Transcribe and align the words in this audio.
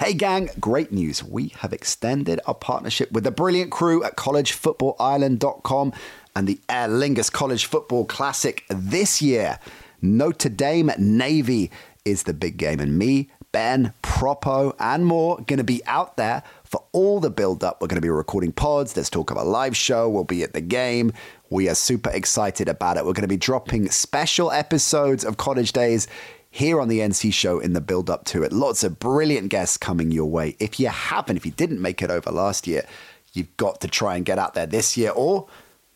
Hey, 0.00 0.14
gang, 0.14 0.48
great 0.60 0.92
news. 0.92 1.24
We 1.24 1.48
have 1.56 1.72
extended 1.72 2.38
our 2.46 2.54
partnership 2.54 3.10
with 3.10 3.24
the 3.24 3.32
brilliant 3.32 3.72
crew 3.72 4.04
at 4.04 4.16
collegefootballireland.com 4.16 5.92
and 6.36 6.46
the 6.46 6.60
Aer 6.68 6.86
Lingus 6.86 7.32
College 7.32 7.64
Football 7.64 8.04
Classic 8.04 8.64
this 8.68 9.20
year. 9.20 9.58
Notre 10.00 10.50
Dame 10.50 10.92
Navy 10.98 11.72
is 12.04 12.22
the 12.22 12.32
big 12.32 12.58
game, 12.58 12.78
and 12.78 12.96
me, 12.96 13.28
Ben, 13.50 13.92
Propo, 14.04 14.72
and 14.78 15.04
more 15.04 15.38
going 15.48 15.56
to 15.56 15.64
be 15.64 15.82
out 15.86 16.16
there 16.16 16.44
for 16.62 16.84
all 16.92 17.18
the 17.18 17.28
build 17.28 17.64
up. 17.64 17.80
We're 17.80 17.88
going 17.88 17.96
to 17.96 18.00
be 18.00 18.08
recording 18.08 18.52
pods. 18.52 18.92
There's 18.92 19.10
talk 19.10 19.32
of 19.32 19.36
a 19.36 19.42
live 19.42 19.76
show. 19.76 20.08
We'll 20.08 20.22
be 20.22 20.44
at 20.44 20.52
the 20.52 20.60
game. 20.60 21.12
We 21.50 21.68
are 21.68 21.74
super 21.74 22.10
excited 22.10 22.68
about 22.68 22.98
it. 22.98 23.04
We're 23.04 23.14
going 23.14 23.22
to 23.22 23.28
be 23.28 23.36
dropping 23.36 23.90
special 23.90 24.52
episodes 24.52 25.24
of 25.24 25.38
College 25.38 25.72
Daze 25.72 26.06
here 26.50 26.80
on 26.80 26.88
the 26.88 27.00
NC 27.00 27.32
show 27.32 27.58
in 27.58 27.72
the 27.72 27.80
build 27.80 28.08
up 28.08 28.24
to 28.26 28.42
it. 28.42 28.52
Lots 28.52 28.84
of 28.84 28.98
brilliant 28.98 29.50
guests 29.50 29.76
coming 29.76 30.10
your 30.10 30.26
way. 30.26 30.56
If 30.58 30.80
you 30.80 30.88
haven't, 30.88 31.36
if 31.36 31.46
you 31.46 31.52
didn't 31.52 31.80
make 31.80 32.02
it 32.02 32.10
over 32.10 32.30
last 32.30 32.66
year, 32.66 32.86
you've 33.32 33.56
got 33.56 33.80
to 33.82 33.88
try 33.88 34.16
and 34.16 34.24
get 34.24 34.38
out 34.38 34.54
there 34.54 34.66
this 34.66 34.96
year 34.96 35.10
or 35.10 35.46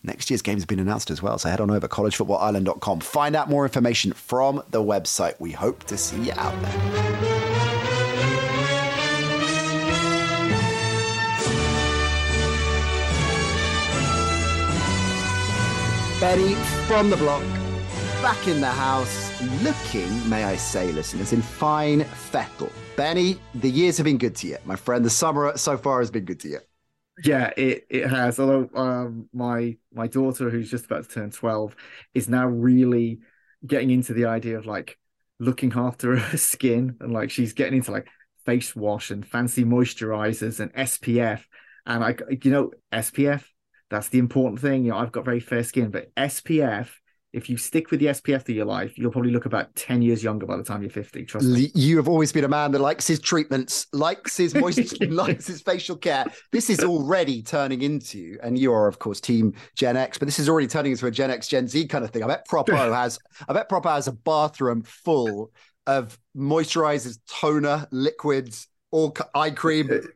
next 0.03 0.31
year's 0.31 0.43
game 0.43 0.57
has 0.57 0.67
been 0.67 0.79
announced 0.79 1.11
as 1.11 1.23
well. 1.23 1.39
So 1.39 1.49
head 1.49 1.61
on 1.61 1.71
over 1.71 1.89
collegefootballireland.com. 1.89 3.01
Find 3.01 3.37
out 3.37 3.49
more 3.49 3.65
information 3.65 4.13
from 4.13 4.63
the 4.71 4.83
website. 4.83 5.39
We 5.39 5.53
hope 5.53 5.85
to 5.85 5.97
see 5.97 6.25
you 6.25 6.33
out 6.37 6.61
there. 6.63 7.23
Benny 16.21 16.55
from 16.87 17.11
the 17.11 17.17
block, 17.17 17.43
back 18.23 18.47
in 18.47 18.61
the 18.61 18.71
house, 18.71 19.43
looking, 19.65 20.29
may 20.31 20.45
I 20.45 20.55
say, 20.55 20.93
listeners, 20.93 21.33
in 21.33 21.43
fine 21.43 22.05
fettle. 22.05 22.71
Benny, 22.97 23.37
the 23.57 23.69
years 23.69 23.97
have 23.97 24.05
been 24.05 24.17
good 24.17 24.37
to 24.37 24.47
you, 24.47 24.59
my 24.65 24.77
friend. 24.77 25.05
The 25.05 25.11
summer 25.11 25.57
so 25.57 25.77
far 25.77 25.99
has 25.99 26.09
been 26.09 26.25
good 26.25 26.39
to 26.41 26.49
you. 26.49 26.61
Yeah, 27.25 27.51
it, 27.57 27.85
it 27.91 28.07
has. 28.07 28.39
Although 28.39 28.71
um, 28.77 29.29
my 29.33 29.77
my 29.93 30.07
daughter, 30.07 30.51
who's 30.51 30.71
just 30.71 30.85
about 30.85 31.03
to 31.03 31.11
turn 31.11 31.31
twelve, 31.33 31.75
is 32.15 32.29
now 32.29 32.47
really 32.47 33.19
getting 33.67 33.91
into 33.91 34.13
the 34.15 34.27
idea 34.27 34.57
of 34.57 34.67
like 34.67 34.97
looking 35.41 35.73
after 35.75 36.17
her 36.17 36.37
skin 36.37 36.97
and 37.01 37.13
like 37.13 37.33
she's 37.33 37.55
getting 37.55 37.79
into 37.79 37.91
like 37.91 38.07
face 38.47 38.77
wash 38.77 39.11
and 39.11 39.27
fancy 39.27 39.65
moisturizers 39.65 40.61
and 40.61 40.73
SPF. 40.75 41.43
And 41.87 42.05
I, 42.05 42.15
you 42.41 42.53
know, 42.53 42.71
SPF 42.93 43.43
that's 43.93 44.09
the 44.09 44.19
important 44.19 44.59
thing. 44.59 44.85
You 44.85 44.93
know, 44.93 44.97
I've 44.97 45.13
got 45.13 45.27
very 45.27 45.41
fair 45.41 45.63
skin, 45.63 45.91
but 45.91 46.15
SPF, 46.15 46.89
if 47.33 47.49
you 47.49 47.57
stick 47.57 47.91
with 47.91 48.01
the 48.01 48.07
SPF 48.07 48.43
through 48.43 48.57
your 48.57 48.67
life, 48.67 48.99
you'll 48.99 49.11
probably 49.11 49.31
look 49.31 49.47
about 49.47 49.75
10 49.75 50.03
years 50.03 50.23
younger 50.23 50.45
by 50.45 50.57
the 50.57 50.63
time 50.63 50.83
you're 50.83 50.91
50. 50.91 51.25
Trust 51.25 51.47
me. 51.47 51.71
You 51.75 51.97
have 51.97 52.09
always 52.09 52.31
been 52.31 52.45
a 52.45 52.49
man 52.49 52.73
that 52.73 52.81
likes 52.81 53.07
his 53.07 53.21
treatments, 53.21 53.87
likes 53.93 54.37
his 54.37 54.55
moisture, 54.55 55.07
likes 55.09 55.47
his 55.47 55.63
facial 55.63 55.97
care. 55.97 56.27
This 56.51 56.69
is 56.69 56.81
already 56.81 57.43
turning 57.43 57.83
into, 57.83 58.39
and 58.43 58.59
you 58.59 58.73
are, 58.73 58.87
of 58.87 58.99
course, 58.99 59.21
team 59.21 59.55
Gen 59.75 59.97
X, 59.97 60.19
but 60.19 60.27
this 60.27 60.39
is 60.39 60.49
already 60.49 60.69
turning 60.69 60.93
into 60.93 61.07
a 61.07 61.11
Gen 61.11 61.31
X, 61.31 61.49
Gen 61.49 61.67
Z 61.69 61.87
kind 61.89 62.05
of 62.05 62.11
thing. 62.11 62.23
I 62.23 62.27
bet 62.27 62.47
Propo 62.47 62.77
has, 62.95 63.19
I 63.49 63.53
bet 63.55 63.69
Propo 63.69 63.91
has 63.91 64.09
a 64.09 64.13
bathroom 64.13 64.83
full 64.83 65.53
of 65.87 66.19
moisturizers, 66.37 67.19
toner, 67.27 67.89
liquids, 67.91 68.69
all 68.91 69.17
eye 69.35 69.51
cream. 69.51 69.91
Uh, 69.91 70.07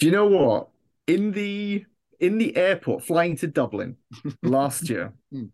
do 0.00 0.06
you 0.06 0.12
know 0.12 0.26
what? 0.26 0.68
In 1.06 1.32
the 1.32 1.84
in 2.18 2.38
the 2.38 2.56
airport 2.56 3.04
flying 3.04 3.36
to 3.36 3.46
Dublin 3.46 3.96
last 4.42 4.88
year, 4.88 5.12
hmm. 5.30 5.46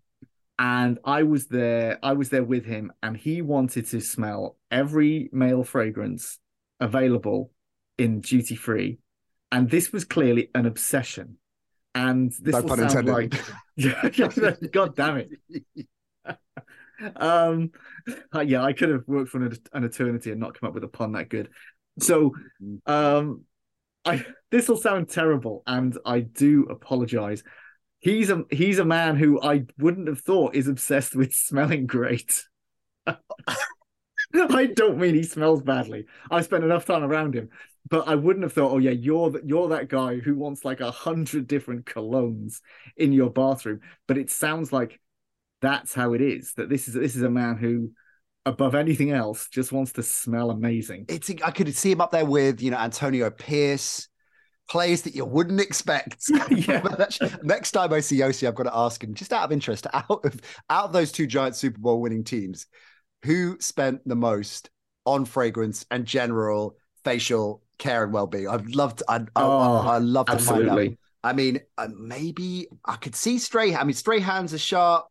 And 0.59 0.99
I 1.05 1.23
was 1.23 1.47
there. 1.47 1.99
I 2.03 2.13
was 2.13 2.31
there 2.31 2.45
with 2.45 2.65
him, 2.65 2.93
and 3.03 3.17
he 3.17 3.43
wanted 3.43 3.87
to 3.89 4.01
smell 4.01 4.57
every 4.71 5.29
male 5.33 5.65
fragrance 5.65 6.39
available 6.81 7.53
in 7.97 8.21
duty 8.21 8.57
free, 8.57 8.99
and 9.53 9.71
this 9.71 9.93
was 9.93 10.05
clearly 10.05 10.51
an 10.55 10.67
obsession. 10.67 11.39
And 11.95 12.33
this 12.41 12.55
No 12.55 12.63
will 12.63 12.77
sound 12.77 13.09
intended. 13.09 13.35
like, 13.77 14.73
God 14.73 14.95
damn 14.95 15.17
it. 15.17 16.39
um, 17.17 17.71
uh, 18.35 18.41
yeah, 18.41 18.63
I 18.63 18.73
could 18.73 18.91
have 18.91 19.03
worked 19.07 19.31
for 19.31 19.43
an, 19.43 19.57
an 19.73 19.85
eternity 19.85 20.31
and 20.31 20.39
not 20.39 20.59
come 20.59 20.69
up 20.69 20.75
with 20.75 20.85
a 20.85 20.89
pun 20.89 21.13
that 21.13 21.29
good. 21.29 21.49
So, 22.01 22.35
um, 22.87 23.45
I 24.05 24.25
this 24.51 24.69
will 24.69 24.77
sound 24.77 25.09
terrible, 25.09 25.63
and 25.67 25.97
I 26.05 26.21
do 26.21 26.65
apologize. 26.65 27.43
He's 28.01 28.31
a 28.31 28.45
he's 28.51 28.79
a 28.79 28.85
man 28.85 29.17
who 29.17 29.41
I 29.41 29.65
wouldn't 29.79 30.09
have 30.09 30.21
thought 30.21 30.55
is 30.55 30.69
obsessed 30.69 31.17
with 31.17 31.35
smelling 31.35 31.87
great. 31.87 32.45
I 33.07 34.67
don't 34.67 34.99
mean 34.99 35.15
he 35.15 35.23
smells 35.23 35.63
badly. 35.63 36.07
I 36.31 36.43
spent 36.43 36.65
enough 36.65 36.85
time 36.85 37.03
around 37.03 37.35
him, 37.35 37.49
but 37.89 38.07
I 38.07 38.15
wouldn't 38.15 38.43
have 38.43 38.53
thought, 38.53 38.73
oh 38.73 38.79
yeah, 38.79 38.91
you're 38.91 39.31
th- 39.31 39.45
you're 39.47 39.69
that 39.69 39.89
guy 39.89 40.19
who 40.19 40.35
wants 40.35 40.65
like 40.65 40.81
a 40.81 40.91
hundred 40.91 41.47
different 41.47 41.87
colognes 41.87 42.61
in 42.97 43.13
your 43.13 43.31
bathroom. 43.31 43.81
But 44.07 44.19
it 44.19 44.31
sounds 44.31 44.73
like 44.73 45.01
that's 45.61 45.95
how 45.95 46.13
it 46.13 46.21
is. 46.21 46.55
That 46.55 46.69
this 46.69 46.89
is 46.89 46.95
this 46.95 47.17
is 47.17 47.23
a 47.23 47.31
man 47.31 47.57
who, 47.57 47.93
above 48.45 48.75
anything 48.75 49.13
else, 49.13 49.49
just 49.49 49.73
wants 49.73 49.93
to 49.93 50.03
smell 50.03 50.51
amazing. 50.51 51.07
It's 51.09 51.31
I 51.43 51.51
could 51.51 51.75
see 51.75 51.93
him 51.93 52.01
up 52.01 52.11
there 52.11 52.27
with 52.27 52.61
you 52.61 52.71
know 52.71 52.79
Antonio 52.79 53.31
Pierce, 53.31 54.08
players 54.69 55.03
that 55.03 55.15
you 55.15 55.25
wouldn't 55.25 55.61
expect. 55.61 56.25
Yeah. 56.51 56.83
Next 57.43 57.73
time 57.73 57.93
I 57.93 58.01
see 58.01 58.19
Osi, 58.19 58.47
I've 58.47 58.55
got 58.55 58.65
to 58.65 58.77
ask 58.77 59.03
him 59.03 59.15
just 59.15 59.33
out 59.33 59.45
of 59.45 59.53
interest, 59.53 59.87
out 59.93 60.25
of 60.25 60.41
out 60.71 60.85
of 60.87 60.93
those 60.93 61.13
two 61.13 61.27
giant 61.27 61.57
Super 61.57 61.79
Bowl 61.79 62.01
winning 62.01 62.25
teams, 62.25 62.67
who 63.25 63.57
spent 63.61 64.01
the 64.07 64.17
most 64.17 64.71
on 65.07 65.25
fragrance 65.25 65.87
and 65.91 66.05
general 66.05 66.77
facial 67.05 67.63
care 67.79 68.05
and 68.05 68.13
well 68.13 68.27
being? 68.27 68.49
I'd 68.49 68.75
love 68.75 68.97
to. 68.97 69.05
I'd, 69.09 69.29
I, 69.37 69.43
Oh, 69.43 69.79
I, 69.79 69.99
would 69.99 70.07
love 70.09 70.31
to 70.31 70.39
find 70.39 70.69
out. 70.69 70.79
absolutely. 70.79 70.99
I 71.25 71.33
mean, 71.33 71.61
uh, 71.77 71.89
maybe 71.97 72.69
I 72.85 72.97
could 72.97 73.15
see 73.15 73.39
Stray. 73.39 73.75
I 73.75 73.85
mean, 73.85 73.95
Strahan's 73.95 74.53
a 74.53 74.59
sharply 74.59 75.09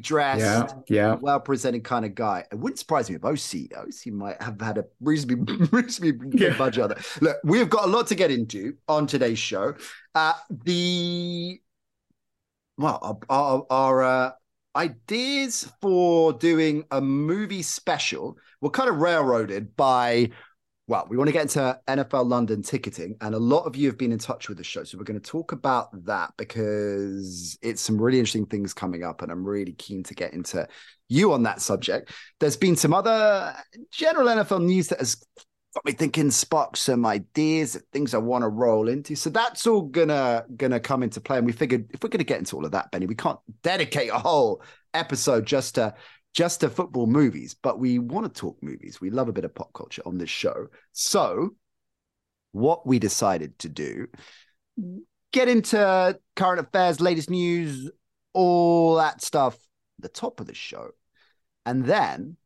dressed, 0.00 0.74
Yeah, 0.88 1.12
yeah. 1.12 1.14
well 1.20 1.40
presented 1.40 1.84
kind 1.84 2.04
of 2.04 2.14
guy. 2.14 2.44
It 2.50 2.56
wouldn't 2.58 2.78
surprise 2.78 3.08
me 3.10 3.16
if 3.16 3.22
Osi 3.22 3.68
Osi 3.72 4.10
might 4.12 4.40
have 4.42 4.60
had 4.60 4.78
a 4.78 4.84
reasonably 5.00 5.56
reasonably 5.72 6.30
good 6.30 6.40
Yeah. 6.40 6.58
budget 6.58 6.82
on 6.84 6.88
that. 6.90 7.06
Look, 7.20 7.36
we've 7.44 7.68
got 7.68 7.84
a 7.84 7.88
lot 7.88 8.06
to 8.08 8.14
get 8.14 8.30
into 8.30 8.74
on 8.88 9.06
today's 9.06 9.38
show. 9.38 9.74
Uh, 10.14 10.32
the 10.64 11.60
well, 12.76 12.98
our, 13.02 13.18
our, 13.28 13.66
our 13.70 14.02
uh, 14.02 14.30
ideas 14.76 15.70
for 15.80 16.32
doing 16.32 16.84
a 16.90 17.00
movie 17.00 17.62
special 17.62 18.36
were 18.60 18.70
kind 18.70 18.88
of 18.88 18.96
railroaded 18.96 19.76
by. 19.76 20.30
Well, 20.86 21.06
we 21.08 21.16
want 21.16 21.28
to 21.28 21.32
get 21.32 21.42
into 21.42 21.80
NFL 21.88 22.28
London 22.28 22.62
ticketing, 22.62 23.16
and 23.22 23.34
a 23.34 23.38
lot 23.38 23.64
of 23.64 23.74
you 23.74 23.86
have 23.88 23.96
been 23.96 24.12
in 24.12 24.18
touch 24.18 24.50
with 24.50 24.58
the 24.58 24.64
show. 24.64 24.84
So 24.84 24.98
we're 24.98 25.04
going 25.04 25.18
to 25.18 25.30
talk 25.30 25.52
about 25.52 25.88
that 26.04 26.34
because 26.36 27.56
it's 27.62 27.80
some 27.80 27.98
really 27.98 28.18
interesting 28.18 28.44
things 28.44 28.74
coming 28.74 29.02
up, 29.02 29.22
and 29.22 29.32
I'm 29.32 29.46
really 29.46 29.72
keen 29.72 30.02
to 30.02 30.14
get 30.14 30.34
into 30.34 30.68
you 31.08 31.32
on 31.32 31.42
that 31.44 31.62
subject. 31.62 32.12
There's 32.38 32.58
been 32.58 32.76
some 32.76 32.92
other 32.92 33.54
general 33.92 34.26
NFL 34.26 34.62
news 34.62 34.88
that 34.88 34.98
has 34.98 35.14
got 35.74 35.86
me 35.86 35.92
thinking, 35.92 36.30
sparked 36.30 36.76
some 36.76 37.06
ideas, 37.06 37.80
things 37.90 38.12
I 38.12 38.18
want 38.18 38.42
to 38.42 38.48
roll 38.48 38.88
into. 38.90 39.16
So 39.16 39.30
that's 39.30 39.66
all 39.66 39.82
gonna 39.82 40.44
gonna 40.54 40.80
come 40.80 41.02
into 41.02 41.20
play. 41.20 41.38
And 41.38 41.46
we 41.46 41.52
figured 41.52 41.86
if 41.94 42.02
we're 42.02 42.10
gonna 42.10 42.24
get 42.24 42.40
into 42.40 42.56
all 42.56 42.64
of 42.66 42.72
that, 42.72 42.90
Benny, 42.90 43.06
we 43.06 43.14
can't 43.14 43.38
dedicate 43.62 44.10
a 44.10 44.18
whole 44.18 44.62
episode 44.92 45.46
just 45.46 45.76
to 45.76 45.94
just 46.34 46.60
to 46.60 46.68
football 46.68 47.06
movies, 47.06 47.54
but 47.54 47.78
we 47.78 47.98
want 47.98 48.26
to 48.26 48.40
talk 48.40 48.58
movies. 48.60 49.00
We 49.00 49.10
love 49.10 49.28
a 49.28 49.32
bit 49.32 49.44
of 49.44 49.54
pop 49.54 49.72
culture 49.72 50.02
on 50.04 50.18
this 50.18 50.30
show. 50.30 50.66
So 50.92 51.50
what 52.52 52.86
we 52.86 52.98
decided 52.98 53.58
to 53.60 53.68
do, 53.68 54.08
get 55.32 55.48
into 55.48 56.18
current 56.34 56.60
affairs, 56.60 57.00
latest 57.00 57.30
news, 57.30 57.88
all 58.32 58.96
that 58.96 59.22
stuff, 59.22 59.56
the 60.00 60.08
top 60.08 60.40
of 60.40 60.46
the 60.46 60.54
show. 60.54 60.90
And 61.64 61.84
then 61.84 62.36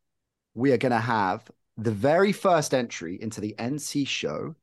we 0.55 0.73
are 0.73 0.79
going 0.79 0.93
to 0.93 0.99
have 0.99 1.51
the 1.79 1.91
very 1.91 2.33
first 2.33 2.75
entry 2.75 3.19
into 3.21 3.41
the 3.41 3.55
NC 3.59 4.07
Show 4.07 4.55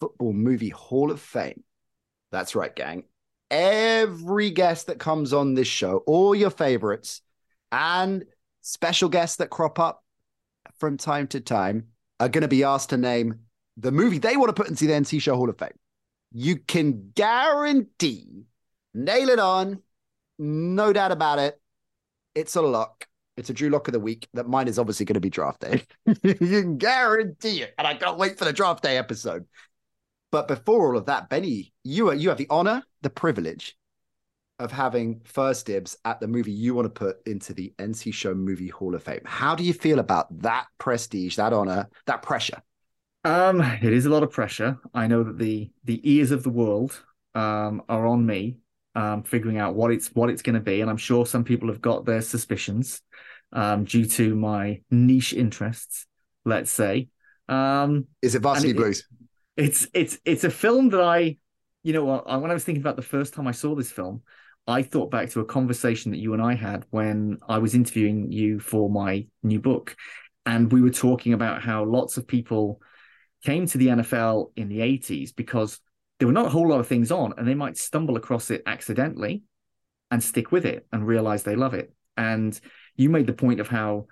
Football 0.00 0.34
Movie 0.34 0.68
Hall 0.68 1.10
of 1.10 1.20
Fame. 1.20 1.62
That's 2.30 2.54
right, 2.54 2.74
gang. 2.74 3.04
Every 3.50 4.50
guest 4.50 4.88
that 4.88 4.98
comes 4.98 5.32
on 5.32 5.54
this 5.54 5.68
show, 5.68 5.98
all 6.06 6.34
your 6.34 6.50
favorites, 6.50 7.22
and 7.72 8.24
special 8.66 9.08
guests 9.08 9.36
that 9.36 9.48
crop 9.48 9.78
up 9.78 10.02
from 10.78 10.96
time 10.96 11.28
to 11.28 11.40
time, 11.40 11.86
are 12.18 12.28
going 12.28 12.42
to 12.42 12.48
be 12.48 12.64
asked 12.64 12.90
to 12.90 12.96
name 12.96 13.40
the 13.76 13.92
movie 13.92 14.18
they 14.18 14.36
want 14.36 14.48
to 14.48 14.60
put 14.60 14.68
into 14.68 14.86
the 14.86 14.92
NC 14.92 15.20
Show 15.20 15.36
Hall 15.36 15.48
of 15.48 15.58
Fame, 15.58 15.68
you 16.32 16.56
can 16.56 17.12
guarantee, 17.14 18.44
nail 18.94 19.28
it 19.28 19.38
on, 19.38 19.82
no 20.38 20.92
doubt 20.92 21.12
about 21.12 21.38
it. 21.38 21.60
It's 22.34 22.56
a 22.56 22.62
lock. 22.62 23.06
It's 23.36 23.50
a 23.50 23.54
Drew 23.54 23.68
Lock 23.68 23.86
of 23.86 23.92
the 23.92 24.00
week. 24.00 24.28
That 24.34 24.48
mine 24.48 24.66
is 24.66 24.78
obviously 24.78 25.04
going 25.04 25.14
to 25.14 25.20
be 25.20 25.30
draft 25.30 25.60
day. 25.60 25.82
you 26.22 26.34
can 26.34 26.78
guarantee 26.78 27.62
it, 27.62 27.74
and 27.78 27.86
I 27.86 27.94
can't 27.94 28.18
wait 28.18 28.38
for 28.38 28.46
the 28.46 28.52
draft 28.52 28.82
day 28.82 28.96
episode. 28.96 29.44
But 30.32 30.48
before 30.48 30.88
all 30.88 30.98
of 30.98 31.06
that, 31.06 31.28
Benny, 31.28 31.72
you 31.84 32.08
are 32.08 32.14
you 32.14 32.30
have 32.30 32.38
the 32.38 32.48
honor, 32.48 32.82
the 33.02 33.10
privilege 33.10 33.76
of 34.58 34.72
having 34.72 35.20
first 35.24 35.66
dibs 35.66 35.96
at 36.04 36.20
the 36.20 36.26
movie 36.26 36.52
you 36.52 36.74
want 36.74 36.86
to 36.86 36.90
put 36.90 37.18
into 37.26 37.52
the 37.52 37.74
NC 37.78 38.12
Show 38.12 38.34
Movie 38.34 38.68
Hall 38.68 38.94
of 38.94 39.02
Fame. 39.02 39.20
How 39.24 39.54
do 39.54 39.62
you 39.62 39.72
feel 39.72 39.98
about 39.98 40.26
that 40.42 40.66
prestige, 40.78 41.36
that 41.36 41.52
honor, 41.52 41.88
that 42.06 42.22
pressure? 42.22 42.62
Um, 43.24 43.60
it 43.60 43.92
is 43.92 44.06
a 44.06 44.10
lot 44.10 44.22
of 44.22 44.30
pressure. 44.30 44.78
I 44.94 45.08
know 45.08 45.24
that 45.24 45.38
the 45.38 45.70
the 45.84 46.00
ears 46.10 46.30
of 46.30 46.42
the 46.42 46.50
world 46.50 47.02
um, 47.34 47.82
are 47.88 48.06
on 48.06 48.24
me, 48.24 48.58
um, 48.94 49.24
figuring 49.24 49.58
out 49.58 49.74
what 49.74 49.90
it's 49.90 50.08
what 50.14 50.30
it's 50.30 50.42
going 50.42 50.54
to 50.54 50.60
be, 50.60 50.80
and 50.80 50.88
I'm 50.88 50.96
sure 50.96 51.26
some 51.26 51.44
people 51.44 51.68
have 51.68 51.80
got 51.80 52.04
their 52.04 52.22
suspicions 52.22 53.02
um, 53.52 53.84
due 53.84 54.06
to 54.06 54.34
my 54.36 54.80
niche 54.90 55.32
interests. 55.32 56.06
Let's 56.44 56.70
say, 56.70 57.08
um, 57.48 58.06
is 58.22 58.34
it 58.34 58.42
Varsity 58.42 58.70
it, 58.70 58.76
Blues? 58.76 59.04
It's 59.56 59.88
it's 59.92 60.18
it's 60.24 60.44
a 60.44 60.50
film 60.50 60.90
that 60.90 61.00
I, 61.00 61.36
you 61.82 61.92
know, 61.92 62.04
when 62.04 62.50
I 62.50 62.54
was 62.54 62.64
thinking 62.64 62.82
about 62.82 62.96
the 62.96 63.02
first 63.02 63.34
time 63.34 63.48
I 63.48 63.52
saw 63.52 63.74
this 63.74 63.90
film, 63.90 64.22
I 64.66 64.82
thought 64.82 65.10
back 65.10 65.30
to 65.30 65.40
a 65.40 65.44
conversation 65.44 66.10
that 66.10 66.18
you 66.18 66.32
and 66.32 66.42
I 66.42 66.54
had 66.54 66.84
when 66.90 67.38
I 67.48 67.58
was 67.58 67.74
interviewing 67.74 68.32
you 68.32 68.58
for 68.58 68.90
my 68.90 69.26
new 69.42 69.60
book. 69.60 69.96
And 70.44 70.72
we 70.72 70.80
were 70.80 70.90
talking 70.90 71.32
about 71.32 71.62
how 71.62 71.84
lots 71.84 72.16
of 72.16 72.26
people 72.26 72.80
came 73.44 73.66
to 73.66 73.78
the 73.78 73.88
NFL 73.88 74.52
in 74.56 74.68
the 74.68 74.80
80s 74.80 75.34
because 75.34 75.80
there 76.18 76.26
were 76.26 76.32
not 76.32 76.46
a 76.46 76.50
whole 76.50 76.68
lot 76.68 76.80
of 76.80 76.88
things 76.88 77.12
on, 77.12 77.34
and 77.36 77.46
they 77.46 77.54
might 77.54 77.76
stumble 77.76 78.16
across 78.16 78.50
it 78.50 78.62
accidentally 78.66 79.42
and 80.10 80.22
stick 80.22 80.50
with 80.50 80.64
it 80.64 80.86
and 80.92 81.06
realize 81.06 81.42
they 81.42 81.56
love 81.56 81.74
it. 81.74 81.92
And 82.16 82.58
you 82.96 83.08
made 83.08 83.26
the 83.26 83.32
point 83.34 83.60
of 83.60 83.68
how 83.68 84.06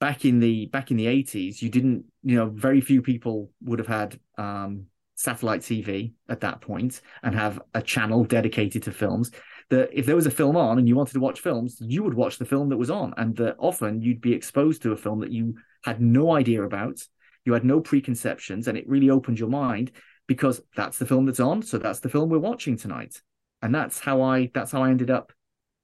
back 0.00 0.24
in 0.24 0.40
the 0.40 0.66
back 0.66 0.90
in 0.90 0.96
the 0.96 1.06
80s, 1.06 1.60
you 1.60 1.68
didn't, 1.68 2.04
you 2.22 2.36
know, 2.36 2.46
very 2.46 2.80
few 2.80 3.02
people 3.02 3.50
would 3.62 3.78
have 3.78 3.88
had 3.88 4.18
um, 4.38 4.86
satellite 5.14 5.60
TV 5.60 6.12
at 6.28 6.40
that 6.40 6.60
point 6.60 7.00
and 7.22 7.34
have 7.34 7.60
a 7.74 7.82
channel 7.82 8.24
dedicated 8.24 8.82
to 8.84 8.92
films 8.92 9.30
that 9.70 9.90
if 9.92 10.06
there 10.06 10.16
was 10.16 10.26
a 10.26 10.30
film 10.30 10.56
on 10.56 10.78
and 10.78 10.88
you 10.88 10.96
wanted 10.96 11.14
to 11.14 11.20
watch 11.20 11.40
films, 11.40 11.78
you 11.80 12.02
would 12.02 12.14
watch 12.14 12.38
the 12.38 12.44
film 12.44 12.68
that 12.68 12.76
was 12.76 12.90
on, 12.90 13.14
and 13.16 13.36
that 13.36 13.56
often 13.58 14.00
you'd 14.00 14.20
be 14.20 14.32
exposed 14.32 14.82
to 14.82 14.92
a 14.92 14.96
film 14.96 15.20
that 15.20 15.32
you 15.32 15.56
had 15.84 16.00
no 16.00 16.32
idea 16.32 16.62
about, 16.62 17.00
you 17.44 17.52
had 17.52 17.64
no 17.64 17.80
preconceptions, 17.80 18.68
and 18.68 18.78
it 18.78 18.88
really 18.88 19.10
opened 19.10 19.38
your 19.38 19.48
mind 19.48 19.92
because 20.26 20.60
that's 20.76 20.98
the 20.98 21.06
film 21.06 21.26
that's 21.26 21.40
on, 21.40 21.62
so 21.62 21.78
that's 21.78 22.00
the 22.00 22.08
film 22.08 22.28
we're 22.28 22.38
watching 22.38 22.76
tonight, 22.76 23.20
and 23.62 23.74
that's 23.74 24.00
how 24.00 24.22
I 24.22 24.50
that's 24.54 24.72
how 24.72 24.82
I 24.82 24.90
ended 24.90 25.10
up 25.10 25.32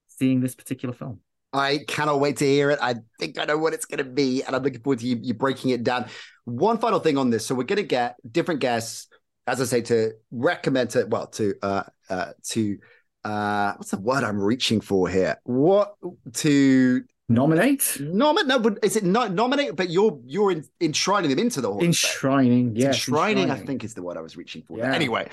seeing 0.09 0.41
this 0.41 0.55
particular 0.55 0.95
film. 0.95 1.21
I 1.53 1.81
cannot 1.89 2.21
wait 2.21 2.37
to 2.39 2.47
hear 2.47 2.71
it. 2.71 2.79
I 2.81 2.97
think 3.19 3.39
I 3.39 3.45
know 3.45 3.59
what 3.59 3.75
it's 3.75 3.87
going 3.87 3.99
to 3.99 4.05
be, 4.05 4.43
and 4.43 4.55
I'm 4.55 4.63
looking 4.63 4.81
forward 4.81 5.01
to 5.01 5.07
you, 5.07 5.19
you 5.21 5.35
breaking 5.35 5.71
it 5.71 5.83
down. 5.83 6.07
One 6.45 6.79
final 6.79 7.01
thing 7.01 7.19
on 7.19 7.31
this, 7.31 7.45
so 7.45 7.55
we're 7.55 7.65
going 7.65 7.77
to 7.77 7.83
get 7.83 8.17
different 8.31 8.61
guests, 8.61 9.09
as 9.47 9.61
I 9.61 9.65
say, 9.65 9.83
to 9.83 10.13
recommend 10.31 10.91
to 10.91 11.07
well 11.07 11.27
to 11.29 11.55
uh, 11.63 11.83
uh 12.09 12.33
to 12.51 12.79
uh 13.25 13.75
what's 13.77 13.91
the 13.91 13.99
word 13.99 14.25
I'm 14.25 14.41
reaching 14.41 14.81
for 14.81 15.09
here? 15.09 15.37
What 15.45 15.95
to 16.35 17.05
nominate? 17.29 17.99
Nominate? 18.01 18.47
No, 18.47 18.59
but 18.59 18.79
is 18.83 18.97
it 18.97 19.05
not 19.05 19.33
nominate? 19.33 19.77
But 19.77 19.91
you're 19.91 20.21
you're 20.27 20.53
in, 20.53 20.65
enshrining 20.81 21.31
them 21.31 21.39
into 21.39 21.61
the 21.61 21.73
hall. 21.73 21.83
Enshrining, 21.83 22.77
yes. 22.77 22.95
Enshrining, 22.95 23.45
enshrining, 23.45 23.63
I 23.63 23.67
think 23.67 23.85
is 23.85 23.95
the 23.95 24.03
word 24.03 24.17
I 24.17 24.21
was 24.21 24.37
reaching 24.37 24.63
for. 24.63 24.79
Yeah. 24.79 24.93
Anyway, 24.93 25.29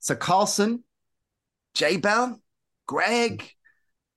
so 0.00 0.14
Carlson, 0.14 0.84
J 1.74 1.96
Bell, 1.98 2.40
Greg, 2.86 3.50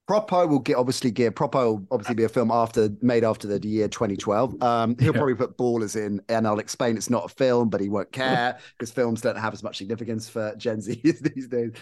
Propo 0.07 0.47
will 0.47 0.59
get 0.59 0.77
obviously 0.77 1.11
gear. 1.11 1.31
Propo 1.31 1.65
will 1.65 1.87
obviously 1.91 2.15
be 2.15 2.23
a 2.23 2.29
film 2.29 2.49
after 2.49 2.89
made 3.01 3.25
after 3.25 3.47
the 3.47 3.67
year 3.67 3.89
2012. 3.89 4.61
Um, 4.63 4.95
he'll 4.97 5.07
yeah. 5.07 5.11
probably 5.11 5.35
put 5.35 5.57
ballers 5.57 5.97
in, 5.97 6.21
and 6.29 6.47
I'll 6.47 6.59
explain 6.59 6.95
it's 6.95 7.09
not 7.09 7.25
a 7.25 7.29
film, 7.29 7.69
but 7.69 7.81
he 7.81 7.89
won't 7.89 8.11
care 8.13 8.57
because 8.77 8.89
films 8.89 9.19
don't 9.19 9.37
have 9.37 9.53
as 9.53 9.63
much 9.63 9.77
significance 9.77 10.29
for 10.29 10.55
Gen 10.55 10.79
Z 10.79 11.01
these 11.03 11.49
days 11.49 11.73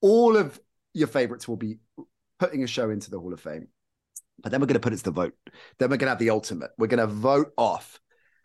all 0.00 0.36
of 0.36 0.60
your 0.94 1.08
favorites 1.08 1.46
will 1.46 1.56
be 1.56 1.78
putting 2.38 2.62
a 2.64 2.66
show 2.66 2.90
into 2.90 3.10
the 3.10 3.18
Hall 3.18 3.32
of 3.32 3.40
Fame. 3.40 3.68
But 4.42 4.50
then 4.50 4.60
we're 4.60 4.66
going 4.66 4.74
to 4.74 4.80
put 4.80 4.92
it 4.92 4.96
to 4.96 5.04
the 5.04 5.10
vote. 5.10 5.34
Then 5.78 5.90
we're 5.90 5.98
going 5.98 6.06
to 6.06 6.10
have 6.10 6.18
the 6.18 6.30
ultimate. 6.30 6.70
We're 6.78 6.86
going 6.86 7.06
to 7.06 7.06
vote 7.06 7.52
off. 7.58 8.00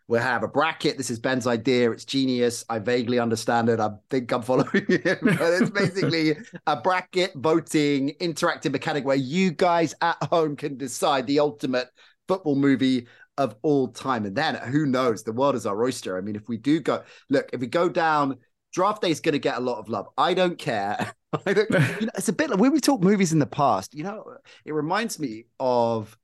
We'll 0.08 0.20
have 0.20 0.44
a 0.44 0.48
bracket. 0.48 0.96
This 0.96 1.10
is 1.10 1.18
Ben's 1.18 1.46
idea. 1.46 1.90
It's 1.90 2.04
genius. 2.04 2.64
I 2.68 2.78
vaguely 2.78 3.18
understand 3.18 3.68
it. 3.68 3.80
I 3.80 3.90
think 4.08 4.30
I'm 4.30 4.42
following 4.42 4.68
him. 4.88 5.18
But 5.20 5.60
it's 5.60 5.70
basically 5.70 6.36
a 6.66 6.80
bracket 6.80 7.32
voting 7.34 8.14
interactive 8.20 8.70
mechanic 8.70 9.04
where 9.04 9.16
you 9.16 9.50
guys 9.50 9.94
at 10.00 10.22
home 10.24 10.54
can 10.54 10.76
decide 10.76 11.26
the 11.26 11.40
ultimate 11.40 11.88
football 12.28 12.54
movie 12.54 13.08
of 13.36 13.56
all 13.62 13.88
time. 13.88 14.24
And 14.26 14.36
then 14.36 14.54
who 14.54 14.86
knows? 14.86 15.24
The 15.24 15.32
world 15.32 15.56
is 15.56 15.66
our 15.66 15.82
oyster. 15.82 16.16
I 16.16 16.20
mean, 16.20 16.36
if 16.36 16.48
we 16.48 16.56
do 16.56 16.78
go, 16.80 17.02
look, 17.28 17.50
if 17.52 17.60
we 17.60 17.66
go 17.66 17.88
down, 17.88 18.36
draft 18.76 19.00
day 19.00 19.10
is 19.10 19.20
going 19.20 19.32
to 19.32 19.38
get 19.38 19.56
a 19.56 19.60
lot 19.60 19.78
of 19.78 19.88
love. 19.88 20.06
I 20.18 20.34
don't 20.34 20.58
care. 20.58 21.14
I 21.46 21.54
don't, 21.54 21.70
you 22.00 22.06
know, 22.06 22.12
it's 22.14 22.28
a 22.28 22.32
bit 22.32 22.50
like 22.50 22.60
when 22.60 22.72
we 22.72 22.78
talked 22.78 23.02
movies 23.02 23.32
in 23.32 23.38
the 23.38 23.46
past, 23.46 23.94
you 23.94 24.04
know, 24.04 24.36
it 24.66 24.74
reminds 24.74 25.18
me 25.18 25.46
of 25.58 26.16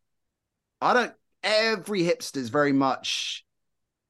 I 0.83 0.93
don't 0.93 1.15
every 1.43 2.03
hipster 2.03 2.37
is 2.37 2.51
very 2.51 2.75
much 2.75 3.47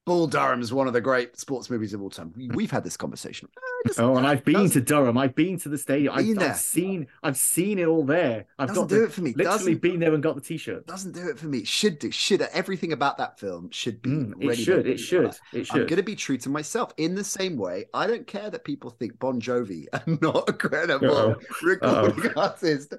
Bull 0.05 0.27
Durham 0.27 0.61
is 0.61 0.73
one 0.73 0.89
of 0.89 0.93
the 0.93 1.01
great 1.01 1.39
sports 1.39 1.71
movies 1.71 1.95
of 1.95 2.03
all 2.03 2.11
time. 2.11 2.33
We've 2.55 2.71
had 2.71 2.83
this 2.83 2.97
conversation. 2.97 3.49
Just, 3.87 4.01
oh, 4.01 4.17
and 4.17 4.27
I've 4.27 4.45
been 4.45 4.71
to 4.71 4.81
Durham. 4.81 5.19
I've 5.19 5.35
been 5.35 5.59
to 5.59 5.69
the 5.69 5.79
stadium. 5.79 6.15
I've, 6.15 6.39
I've, 6.39 6.57
seen. 6.57 7.09
I've 7.23 7.37
seen 7.37 7.81
it 7.81 7.87
all 7.87 8.05
there. 8.05 8.47
I've 8.57 8.69
doesn't 8.69 8.85
got 8.85 8.89
do 8.89 8.99
the, 9.01 9.05
it 9.05 9.13
for 9.13 9.23
me. 9.23 9.33
Literally 9.33 9.59
doesn't, 9.59 9.83
been 9.83 9.99
there 9.99 10.15
and 10.15 10.23
got 10.23 10.37
the 10.37 10.41
t-shirt. 10.41 10.87
Doesn't 10.87 11.13
do 11.13 11.29
it 11.29 11.39
for 11.39 11.47
me. 11.47 11.65
Should 11.65 11.99
do. 11.99 12.11
Should 12.13 12.43
everything 12.43 12.93
about 12.93 13.19
that 13.19 13.41
film 13.41 13.71
should 13.73 14.01
be. 14.01 14.11
Mm, 14.11 14.51
it 14.51 14.57
should. 14.57 14.87
It 14.87 14.99
should. 14.99 15.37
It 15.53 15.67
should. 15.67 15.81
I'm 15.81 15.87
going 15.87 15.97
to 15.97 16.03
be 16.05 16.15
true 16.15 16.39
to 16.39 16.49
myself. 16.49 16.93
In 16.97 17.17
the 17.17 17.25
same 17.25 17.57
way, 17.57 17.87
I 17.93 18.07
don't 18.07 18.27
care 18.27 18.51
that 18.51 18.63
people 18.63 18.91
think 18.91 19.19
Bon 19.19 19.41
Jovi 19.41 19.87
are 19.93 20.19
not 20.21 20.49
a 20.49 20.53
credible 20.53 21.17
Uh-oh. 21.17 21.41
recording 21.63 22.27
Uh-oh. 22.27 22.41
artist. 22.41 22.95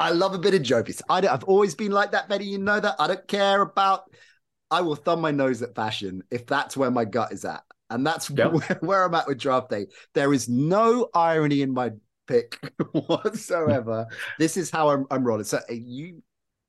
I 0.00 0.10
love 0.10 0.34
a 0.34 0.38
bit 0.38 0.52
of 0.52 0.60
Jovi. 0.62 1.00
I 1.08 1.24
have 1.26 1.44
always 1.44 1.74
been 1.74 1.92
like 1.92 2.12
that, 2.12 2.28
Betty. 2.28 2.44
You 2.44 2.58
know 2.58 2.78
that. 2.78 2.96
I 2.98 3.06
don't 3.06 3.26
care 3.26 3.62
about 3.62 4.10
I 4.70 4.80
will 4.80 4.96
thumb 4.96 5.20
my 5.20 5.30
nose 5.30 5.62
at 5.62 5.74
fashion 5.74 6.22
if 6.30 6.46
that's 6.46 6.76
where 6.76 6.90
my 6.90 7.04
gut 7.04 7.32
is 7.32 7.44
at. 7.44 7.62
And 7.90 8.04
that's 8.06 8.30
yep. 8.30 8.52
where, 8.52 8.78
where, 8.80 9.04
I'm 9.04 9.14
at 9.14 9.28
with 9.28 9.38
draft 9.38 9.70
day. 9.70 9.86
There 10.14 10.32
is 10.32 10.48
no 10.48 11.08
irony 11.14 11.62
in 11.62 11.72
my 11.72 11.92
pick 12.26 12.58
whatsoever. 12.92 14.06
this 14.38 14.56
is 14.56 14.70
how 14.70 14.88
I'm, 14.88 15.06
I'm 15.10 15.24
rolling. 15.24 15.44
So 15.44 15.60
you 15.70 16.22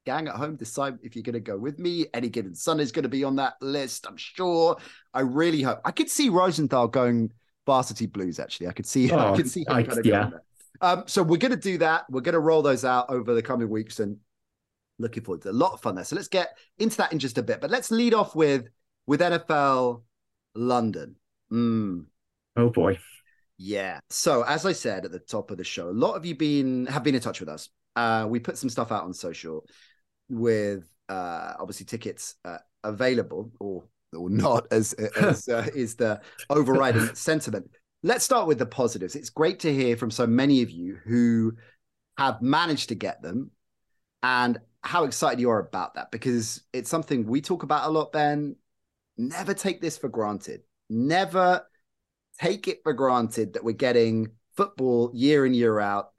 gang 0.08 0.30
at 0.30 0.36
home 0.36 0.56
decide 0.56 0.98
if 1.04 1.16
you're 1.16 1.24
going 1.24 1.34
to 1.34 1.40
go 1.42 1.58
with 1.58 1.80
me. 1.80 2.06
Any 2.14 2.30
given 2.30 2.56
Sunday 2.56 2.84
is 2.84 2.94
going 2.94 3.04
to 3.04 3.10
be 3.10 3.26
on 3.26 3.36
that 3.36 3.56
list. 3.62 4.08
I'm 4.08 4.16
sure. 4.16 4.78
I 5.14 5.20
really 5.20 5.62
hope. 5.62 5.82
I 5.84 5.92
could 5.92 6.10
see 6.10 6.30
Rosenthal 6.30 6.88
going 6.88 7.32
varsity 7.66 8.06
blues. 8.06 8.40
Actually, 8.40 8.68
I 8.68 8.72
could 8.72 8.86
see. 8.88 9.12
Oh, 9.18 9.34
I 9.34 9.36
could 9.36 9.50
see. 9.50 9.66
I, 9.68 9.86
yeah. 10.04 10.30
Um, 10.80 11.04
so 11.08 11.24
we're 11.24 11.38
going 11.38 11.52
to 11.52 11.58
do 11.58 11.80
that. 11.80 12.06
We're 12.10 12.22
going 12.22 12.34
to 12.34 12.40
roll 12.40 12.62
those 12.62 12.86
out 12.86 13.10
over 13.10 13.34
the 13.34 13.42
coming 13.42 13.70
weeks, 13.70 14.00
and 14.00 14.18
looking 15.00 15.24
forward 15.24 15.42
to 15.44 15.50
a 15.50 15.52
lot 15.52 15.74
of 15.74 15.82
fun 15.82 15.96
there. 15.96 16.04
So 16.04 16.16
let's 16.16 16.28
get 16.28 16.58
into 16.78 16.98
that 16.98 17.12
in 17.12 17.20
just 17.20 17.38
a 17.38 17.44
bit. 17.44 17.62
But 17.62 17.72
let's 17.72 17.92
lead 17.92 18.14
off 18.14 18.36
with 18.36 18.68
with 19.06 19.22
NFL 19.22 20.04
London. 20.56 21.16
Mm. 21.52 22.06
Oh 22.56 22.70
boy. 22.70 23.00
Yeah. 23.58 24.00
So 24.10 24.44
as 24.44 24.66
I 24.66 24.74
said 24.74 25.06
at 25.06 25.12
the 25.12 25.20
top 25.20 25.52
of 25.52 25.58
the 25.58 25.64
show, 25.64 25.90
a 25.90 25.92
lot 25.92 26.16
of 26.16 26.26
you 26.26 26.36
been 26.36 26.86
have 26.88 27.04
been 27.04 27.16
in 27.16 27.22
touch 27.22 27.40
with 27.40 27.50
us. 27.50 27.70
Uh, 27.96 28.28
we 28.30 28.40
put 28.40 28.58
some 28.58 28.70
stuff 28.70 28.92
out 28.92 29.04
on 29.04 29.14
social 29.14 29.66
with 30.30 30.88
uh, 31.10 31.54
obviously 31.60 31.86
tickets 31.86 32.36
uh, 32.46 32.58
available 32.84 33.52
or 33.60 33.84
or 34.16 34.30
not 34.30 34.68
as, 34.72 34.94
as 34.94 35.48
uh, 35.48 35.68
is 35.76 35.96
the 35.96 36.22
overriding 36.50 37.14
sentiment. 37.16 37.70
Let's 38.04 38.24
start 38.24 38.48
with 38.48 38.60
the 38.60 38.66
positives. 38.66 39.16
It's 39.16 39.30
great 39.30 39.60
to 39.62 39.74
hear 39.74 39.98
from 39.98 40.12
so 40.12 40.28
many 40.28 40.62
of 40.62 40.70
you 40.70 40.98
who 41.04 41.54
have 42.18 42.42
managed 42.42 42.90
to 42.90 42.96
get 42.96 43.22
them 43.22 43.52
and 44.24 44.60
how 44.88 45.04
excited 45.04 45.40
you 45.40 45.50
are 45.50 45.60
about 45.60 45.96
that 45.96 46.12
because 46.12 46.64
it's 46.72 46.90
something 46.90 47.28
we 47.28 47.42
talk 47.42 47.64
about 47.64 47.88
a 47.88 47.92
lot, 47.92 48.14
Ben. 48.14 48.56
Never 49.18 49.54
take 49.54 49.82
this 49.82 49.98
for 49.98 50.08
granted. 50.08 50.62
Never 50.90 51.68
take 52.40 52.70
it 52.70 52.80
for 52.84 52.94
granted 52.94 53.54
that 53.54 53.64
we're 53.66 53.74
getting 53.74 54.32
football 54.56 55.12
year 55.14 55.46
in, 55.46 55.54
year 55.54 55.78
out 55.80 56.12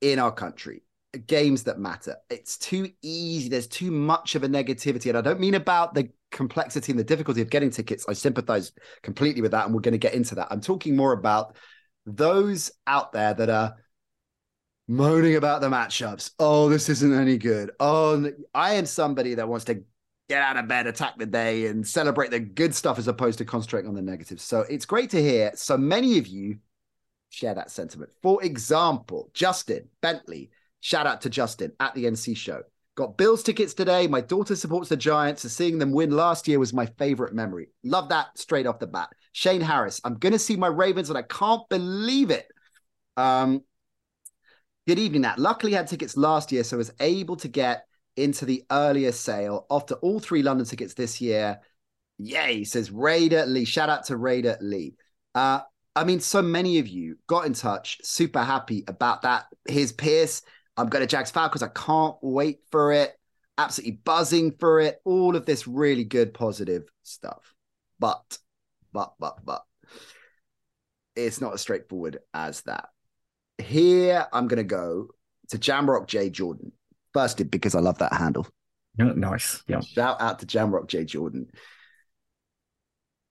in 0.00 0.18
our 0.18 0.32
country. 0.32 0.82
Games 1.26 1.64
that 1.64 1.78
matter. 1.78 2.16
It's 2.28 2.58
too 2.58 2.90
easy. 3.02 3.48
There's 3.48 3.68
too 3.68 3.92
much 3.92 4.34
of 4.34 4.42
a 4.42 4.48
negativity. 4.48 5.08
And 5.08 5.18
I 5.18 5.20
don't 5.20 5.40
mean 5.40 5.54
about 5.54 5.94
the 5.94 6.08
complexity 6.32 6.90
and 6.90 6.98
the 6.98 7.04
difficulty 7.04 7.40
of 7.40 7.50
getting 7.50 7.70
tickets. 7.70 8.04
I 8.08 8.14
sympathize 8.14 8.72
completely 9.02 9.42
with 9.42 9.52
that. 9.52 9.66
And 9.66 9.74
we're 9.74 9.80
going 9.80 9.92
to 9.92 9.98
get 9.98 10.14
into 10.14 10.34
that. 10.36 10.48
I'm 10.50 10.60
talking 10.60 10.96
more 10.96 11.12
about 11.12 11.54
those 12.04 12.72
out 12.86 13.12
there 13.12 13.34
that 13.34 13.48
are 13.48 13.74
moaning 14.90 15.36
about 15.36 15.60
the 15.60 15.68
matchups. 15.68 16.32
Oh, 16.40 16.68
this 16.68 16.88
isn't 16.88 17.14
any 17.14 17.38
good. 17.38 17.70
Oh, 17.78 18.28
I 18.52 18.74
am 18.74 18.86
somebody 18.86 19.34
that 19.34 19.48
wants 19.48 19.64
to 19.66 19.84
get 20.28 20.42
out 20.42 20.56
of 20.56 20.66
bed, 20.66 20.88
attack 20.88 21.16
the 21.16 21.26
day, 21.26 21.66
and 21.66 21.86
celebrate 21.86 22.32
the 22.32 22.40
good 22.40 22.74
stuff 22.74 22.98
as 22.98 23.06
opposed 23.06 23.38
to 23.38 23.44
concentrating 23.44 23.88
on 23.88 23.94
the 23.94 24.02
negatives. 24.02 24.42
So 24.42 24.62
it's 24.62 24.84
great 24.84 25.10
to 25.10 25.22
hear 25.22 25.52
so 25.54 25.78
many 25.78 26.18
of 26.18 26.26
you 26.26 26.58
share 27.28 27.54
that 27.54 27.70
sentiment. 27.70 28.10
For 28.20 28.42
example, 28.42 29.30
Justin 29.32 29.88
Bentley, 30.00 30.50
shout 30.80 31.06
out 31.06 31.20
to 31.20 31.30
Justin 31.30 31.72
at 31.78 31.94
the 31.94 32.06
NC 32.06 32.36
show. 32.36 32.62
Got 32.96 33.16
Bills 33.16 33.44
tickets 33.44 33.74
today. 33.74 34.08
My 34.08 34.20
daughter 34.20 34.56
supports 34.56 34.88
the 34.88 34.96
Giants, 34.96 35.42
so 35.42 35.48
seeing 35.48 35.78
them 35.78 35.92
win 35.92 36.10
last 36.10 36.48
year 36.48 36.58
was 36.58 36.72
my 36.72 36.86
favorite 36.98 37.32
memory. 37.32 37.68
Love 37.84 38.08
that 38.08 38.36
straight 38.36 38.66
off 38.66 38.80
the 38.80 38.88
bat. 38.88 39.10
Shane 39.30 39.60
Harris, 39.60 40.00
I'm 40.02 40.18
going 40.18 40.32
to 40.32 40.38
see 40.38 40.56
my 40.56 40.66
Ravens, 40.66 41.10
and 41.10 41.16
I 41.16 41.22
can't 41.22 41.68
believe 41.68 42.30
it. 42.30 42.48
Um, 43.16 43.62
good 44.86 44.98
evening, 44.98 45.22
Nat. 45.22 45.38
Luckily, 45.38 45.72
had 45.72 45.88
tickets 45.88 46.16
last 46.16 46.52
year, 46.52 46.64
so 46.64 46.76
was 46.76 46.92
able 47.00 47.36
to 47.36 47.48
get 47.48 47.86
into 48.16 48.44
the 48.44 48.64
earlier 48.70 49.12
sale 49.12 49.66
after 49.70 49.94
all 49.96 50.20
three 50.20 50.42
London 50.42 50.66
tickets 50.66 50.94
this 50.94 51.20
year. 51.20 51.60
Yay, 52.18 52.64
says 52.64 52.90
Raider 52.90 53.46
Lee. 53.46 53.64
Shout 53.64 53.88
out 53.88 54.04
to 54.06 54.16
Raider 54.16 54.58
Lee. 54.60 54.94
Uh, 55.34 55.60
I 55.96 56.04
mean, 56.04 56.20
so 56.20 56.42
many 56.42 56.78
of 56.78 56.88
you 56.88 57.16
got 57.26 57.46
in 57.46 57.54
touch, 57.54 57.98
super 58.02 58.42
happy 58.42 58.84
about 58.86 59.22
that. 59.22 59.46
Here's 59.66 59.92
Pierce. 59.92 60.42
I'm 60.76 60.88
going 60.88 61.02
to 61.02 61.06
Jags 61.06 61.30
Falcons. 61.30 61.62
I 61.62 61.68
can't 61.68 62.16
wait 62.22 62.60
for 62.70 62.92
it. 62.92 63.12
Absolutely 63.58 64.00
buzzing 64.04 64.52
for 64.52 64.80
it. 64.80 65.00
All 65.04 65.36
of 65.36 65.46
this 65.46 65.66
really 65.66 66.04
good, 66.04 66.32
positive 66.32 66.84
stuff. 67.02 67.54
But, 67.98 68.38
but, 68.92 69.14
but, 69.18 69.44
but, 69.44 69.62
it's 71.16 71.40
not 71.40 71.52
as 71.52 71.60
straightforward 71.60 72.18
as 72.32 72.62
that. 72.62 72.88
Here, 73.60 74.26
I'm 74.32 74.48
going 74.48 74.58
to 74.58 74.64
go 74.64 75.08
to 75.50 75.58
Jamrock 75.58 76.06
J. 76.06 76.30
Jordan. 76.30 76.72
First, 77.12 77.50
because 77.50 77.74
I 77.74 77.80
love 77.80 77.98
that 77.98 78.12
handle. 78.12 78.46
Nice. 78.96 79.62
Yeah. 79.66 79.80
Shout 79.80 80.20
out 80.20 80.38
to 80.40 80.46
Jamrock 80.46 80.88
J. 80.88 81.04
Jordan. 81.04 81.48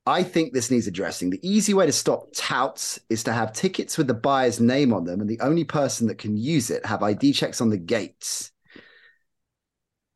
I 0.06 0.24
think 0.24 0.54
this 0.54 0.72
needs 0.72 0.88
addressing. 0.88 1.30
The 1.30 1.48
easy 1.48 1.74
way 1.74 1.86
to 1.86 1.92
stop 1.92 2.30
touts 2.34 3.00
is 3.10 3.24
to 3.26 3.34
have 3.34 3.54
tickets 3.54 3.98
with 3.98 4.08
the 4.08 4.14
buyer's 4.14 4.60
name 4.60 4.92
on 4.92 5.04
them, 5.04 5.22
and 5.22 5.30
the 5.30 5.40
only 5.42 5.64
person 5.64 6.08
that 6.08 6.18
can 6.18 6.36
use 6.36 6.72
it 6.72 6.86
have 6.86 7.04
ID 7.04 7.34
checks 7.34 7.62
on 7.62 7.70
the 7.70 7.78
gates. 7.78 8.52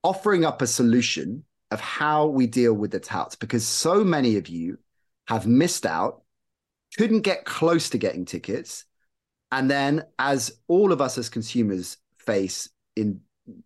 Offering 0.02 0.46
up 0.46 0.62
a 0.62 0.68
solution 0.68 1.44
of 1.70 1.80
how 1.80 2.28
we 2.28 2.48
deal 2.48 2.74
with 2.74 2.92
the 2.92 3.00
touts, 3.00 3.36
because 3.36 3.68
so 3.68 4.04
many 4.04 4.38
of 4.38 4.48
you 4.48 4.80
have 5.28 5.46
missed 5.46 5.86
out, 5.86 6.24
couldn't 6.98 7.22
get 7.22 7.46
close 7.46 7.90
to 7.92 7.98
getting 7.98 8.26
tickets. 8.26 8.86
And 9.54 9.70
then, 9.70 10.04
as 10.18 10.52
all 10.68 10.92
of 10.92 11.00
us 11.00 11.20
as 11.20 11.30
consumers 11.30 11.98
face 12.18 12.68
in 12.96 13.22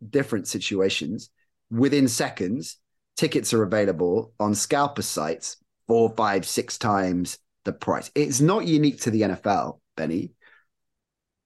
different 0.10 0.46
situations, 0.46 1.30
within 1.72 2.10
seconds, 2.10 2.76
tickets 3.16 3.54
are 3.54 3.64
available 3.64 4.34
on 4.38 4.54
scalper 4.54 5.02
sites 5.02 5.56
four, 5.88 6.14
five, 6.18 6.46
six 6.46 6.78
times 6.78 7.40
the 7.64 7.72
price. 7.72 8.12
It's 8.16 8.42
not 8.42 8.68
unique 8.68 9.00
to 9.04 9.12
the 9.12 9.22
NFL, 9.22 9.80
Benny. 9.96 10.32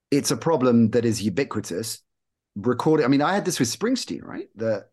It's 0.10 0.32
a 0.32 0.38
problem 0.38 0.90
that 0.90 1.06
is 1.06 1.22
ubiquitous. 1.22 2.02
Recording, 2.56 3.06
I 3.06 3.10
mean, 3.10 3.22
I 3.22 3.36
had 3.36 3.46
this 3.46 3.60
with 3.60 3.70
Springsteen, 3.70 4.24
right? 4.24 4.48
That 4.56 4.90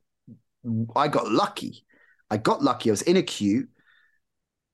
I 0.94 1.08
got 1.08 1.32
lucky. 1.32 1.86
I 2.30 2.36
got 2.36 2.62
lucky. 2.62 2.90
I 2.90 2.92
was 2.92 3.02
in 3.02 3.16
a 3.16 3.22
queue. 3.22 3.68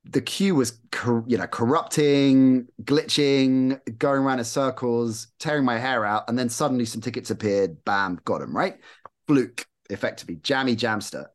The 0.05 0.21
queue 0.21 0.55
was, 0.55 0.79
you 1.27 1.39
know, 1.39 1.47
corrupting, 1.47 2.69
glitching, 2.83 3.81
going 3.99 4.23
around 4.23 4.39
in 4.39 4.45
circles, 4.45 5.29
tearing 5.39 5.65
my 5.65 5.79
hair 5.79 6.05
out, 6.05 6.29
and 6.29 6.39
then 6.39 6.49
suddenly 6.49 6.85
some 6.85 7.01
tickets 7.01 7.31
appeared. 7.31 7.85
Bam, 7.85 8.21
got 8.25 8.41
them 8.41 8.55
right. 8.55 8.79
Fluke, 9.27 9.67
effectively, 9.89 10.37
jammy 10.37 10.77
jamster. 10.77 11.27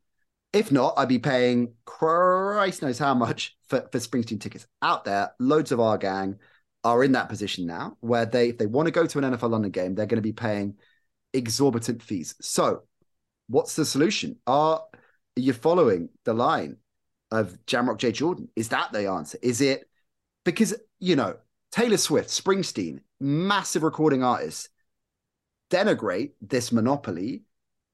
If 0.54 0.72
not, 0.72 0.94
I'd 0.98 1.10
be 1.10 1.20
paying 1.20 1.74
Christ 1.86 2.82
knows 2.82 2.98
how 2.98 3.14
much 3.14 3.58
for, 3.68 3.88
for 3.92 4.00
Springsteen 4.00 4.42
tickets 4.42 4.68
out 4.82 5.06
there. 5.06 5.32
Loads 5.40 5.72
of 5.72 5.80
our 5.80 5.98
gang 5.98 6.40
are 6.84 7.04
in 7.04 7.12
that 7.12 7.30
position 7.30 7.66
now 7.66 7.98
where 8.00 8.26
they, 8.26 8.50
if 8.50 8.58
they 8.58 8.66
want 8.66 8.88
to 8.88 8.92
go 8.92 9.06
to 9.06 9.18
an 9.20 9.26
NFL 9.26 9.52
London 9.52 9.72
game, 9.72 9.96
they're 9.96 10.06
going 10.06 10.18
to 10.18 10.22
be 10.22 10.34
paying 10.34 10.76
exorbitant 11.34 12.02
fees. 12.02 12.36
So, 12.42 12.84
what's 13.48 13.76
the 13.76 13.86
solution? 13.86 14.38
Are 14.48 14.84
you 15.36 15.54
following 15.54 16.10
the 16.26 16.34
line 16.34 16.78
of 17.32 17.58
Jamrock 17.66 17.98
J. 17.98 18.12
Jordan? 18.12 18.50
Is 18.56 18.70
that 18.70 18.92
the 18.92 19.10
answer? 19.10 19.38
Is 19.42 19.62
it 19.62 19.90
because, 20.46 20.74
you 21.00 21.16
know, 21.16 21.38
Taylor 21.72 21.98
Swift, 21.98 22.30
Springsteen, 22.30 23.02
massive 23.20 23.84
recording 23.84 24.24
artists, 24.24 24.70
denigrate 25.70 26.32
this 26.42 26.72
monopoly 26.72 27.44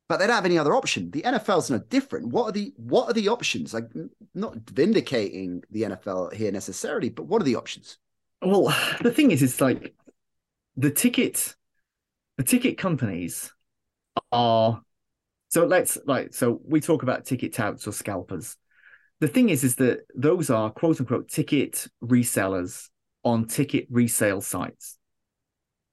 but 0.08 0.18
they 0.18 0.27
don't 0.27 0.36
have 0.36 0.46
any 0.46 0.58
other 0.58 0.75
option. 0.75 1.10
The 1.12 1.24
NFL's 1.24 1.72
no 1.72 1.80
different. 1.80 2.27
What 2.27 2.46
are 2.46 2.51
the 2.51 2.74
what 2.77 3.10
are 3.10 3.13
the 3.13 3.30
options? 3.30 3.74
Like 3.74 3.89
not 4.34 4.58
vindicating 4.70 5.63
the 5.72 5.84
NFL 5.84 6.34
here 6.34 6.51
necessarily, 6.51 7.10
but 7.10 7.25
what 7.25 7.42
are 7.42 7.46
the 7.46 7.56
options? 7.56 7.98
Well, 8.42 8.75
the 9.01 9.12
thing 9.12 9.32
is, 9.32 9.42
it's 9.42 9.62
like 9.62 9.96
the 10.77 10.92
ticket, 10.92 11.56
the 12.38 12.44
ticket 12.44 12.77
companies 12.77 13.51
are. 14.32 14.82
So 15.50 15.65
let's 15.65 15.98
like 16.06 16.34
so 16.34 16.62
we 16.63 16.82
talk 16.82 17.01
about 17.01 17.25
ticket 17.25 17.54
touts 17.54 17.88
or 17.88 17.92
scalpers. 17.92 18.58
The 19.22 19.27
thing 19.27 19.50
is, 19.50 19.63
is 19.63 19.75
that 19.75 20.00
those 20.13 20.50
are 20.50 20.69
quote 20.69 21.00
unquote 21.00 21.29
ticket 21.29 21.88
resellers 22.03 22.89
on 23.24 23.48
ticket 23.48 23.88
resale 23.89 24.41
sites. 24.41 24.98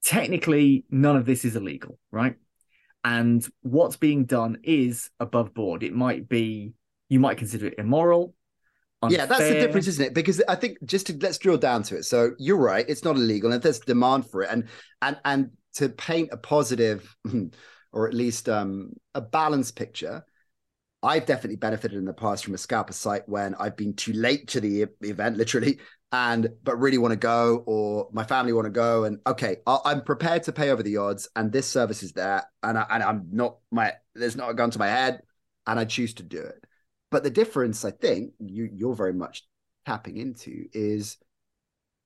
Technically, 0.05 0.85
none 0.91 1.17
of 1.17 1.25
this 1.25 1.45
is 1.45 1.55
illegal, 1.55 1.99
right? 2.11 2.37
and 3.05 3.47
what's 3.63 3.97
being 3.97 4.25
done 4.25 4.59
is 4.63 5.11
above 5.19 5.55
board. 5.55 5.83
It 5.83 5.95
might 5.95 6.29
be 6.29 6.73
you 7.09 7.21
might 7.21 7.39
consider 7.39 7.67
it 7.67 7.75
immoral. 7.79 8.35
Unfair. 9.03 9.19
Yeah, 9.19 9.27
that's 9.27 9.49
the 9.49 9.55
difference, 9.55 9.89
isn't 9.89 10.07
it? 10.07 10.15
Because 10.15 10.41
I 10.49 10.55
think 10.55 10.79
just 10.85 11.09
to 11.09 11.19
let's 11.21 11.39
drill 11.39 11.59
down 11.59 11.83
to 11.85 11.97
it. 11.97 12.05
So 12.05 12.33
you're 12.39 12.57
right; 12.57 12.85
it's 12.89 13.05
not 13.05 13.17
illegal, 13.17 13.53
and 13.53 13.61
there's 13.61 13.81
demand 13.81 14.31
for 14.31 14.43
it, 14.43 14.51
and 14.51 14.69
and 15.01 15.17
and 15.25 15.51
to 15.75 15.89
paint 15.89 16.29
a 16.33 16.37
positive, 16.37 17.15
or 17.93 18.07
at 18.07 18.15
least 18.15 18.49
um, 18.49 18.93
a 19.15 19.21
balanced 19.21 19.75
picture. 19.75 20.25
I've 21.03 21.27
definitely 21.27 21.57
benefited 21.57 21.99
in 21.99 22.05
the 22.05 22.13
past 22.13 22.45
from 22.45 22.55
a 22.55 22.59
scalper 22.59 22.93
site 22.93 23.29
when 23.29 23.55
I've 23.57 23.77
been 23.77 23.95
too 23.95 24.13
late 24.13 24.49
to 24.49 24.61
the 24.61 24.87
event, 25.03 25.37
literally, 25.37 25.81
and 26.13 26.51
but 26.63 26.77
really 26.77 26.99
want 26.99 27.13
to 27.13 27.17
go 27.17 27.65
or 27.67 28.09
my 28.13 28.23
family 28.23 28.53
want 28.53 28.67
to 28.67 28.71
go 28.71 29.05
and 29.05 29.19
okay 29.27 29.57
i 29.67 29.91
am 29.91 30.03
prepared 30.03 30.43
to 30.43 30.53
pay 30.53 30.71
over 30.71 30.83
the 30.83 30.99
odds 30.99 31.29
and 31.35 31.51
this 31.51 31.67
service 31.67 32.03
is 32.03 32.13
there 32.13 32.45
and, 32.63 32.79
I, 32.79 32.87
and 32.91 33.03
i'm 33.03 33.27
not 33.33 33.57
my 33.71 33.95
there's 34.15 34.37
not 34.37 34.51
a 34.51 34.55
gun 34.55 34.71
to 34.71 34.79
my 34.79 34.89
head 34.89 35.23
and 35.67 35.81
i 35.81 35.85
choose 35.85 36.15
to 36.15 36.23
do 36.23 36.39
it. 36.39 36.63
But 37.11 37.25
the 37.25 37.31
difference 37.31 37.85
i 37.85 37.91
think 37.91 38.35
you 38.39 38.69
you're 38.73 38.95
very 38.95 39.15
much 39.15 39.47
tapping 39.87 40.19
into 40.19 40.67
is 40.73 41.17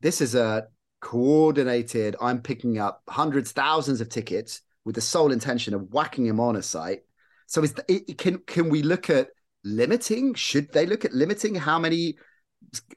this 0.00 0.21
is 0.21 0.35
a 0.35 0.69
coordinated 1.00 2.17
i'm 2.21 2.41
picking 2.41 2.79
up 2.79 3.03
hundreds 3.09 3.53
thousands 3.53 4.00
of 4.00 4.09
tickets 4.09 4.62
with 4.85 4.95
the 4.95 5.00
sole 5.00 5.33
intention 5.33 5.75
of 5.75 5.93
whacking 5.93 6.26
them 6.26 6.41
on 6.41 6.57
a 6.57 6.62
site 6.62 7.03
so 7.47 7.62
is 7.62 7.73
the, 7.73 7.85
it, 7.88 8.19
can 8.19 8.38
can 8.38 8.69
we 8.69 8.83
look 8.83 9.09
at 9.11 9.29
limiting 9.65 10.35
should 10.35 10.73
they 10.73 10.87
look 10.87 11.05
at 11.05 11.12
limiting 11.12 11.55
how 11.55 11.79
many 11.79 12.17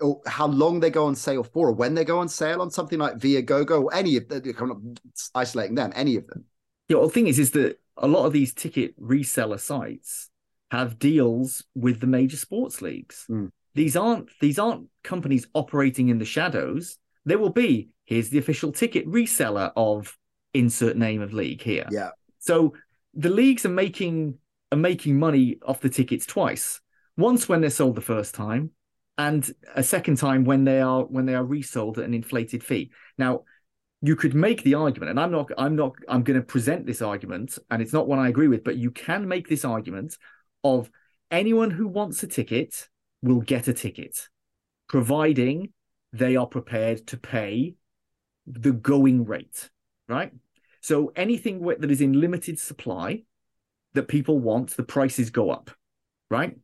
or 0.02 0.22
how 0.26 0.48
long 0.48 0.80
they 0.80 0.90
go 0.90 1.06
on 1.06 1.16
sale 1.16 1.44
for, 1.44 1.70
or 1.70 1.74
when 1.74 1.94
they 1.94 2.04
go 2.04 2.20
on 2.20 2.28
sale 2.28 2.62
on 2.62 2.72
something 2.72 3.00
like 3.00 3.18
Viagogo, 3.18 3.84
or 3.84 3.94
any 3.94 4.18
of 4.18 4.28
them. 4.28 4.42
I'm 4.60 4.68
not 4.68 4.78
isolating 5.36 5.76
them, 5.76 5.92
any 5.96 6.16
of 6.16 6.28
them. 6.28 6.46
Yeah, 6.88 6.98
well, 6.98 7.08
the 7.08 7.14
thing 7.14 7.28
is, 7.28 7.40
is 7.40 7.52
that 7.52 7.80
a 7.98 8.08
lot 8.08 8.26
of 8.26 8.34
these 8.34 8.54
ticket 8.54 9.00
reseller 9.00 9.60
sites 9.60 10.30
have 10.72 11.00
deals 11.00 11.64
with 11.76 12.00
the 12.00 12.08
major 12.08 12.38
sports 12.38 12.82
leagues. 12.82 13.26
Mm. 13.30 13.52
These 13.76 13.96
aren't 13.96 14.30
these 14.42 14.60
aren't 14.60 14.88
companies 15.04 15.48
operating 15.54 16.10
in 16.10 16.20
the 16.20 16.26
shadows. 16.26 16.98
There 17.26 17.38
will 17.38 17.52
be 17.52 17.90
here's 18.06 18.30
the 18.30 18.40
official 18.40 18.72
ticket 18.72 19.08
reseller 19.08 19.72
of 19.76 20.18
insert 20.54 20.98
name 20.98 21.22
of 21.22 21.34
league 21.34 21.62
here. 21.62 21.88
Yeah. 21.92 22.10
So 22.40 22.74
the 23.14 23.30
leagues 23.30 23.66
are 23.66 23.70
making 23.70 24.36
are 24.72 24.78
making 24.78 25.18
money 25.18 25.58
off 25.66 25.82
the 25.82 25.90
tickets 25.90 26.26
twice. 26.26 26.80
Once 27.18 27.50
when 27.50 27.62
they're 27.62 27.70
sold 27.70 27.96
the 27.96 28.02
first 28.02 28.36
time, 28.36 28.72
and 29.18 29.52
a 29.76 29.84
second 29.84 30.18
time 30.18 30.46
when 30.46 30.64
they 30.64 30.80
are 30.80 31.04
when 31.04 31.26
they 31.26 31.36
are 31.36 31.44
resold 31.44 32.00
at 32.00 32.06
an 32.06 32.14
inflated 32.14 32.64
fee. 32.64 32.92
Now, 33.18 33.44
you 34.02 34.16
could 34.16 34.34
make 34.34 34.64
the 34.64 34.76
argument, 34.76 35.10
and 35.12 35.20
I'm 35.20 35.32
not 35.32 35.52
I'm 35.58 35.76
not 35.76 35.94
I'm 36.08 36.24
going 36.24 36.40
to 36.40 36.46
present 36.46 36.86
this 36.86 37.02
argument, 37.02 37.58
and 37.70 37.82
it's 37.82 37.94
not 37.94 38.08
one 38.08 38.20
I 38.20 38.30
agree 38.30 38.48
with, 38.48 38.64
but 38.64 38.78
you 38.78 38.92
can 38.92 39.28
make 39.28 39.50
this 39.50 39.66
argument 39.66 40.18
of 40.64 40.90
anyone 41.30 41.72
who 41.72 41.88
wants 41.88 42.24
a 42.24 42.28
ticket 42.28 42.88
will 43.22 43.42
get 43.42 43.68
a 43.68 43.74
ticket, 43.74 44.30
providing 44.88 45.74
they 46.14 46.38
are 46.38 46.48
prepared 46.48 47.06
to 47.08 47.18
pay 47.18 47.76
the 48.48 48.72
going 48.72 49.26
rate, 49.26 49.70
right? 50.08 50.32
So 50.82 51.12
anything 51.16 51.62
that 51.62 51.92
is 51.92 52.02
in 52.02 52.20
limited 52.20 52.60
supply 52.60 53.24
that 53.94 54.08
people 54.08 54.40
want, 54.40 54.72
the 54.72 54.84
prices 54.84 55.30
go 55.30 55.50
up, 55.50 55.72
right? 56.30 56.58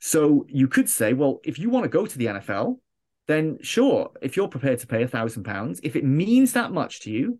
So 0.00 0.44
you 0.48 0.68
could 0.68 0.88
say, 0.88 1.12
well, 1.12 1.40
if 1.44 1.58
you 1.58 1.70
want 1.70 1.84
to 1.84 1.88
go 1.88 2.06
to 2.06 2.18
the 2.18 2.26
NFL, 2.26 2.78
then 3.26 3.58
sure, 3.62 4.10
if 4.20 4.36
you're 4.36 4.48
prepared 4.48 4.78
to 4.80 4.86
pay 4.86 5.02
a 5.02 5.08
thousand 5.08 5.44
pounds, 5.44 5.80
if 5.82 5.96
it 5.96 6.04
means 6.04 6.52
that 6.52 6.72
much 6.72 7.00
to 7.00 7.10
you, 7.10 7.38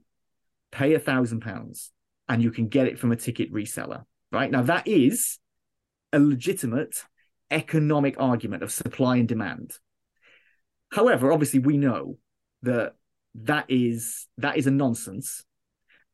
pay 0.73 0.95
a 0.95 0.99
thousand 0.99 1.41
pounds 1.41 1.93
and 2.29 2.43
you 2.43 2.51
can 2.51 2.69
get 2.69 2.87
it 2.87 2.99
from 2.99 3.13
a 3.13 3.17
ticket 3.17 3.53
reseller. 3.53 4.05
Right 4.33 4.51
now, 4.51 4.63
that 4.63 4.89
is 4.89 5.39
a 6.13 6.19
legitimate 6.19 7.05
economic 7.51 8.17
argument 8.19 8.63
of 8.63 8.73
supply 8.73 9.17
and 9.17 9.29
demand. 9.29 9.73
However, 10.91 11.33
obviously, 11.33 11.61
we 11.61 11.77
know 11.77 12.19
that 12.63 12.95
that 13.35 13.67
is 13.69 14.27
that 14.39 14.57
is 14.57 14.67
a 14.67 14.71
nonsense 14.71 15.45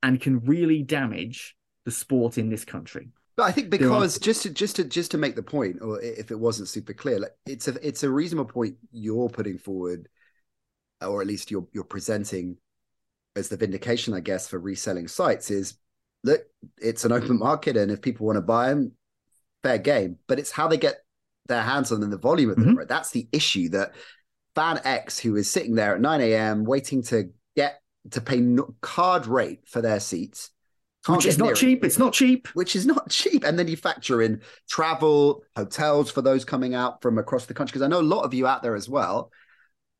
and 0.02 0.21
can 0.21 0.40
really 0.40 0.82
damage 0.82 1.56
the 1.85 1.90
sport 1.90 2.38
in 2.38 2.49
this 2.49 2.64
country. 2.64 3.09
But 3.37 3.44
I 3.44 3.52
think 3.52 3.71
because 3.71 4.18
just 4.18 4.42
to 4.42 4.50
just 4.50 4.76
to 4.76 4.85
just 4.85 5.12
to 5.12 5.18
make 5.18 5.37
the 5.37 5.42
point, 5.42 5.78
or 5.80 6.00
if 6.02 6.30
it 6.30 6.38
wasn't 6.38 6.68
super 6.68 6.92
clear, 6.92 7.21
like 7.21 7.37
it's 7.47 7.66
a 7.66 7.87
it's 7.87 8.02
a 8.02 8.11
reasonable 8.11 8.50
point 8.50 8.76
you're 8.90 9.30
putting 9.30 9.59
forward, 9.59 10.09
or 11.00 11.23
at 11.23 11.26
least 11.26 11.50
you're 11.50 11.66
you're 11.73 11.85
presenting 11.85 12.59
as 13.35 13.49
the 13.49 13.56
vindication, 13.56 14.12
I 14.12 14.21
guess, 14.21 14.49
for 14.49 14.59
reselling 14.59 15.09
sites 15.09 15.50
is 15.50 15.78
look, 16.25 16.42
it's 16.78 17.04
an 17.04 17.12
open 17.12 17.38
market, 17.38 17.76
and 17.76 17.90
if 17.90 18.02
people 18.02 18.26
want 18.26 18.37
to 18.37 18.42
buy 18.42 18.68
them, 18.68 18.92
fair 19.62 19.78
game. 19.78 20.18
But 20.28 20.38
it's 20.38 20.50
how 20.50 20.68
they 20.68 20.76
get 20.76 20.97
their 21.47 21.62
hands 21.62 21.90
on 21.90 22.00
them, 22.00 22.11
the 22.11 22.18
volume 22.18 22.50
of 22.50 22.56
them, 22.56 22.66
mm-hmm. 22.66 22.78
right? 22.78 22.88
That's 22.88 23.11
the 23.11 23.28
issue 23.32 23.71
that 23.71 23.94
fan 24.54 24.80
X, 24.85 25.18
who 25.18 25.37
is 25.37 25.50
sitting 25.50 25.75
there 25.75 25.94
at 25.94 26.00
9 26.00 26.21
a.m. 26.21 26.64
waiting 26.64 27.02
to 27.04 27.30
get 27.56 27.80
to 28.11 28.21
pay 28.21 28.42
card 28.80 29.26
rate 29.26 29.61
for 29.66 29.80
their 29.80 30.00
seats. 30.00 30.50
Which 31.09 31.26
is 31.26 31.38
not 31.38 31.56
cheap. 31.56 31.82
It, 31.82 31.87
it's 31.87 31.99
not 31.99 32.12
cheap. 32.12 32.47
Which 32.49 32.76
is 32.76 32.87
not 32.87 33.11
cheap. 33.11 33.42
And 33.44 33.59
then 33.59 33.66
you 33.66 33.76
factor 33.76 34.23
in 34.23 34.42
travel, 34.68 35.42
hotels 35.56 36.11
for 36.11 36.23
those 36.23 36.44
coming 36.44 36.75
out 36.75 37.02
from 37.02 37.18
across 37.18 37.47
the 37.47 37.54
country. 37.54 37.73
Because 37.73 37.82
I 37.82 37.88
know 37.88 38.00
a 38.00 38.02
lot 38.02 38.23
of 38.23 38.35
you 38.35 38.47
out 38.47 38.62
there 38.62 38.76
as 38.76 38.88
well 38.88 39.32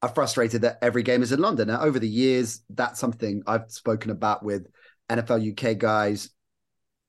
are 0.01 0.09
frustrated 0.09 0.63
that 0.63 0.79
every 0.83 1.03
game 1.03 1.23
is 1.23 1.33
in 1.33 1.41
London. 1.41 1.69
Now, 1.69 1.81
over 1.81 1.99
the 1.99 2.09
years, 2.09 2.63
that's 2.71 3.01
something 3.01 3.43
I've 3.47 3.71
spoken 3.71 4.11
about 4.11 4.45
with 4.45 4.67
NFL 5.09 5.53
UK 5.53 5.79
guys 5.79 6.31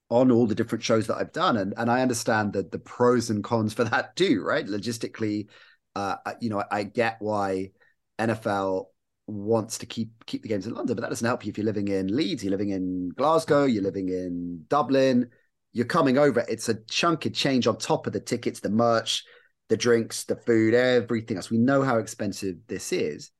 on 0.10 0.32
all 0.32 0.46
the 0.46 0.56
different 0.56 0.84
shows 0.84 1.08
that 1.08 1.18
I've 1.18 1.32
done. 1.32 1.58
And, 1.58 1.74
and 1.76 1.90
I 1.90 2.02
understand 2.02 2.54
that 2.54 2.72
the 2.72 2.80
pros 2.80 3.30
and 3.30 3.44
cons 3.44 3.74
for 3.74 3.84
that 3.84 4.16
too, 4.16 4.44
right? 4.44 4.66
Logistically, 4.66 5.48
uh, 5.96 6.16
you 6.40 6.50
know, 6.50 6.64
I 6.70 6.84
get 6.84 7.18
why 7.20 7.72
NFL 8.20 8.86
wants 9.28 9.78
to 9.78 9.86
keep 9.86 10.26
keep 10.26 10.42
the 10.42 10.50
games 10.50 10.68
in 10.68 10.74
London, 10.74 10.96
but 10.96 11.02
that 11.02 11.10
doesn't 11.10 11.26
help 11.26 11.46
you 11.46 11.50
if 11.50 11.58
you're 11.58 11.66
living 11.66 11.88
in 11.88 12.16
Leeds, 12.16 12.44
you're 12.44 12.52
living 12.52 12.70
in 12.70 13.10
Glasgow, 13.10 13.66
you're 13.66 13.84
living 13.84 14.10
in 14.10 14.66
Dublin, 14.68 15.30
you're 15.72 15.86
coming 15.86 16.18
over. 16.18 16.46
It's 16.48 16.70
a 16.70 16.76
chunk 16.86 17.26
of 17.26 17.34
change 17.34 17.68
on 17.68 17.78
top 17.78 18.08
of 18.08 18.14
the 18.14 18.20
tickets, 18.20 18.60
the 18.60 18.70
merch, 18.70 19.24
the 19.70 19.78
drinks, 19.78 20.26
the 20.26 20.36
food, 20.36 20.74
everything 20.74 21.38
else. 21.38 21.50
We 21.50 21.58
know 21.58 21.82
how 21.82 21.98
expensive 21.98 22.58
this 22.68 22.92
is. 22.92 23.32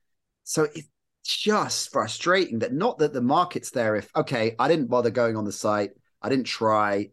So 0.44 0.64
it's 0.74 0.88
just 1.24 1.92
frustrating 1.92 2.58
that 2.60 2.72
not 2.72 2.98
that 2.98 3.12
the 3.12 3.22
market's 3.22 3.70
there. 3.70 3.96
If 3.96 4.08
okay, 4.16 4.54
I 4.58 4.68
didn't 4.68 4.88
bother 4.88 5.10
going 5.10 5.36
on 5.36 5.44
the 5.44 5.52
site, 5.52 5.92
I 6.22 6.28
didn't 6.28 6.46
try, 6.46 7.10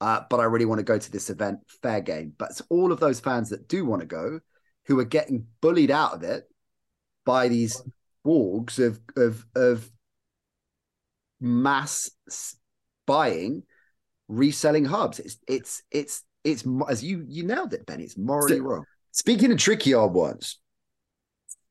uh, 0.00 0.22
but 0.28 0.40
I 0.40 0.44
really 0.44 0.66
want 0.66 0.78
to 0.78 0.84
go 0.84 0.98
to 0.98 1.12
this 1.12 1.30
event, 1.30 1.60
fair 1.82 2.00
game. 2.00 2.34
But 2.36 2.50
it's 2.50 2.62
all 2.68 2.92
of 2.92 3.00
those 3.00 3.20
fans 3.20 3.50
that 3.50 3.68
do 3.68 3.84
want 3.84 4.00
to 4.00 4.06
go 4.06 4.40
who 4.86 4.98
are 4.98 5.04
getting 5.04 5.46
bullied 5.60 5.90
out 5.90 6.14
of 6.14 6.22
it 6.22 6.44
by 7.24 7.48
these 7.48 7.82
wargs 8.26 8.78
of 8.78 9.00
of 9.16 9.46
of 9.54 9.90
mass 11.40 12.10
buying 13.06 13.62
reselling 14.28 14.84
hubs. 14.84 15.18
It's 15.20 15.38
it's 15.48 15.82
it's 15.90 16.24
it's 16.44 16.64
as 16.88 17.02
you 17.02 17.24
you 17.28 17.44
nailed 17.44 17.74
it 17.74 17.86
ben. 17.86 18.00
It's 18.00 18.16
morally 18.16 18.58
so, 18.58 18.62
wrong. 18.62 18.84
Speaking 19.12 19.52
of 19.52 19.58
tricky 19.58 19.94
old 19.94 20.14
ones 20.14 20.58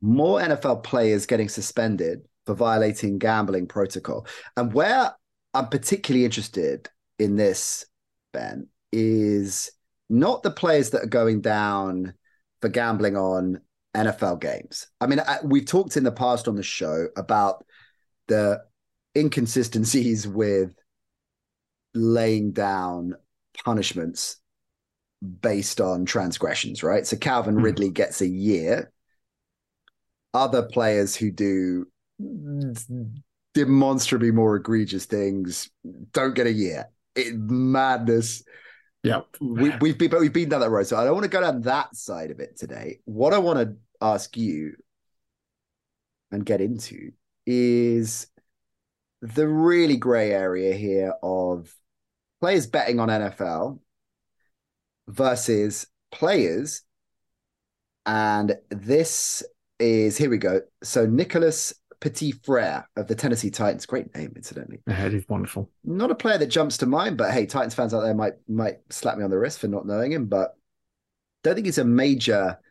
more 0.01 0.39
nfl 0.39 0.81
players 0.83 1.25
getting 1.25 1.49
suspended 1.49 2.21
for 2.45 2.53
violating 2.53 3.17
gambling 3.17 3.67
protocol. 3.67 4.25
And 4.57 4.73
where 4.73 5.11
i'm 5.53 5.67
particularly 5.67 6.25
interested 6.25 6.89
in 7.17 7.35
this 7.35 7.85
ben 8.33 8.67
is 8.91 9.71
not 10.09 10.43
the 10.43 10.51
players 10.51 10.91
that 10.91 11.03
are 11.03 11.07
going 11.07 11.41
down 11.41 12.13
for 12.61 12.69
gambling 12.69 13.15
on 13.15 13.61
NFL 13.96 14.41
games. 14.41 14.88
I 15.01 15.08
mean, 15.08 15.19
I, 15.19 15.39
we've 15.43 15.65
talked 15.65 15.98
in 15.98 16.03
the 16.03 16.12
past 16.12 16.48
on 16.48 16.55
the 16.55 16.63
show 16.63 17.08
about 17.15 17.65
the 18.27 18.62
inconsistencies 19.15 20.28
with 20.28 20.73
laying 21.93 22.52
down 22.52 23.15
punishments 23.65 24.38
based 25.41 25.82
on 25.82 26.06
transgressions, 26.06 26.84
right? 26.84 27.06
So 27.06 27.17
Calvin 27.17 27.56
mm. 27.56 27.63
Ridley 27.63 27.89
gets 27.89 28.21
a 28.21 28.28
year. 28.28 28.91
Other 30.34 30.63
players 30.63 31.15
who 31.15 31.32
do 31.32 31.88
demonstrably 33.54 34.32
more 34.32 34.56
egregious 34.56 35.06
things 35.06 35.69
don't 36.13 36.36
get 36.36 36.47
a 36.47 36.54
year. 36.54 36.89
It 37.15 37.36
madness 37.36 38.43
yeah, 39.03 39.21
we, 39.39 39.71
we've 39.79 39.97
been 39.97 40.09
but 40.09 40.19
we've 40.19 40.33
been 40.33 40.49
down 40.49 40.59
that 40.59 40.69
road, 40.69 40.88
so 40.88 40.97
I 40.97 41.05
don't 41.05 41.13
want 41.13 41.23
to 41.23 41.29
go 41.29 41.41
down 41.41 41.62
that 41.62 41.95
side 41.95 42.31
of 42.31 42.39
it 42.39 42.57
today. 42.57 42.99
What 43.05 43.33
I 43.33 43.38
want 43.38 43.59
to 43.59 43.75
ask 44.01 44.35
you 44.35 44.73
and 46.31 46.45
get 46.45 46.59
into 46.59 47.12
is 47.45 48.27
the 49.21 49.47
really 49.47 49.97
grey 49.97 50.31
area 50.31 50.73
here 50.73 51.13
of 51.23 51.73
players 52.41 52.67
betting 52.67 52.99
on 52.99 53.09
NFL 53.09 53.79
versus 55.07 55.88
players, 56.12 56.81
and 58.05 58.57
this 58.69 59.43
is 59.79 60.17
here 60.17 60.29
we 60.29 60.38
go. 60.38 60.62
So 60.83 61.05
Nicholas 61.05 61.73
Petit 62.01 62.31
Frere 62.43 62.88
of 62.95 63.07
the 63.07 63.15
Tennessee 63.15 63.49
Titans. 63.49 63.85
Great 63.85 64.13
name, 64.15 64.33
incidentally. 64.35 64.79
Yeah, 64.88 65.05
it 65.05 65.13
is 65.13 65.27
wonderful. 65.27 65.69
Not 65.83 66.12
a 66.12 66.15
player 66.15 66.38
that 66.38 66.47
jumps 66.47 66.77
to 66.77 66.85
mind, 66.85 67.17
but 67.17 67.31
hey, 67.31 67.45
Titans 67.45 67.75
fans 67.75 67.93
out 67.93 68.01
there 68.01 68.15
might 68.15 68.33
might 68.47 68.77
slap 68.89 69.17
me 69.17 69.23
on 69.23 69.29
the 69.29 69.38
wrist 69.38 69.59
for 69.59 69.67
not 69.67 69.85
knowing 69.85 70.12
him, 70.12 70.27
but 70.27 70.55
don't 71.43 71.55
think 71.55 71.65
he's 71.65 71.77
a 71.77 71.85
major. 71.85 72.59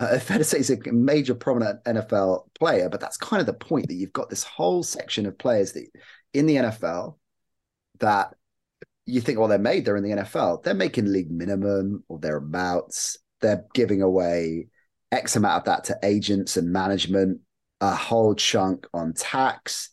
Uh, 0.00 0.18
fair 0.18 0.38
to 0.38 0.44
say 0.44 0.56
he's 0.56 0.70
a 0.70 0.78
major 0.92 1.34
prominent 1.34 1.84
NFL 1.84 2.46
player, 2.58 2.88
but 2.88 3.00
that's 3.00 3.18
kind 3.18 3.38
of 3.38 3.44
the 3.44 3.52
point 3.52 3.86
that 3.86 3.96
you've 3.96 4.14
got 4.14 4.30
this 4.30 4.42
whole 4.42 4.82
section 4.82 5.26
of 5.26 5.36
players 5.36 5.72
that 5.72 5.84
in 6.32 6.46
the 6.46 6.56
NFL 6.56 7.18
that 7.98 8.34
you 9.04 9.20
think, 9.20 9.38
well, 9.38 9.48
they're 9.48 9.58
made, 9.58 9.84
they're 9.84 9.98
in 9.98 10.02
the 10.02 10.22
NFL. 10.22 10.62
They're 10.62 10.72
making 10.72 11.12
league 11.12 11.30
minimum 11.30 12.02
or 12.08 12.18
thereabouts. 12.18 13.18
They're 13.42 13.66
giving 13.74 14.00
away 14.00 14.68
X 15.12 15.36
amount 15.36 15.58
of 15.58 15.64
that 15.64 15.84
to 15.84 15.98
agents 16.02 16.56
and 16.56 16.72
management 16.72 17.40
a 17.80 17.94
whole 17.94 18.34
chunk 18.34 18.86
on 18.92 19.12
tax. 19.12 19.90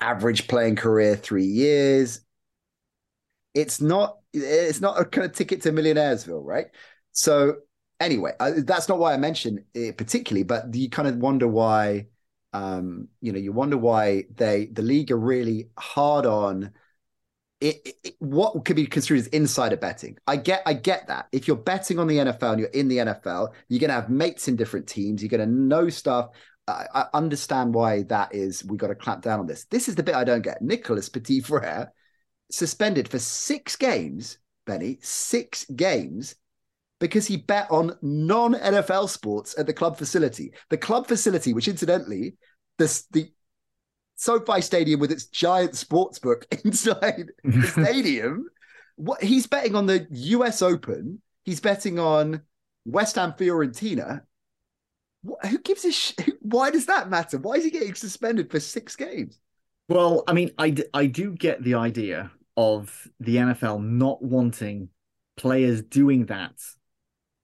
Average 0.00 0.46
playing 0.46 0.76
career 0.76 1.16
three 1.16 1.46
years. 1.46 2.20
It's 3.54 3.80
not. 3.80 4.18
It's 4.32 4.80
not 4.80 5.00
a 5.00 5.04
kind 5.04 5.24
of 5.24 5.32
ticket 5.32 5.62
to 5.62 5.72
millionairesville, 5.72 6.44
right? 6.44 6.66
So 7.12 7.56
anyway, 7.98 8.32
that's 8.38 8.88
not 8.88 8.98
why 8.98 9.14
I 9.14 9.16
mentioned 9.16 9.64
it 9.72 9.96
particularly, 9.96 10.42
but 10.42 10.74
you 10.74 10.90
kind 10.90 11.08
of 11.08 11.16
wonder 11.16 11.48
why. 11.48 12.08
Um, 12.52 13.08
you 13.20 13.32
know, 13.32 13.38
you 13.38 13.52
wonder 13.52 13.76
why 13.76 14.24
they 14.34 14.66
the 14.66 14.82
league 14.82 15.10
are 15.10 15.18
really 15.18 15.70
hard 15.78 16.26
on 16.26 16.72
it, 17.60 17.96
it, 18.04 18.14
what 18.18 18.64
could 18.64 18.76
be 18.76 18.86
construed 18.86 19.20
as 19.20 19.26
insider 19.28 19.76
betting. 19.76 20.18
I 20.26 20.36
get, 20.36 20.62
I 20.66 20.74
get 20.74 21.06
that. 21.08 21.26
If 21.32 21.48
you're 21.48 21.56
betting 21.56 21.98
on 21.98 22.06
the 22.06 22.18
NFL 22.18 22.52
and 22.52 22.60
you're 22.60 22.68
in 22.70 22.88
the 22.88 22.98
NFL, 22.98 23.52
you're 23.68 23.80
going 23.80 23.88
to 23.88 23.94
have 23.94 24.10
mates 24.10 24.48
in 24.48 24.56
different 24.56 24.86
teams. 24.86 25.22
You're 25.22 25.30
going 25.30 25.48
to 25.48 25.54
know 25.54 25.88
stuff. 25.88 26.30
I, 26.68 26.86
I 26.94 27.06
understand 27.14 27.72
why 27.72 28.02
that 28.04 28.34
is. 28.34 28.64
We 28.64 28.76
got 28.76 28.88
to 28.88 28.94
clamp 28.94 29.22
down 29.22 29.40
on 29.40 29.46
this. 29.46 29.64
This 29.64 29.88
is 29.88 29.94
the 29.94 30.02
bit 30.02 30.14
I 30.14 30.24
don't 30.24 30.42
get. 30.42 30.60
Nicholas 30.60 31.08
Petit 31.08 31.40
Frere 31.40 31.92
suspended 32.50 33.08
for 33.08 33.18
six 33.18 33.76
games. 33.76 34.38
Benny, 34.66 34.98
six 35.00 35.64
games 35.66 36.34
because 36.98 37.26
he 37.26 37.36
bet 37.36 37.70
on 37.70 37.96
non 38.02 38.54
NFL 38.54 39.08
sports 39.08 39.54
at 39.58 39.66
the 39.66 39.72
club 39.72 39.96
facility. 39.96 40.52
The 40.70 40.78
club 40.78 41.06
facility, 41.06 41.52
which 41.52 41.68
incidentally, 41.68 42.36
the 42.78 43.04
the 43.12 43.30
SoFi 44.16 44.60
Stadium 44.60 45.00
with 45.00 45.12
its 45.12 45.26
giant 45.26 45.76
sports 45.76 46.18
book 46.18 46.46
inside 46.64 47.30
the 47.44 47.66
stadium. 47.66 48.48
What 48.96 49.22
he's 49.22 49.46
betting 49.46 49.74
on 49.74 49.86
the 49.86 50.06
US 50.10 50.62
Open. 50.62 51.20
He's 51.44 51.60
betting 51.60 51.98
on 51.98 52.42
West 52.84 53.16
Ham 53.16 53.34
Fiorentina. 53.38 54.22
What, 55.22 55.44
who 55.46 55.58
gives 55.58 55.84
a 55.84 55.92
sh- 55.92 56.14
Why 56.40 56.70
does 56.70 56.86
that 56.86 57.10
matter? 57.10 57.38
Why 57.38 57.54
is 57.54 57.64
he 57.64 57.70
getting 57.70 57.94
suspended 57.94 58.50
for 58.50 58.58
six 58.58 58.96
games? 58.96 59.38
Well, 59.88 60.24
I 60.26 60.32
mean, 60.32 60.50
I, 60.58 60.74
I 60.92 61.06
do 61.06 61.32
get 61.32 61.62
the 61.62 61.74
idea 61.74 62.32
of 62.56 63.08
the 63.20 63.36
NFL 63.36 63.84
not 63.84 64.22
wanting 64.22 64.88
players 65.36 65.82
doing 65.82 66.26
that 66.26 66.54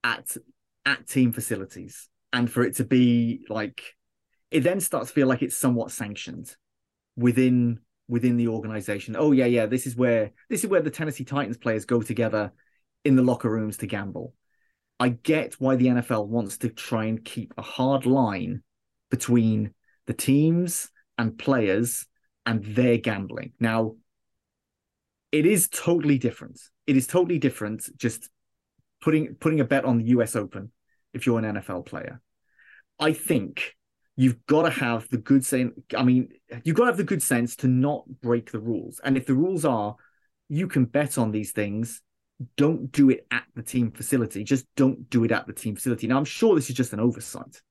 at 0.02 0.37
at 0.85 1.06
team 1.06 1.32
facilities 1.32 2.08
and 2.32 2.50
for 2.50 2.62
it 2.64 2.76
to 2.76 2.85
be 2.85 3.44
like 3.48 3.82
it 4.50 4.61
then 4.61 4.80
starts 4.80 5.08
to 5.08 5.14
feel 5.14 5.28
like 5.28 5.42
it's 5.42 5.56
somewhat 5.56 5.90
sanctioned 5.90 6.56
within 7.16 7.81
within 8.09 8.37
the 8.37 8.48
organization. 8.48 9.16
Oh 9.18 9.33
yeah, 9.33 9.46
yeah, 9.46 9.66
this 9.66 9.87
is 9.87 9.96
where 9.96 10.33
this 10.48 10.64
is 10.64 10.70
where 10.70 10.83
the 10.83 10.90
Tennessee 10.90 11.25
Titans 11.25 11.57
players 11.57 11.85
go 11.85 12.03
together 12.03 12.53
in 13.05 13.16
the 13.16 13.22
locker 13.22 13.51
rooms 13.51 13.77
to 13.79 13.87
gamble. 13.87 14.35
I 15.01 15.11
get 15.11 15.55
why 15.55 15.77
the 15.77 15.87
NFL 15.87 16.29
wants 16.29 16.59
to 16.59 16.68
try 16.68 17.07
and 17.07 17.25
keep 17.25 17.55
a 17.57 17.62
hard 17.62 18.07
line 18.07 18.62
between 19.11 19.75
the 20.07 20.12
teams 20.12 20.90
and 21.18 21.37
players 21.37 22.07
and 22.46 22.64
their 22.64 22.98
gambling. 22.98 23.53
Now, 23.59 23.96
it 25.33 25.46
is 25.46 25.68
totally 25.68 26.18
different. 26.18 26.61
It 26.87 26.96
is 26.96 27.07
totally 27.07 27.38
different. 27.38 27.88
Just 27.96 28.29
putting 29.01 29.35
putting 29.37 29.61
a 29.61 29.64
bet 29.64 29.85
on 29.85 29.98
the 29.98 30.05
U.S. 30.07 30.37
Open 30.37 30.70
if 31.14 31.27
you're 31.27 31.38
an 31.38 31.57
NFL 31.57 31.87
player. 31.87 32.20
I 32.98 33.12
think 33.12 33.75
you've 34.16 34.44
got 34.46 34.62
to 34.62 34.70
have 34.70 35.09
the 35.09 35.18
good 35.18 35.44
sense. 35.44 35.72
I 35.96 36.03
mean, 36.03 36.29
you've 36.64 36.77
got 36.77 36.85
to 36.85 36.90
have 36.90 36.96
the 36.96 37.05
good 37.05 37.22
sense 37.22 37.57
to 37.57 37.68
not 37.68 38.05
break 38.20 38.53
the 38.53 38.61
rules. 38.61 39.01
And 39.03 39.16
if 39.16 39.27
the 39.27 39.35
rules 39.35 39.64
are 39.64 39.96
you 40.53 40.68
can 40.68 40.85
bet 40.85 41.16
on 41.16 41.31
these 41.31 41.53
things, 41.53 42.03
don't 42.59 42.92
do 42.92 43.09
it 43.09 43.27
at 43.31 43.44
the 43.55 43.62
team 43.62 43.90
facility. 43.90 44.44
Just 44.44 44.66
don't 44.77 45.09
do 45.09 45.25
it 45.25 45.33
at 45.33 45.46
the 45.46 45.55
team 45.55 45.77
facility. 45.77 46.07
Now, 46.07 46.18
I'm 46.18 46.27
sure 46.27 46.55
this 46.55 46.68
is 46.68 46.77
just 46.77 46.92
an 46.92 47.01
oversight. 47.01 47.62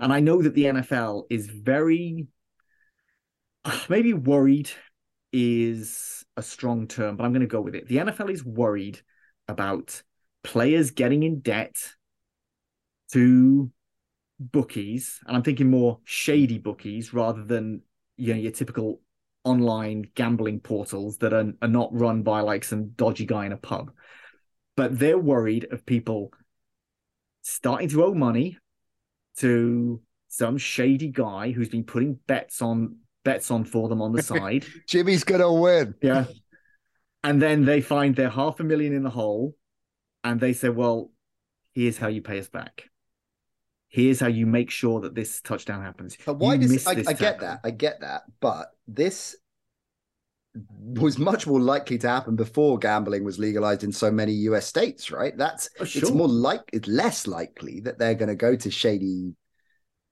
And 0.00 0.12
I 0.12 0.18
know 0.18 0.42
that 0.42 0.54
the 0.54 0.64
NFL 0.64 1.24
is 1.30 1.46
very, 1.46 2.26
maybe 3.88 4.14
worried 4.14 4.68
is 5.32 6.24
a 6.36 6.42
strong 6.42 6.88
term, 6.88 7.16
but 7.16 7.24
I'm 7.24 7.32
going 7.32 7.42
to 7.42 7.46
go 7.46 7.60
with 7.60 7.76
it. 7.76 7.86
The 7.86 7.98
NFL 7.98 8.30
is 8.30 8.44
worried 8.44 9.00
about 9.46 10.02
players 10.42 10.90
getting 10.90 11.22
in 11.22 11.40
debt 11.40 11.76
to 13.12 13.70
bookies, 14.38 15.20
and 15.26 15.36
I'm 15.36 15.42
thinking 15.42 15.70
more 15.70 16.00
shady 16.04 16.58
mm. 16.58 16.62
bookies 16.62 17.12
rather 17.12 17.44
than 17.44 17.82
you 18.16 18.34
know 18.34 18.40
your 18.40 18.52
typical 18.52 19.00
online 19.44 20.04
gambling 20.14 20.60
portals 20.60 21.18
that 21.18 21.32
are, 21.32 21.52
are 21.60 21.68
not 21.68 21.90
run 21.92 22.22
by 22.22 22.40
like 22.40 22.64
some 22.64 22.90
dodgy 22.90 23.26
guy 23.26 23.46
in 23.46 23.52
a 23.52 23.56
pub. 23.56 23.90
But 24.76 24.98
they're 24.98 25.18
worried 25.18 25.68
of 25.70 25.86
people 25.86 26.32
starting 27.42 27.88
to 27.90 28.04
owe 28.04 28.14
money 28.14 28.58
to 29.38 30.00
some 30.28 30.58
shady 30.58 31.08
guy 31.08 31.52
who's 31.52 31.68
been 31.68 31.84
putting 31.84 32.18
bets 32.26 32.62
on 32.62 32.96
bets 33.24 33.50
on 33.50 33.64
for 33.64 33.88
them 33.88 34.02
on 34.02 34.12
the 34.12 34.22
side. 34.34 34.64
Jimmy's 34.88 35.24
gonna 35.24 35.52
win. 35.52 35.94
Yeah. 36.02 36.24
And 37.22 37.40
then 37.40 37.64
they 37.64 37.80
find 37.80 38.14
they're 38.14 38.28
half 38.28 38.60
a 38.60 38.64
million 38.64 38.94
in 38.94 39.02
the 39.02 39.10
hole, 39.10 39.56
and 40.22 40.40
they 40.40 40.52
say, 40.52 40.68
Well, 40.68 41.10
here's 41.74 41.96
how 41.96 42.08
you 42.08 42.20
pay 42.20 42.38
us 42.38 42.48
back. 42.48 42.90
Here's 43.94 44.18
how 44.18 44.26
you 44.26 44.44
make 44.44 44.72
sure 44.72 45.00
that 45.02 45.14
this 45.14 45.40
touchdown 45.40 45.80
happens. 45.80 46.18
But 46.26 46.38
why 46.38 46.54
You 46.54 46.66
does 46.66 46.84
I, 46.84 46.90
I 46.90 46.94
get 46.94 47.16
tackle. 47.16 47.46
that? 47.46 47.60
I 47.62 47.70
get 47.70 48.00
that. 48.00 48.22
But 48.40 48.70
this 48.88 49.36
was 50.80 51.16
much 51.16 51.46
more 51.46 51.60
likely 51.60 51.96
to 51.98 52.08
happen 52.08 52.34
before 52.34 52.76
gambling 52.76 53.22
was 53.22 53.38
legalized 53.38 53.84
in 53.84 53.92
so 53.92 54.10
many 54.10 54.32
US 54.32 54.66
states, 54.66 55.12
right? 55.12 55.36
That's 55.38 55.68
Oh, 55.78 55.84
it's 55.84 56.10
more 56.10 56.26
like 56.26 56.62
it's 56.72 56.88
less 56.88 57.28
likely 57.28 57.78
that 57.82 58.00
they're 58.00 58.16
going 58.16 58.30
to 58.30 58.34
go 58.34 58.56
to 58.56 58.68
shady 58.68 59.36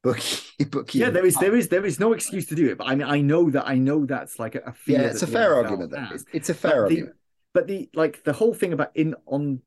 bookie 0.04 0.64
bookie. 0.70 1.00
Yeah, 1.00 1.10
there 1.10 1.26
is 1.26 1.34
there 1.36 1.56
is 1.56 1.68
there 1.68 1.84
is 1.84 1.98
no 1.98 2.12
excuse 2.12 2.46
to 2.46 2.54
do 2.54 2.70
it. 2.70 2.78
But 2.78 2.86
I 2.86 2.94
mean 2.94 3.08
I 3.08 3.20
know 3.20 3.50
that 3.50 3.66
I 3.66 3.78
know 3.78 4.06
that's 4.06 4.38
like 4.38 4.54
a, 4.54 4.72
fear. 4.72 5.00
Yeah, 5.00 5.06
it's 5.08 5.22
a 5.22 5.26
fair 5.26 5.56
argument. 5.56 5.90
Though. 5.90 6.06
It's, 6.12 6.24
it's 6.32 6.50
a 6.50 6.54
fair 6.54 6.82
but 6.82 6.88
the, 6.88 6.94
argument. 6.94 7.16
but 7.52 7.66
the 7.66 7.90
like 7.94 8.22
the 8.22 8.32
whole 8.32 8.54
thing 8.54 8.72
about 8.72 8.92
in 8.94 9.16
on 9.26 9.60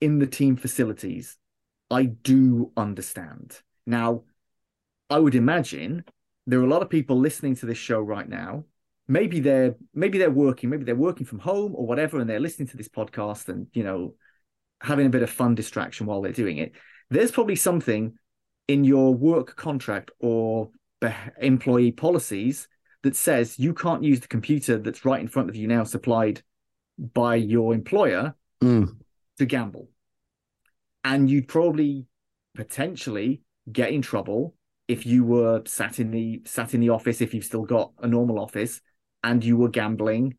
in 0.00 0.20
the 0.20 0.26
team 0.28 0.56
facilities, 0.56 1.38
I 1.90 2.04
do 2.04 2.72
understand. 2.76 3.60
Now, 3.86 4.24
I 5.08 5.18
would 5.18 5.34
imagine 5.34 6.04
there 6.46 6.60
are 6.60 6.64
a 6.64 6.68
lot 6.68 6.82
of 6.82 6.90
people 6.90 7.18
listening 7.18 7.54
to 7.56 7.66
this 7.66 7.78
show 7.78 8.00
right 8.00 8.28
now. 8.28 8.64
Maybe 9.08 9.38
they're 9.38 9.76
maybe 9.94 10.18
they're 10.18 10.30
working, 10.30 10.68
maybe 10.68 10.84
they're 10.84 10.96
working 10.96 11.26
from 11.26 11.38
home 11.38 11.74
or 11.76 11.86
whatever, 11.86 12.18
and 12.18 12.28
they're 12.28 12.40
listening 12.40 12.68
to 12.68 12.76
this 12.76 12.88
podcast 12.88 13.48
and 13.48 13.68
you 13.72 13.84
know 13.84 14.14
having 14.80 15.06
a 15.06 15.10
bit 15.10 15.22
of 15.22 15.30
fun 15.30 15.54
distraction 15.54 16.06
while 16.06 16.20
they're 16.20 16.32
doing 16.32 16.58
it. 16.58 16.72
There's 17.08 17.30
probably 17.30 17.56
something 17.56 18.18
in 18.66 18.84
your 18.84 19.14
work 19.14 19.54
contract 19.54 20.10
or 20.18 20.70
employee 21.40 21.92
policies 21.92 22.66
that 23.02 23.14
says 23.14 23.58
you 23.60 23.72
can't 23.72 24.02
use 24.02 24.20
the 24.20 24.26
computer 24.26 24.78
that's 24.78 25.04
right 25.04 25.20
in 25.20 25.28
front 25.28 25.48
of 25.48 25.54
you 25.54 25.68
now 25.68 25.84
supplied 25.84 26.42
by 26.98 27.36
your 27.36 27.74
employer 27.74 28.34
Mm. 28.62 28.96
to 29.38 29.44
gamble. 29.44 29.90
And 31.06 31.30
you'd 31.30 31.46
probably 31.48 32.06
potentially 32.54 33.42
get 33.70 33.90
in 33.90 34.02
trouble 34.02 34.54
if 34.88 35.04
you 35.06 35.24
were 35.24 35.62
sat 35.66 35.98
in 35.98 36.10
the 36.10 36.42
sat 36.44 36.74
in 36.74 36.80
the 36.80 36.90
office 36.90 37.20
if 37.20 37.34
you've 37.34 37.44
still 37.44 37.64
got 37.64 37.92
a 38.02 38.06
normal 38.08 38.38
office 38.38 38.80
and 39.22 39.44
you 39.44 39.56
were 39.56 39.68
gambling 39.68 40.36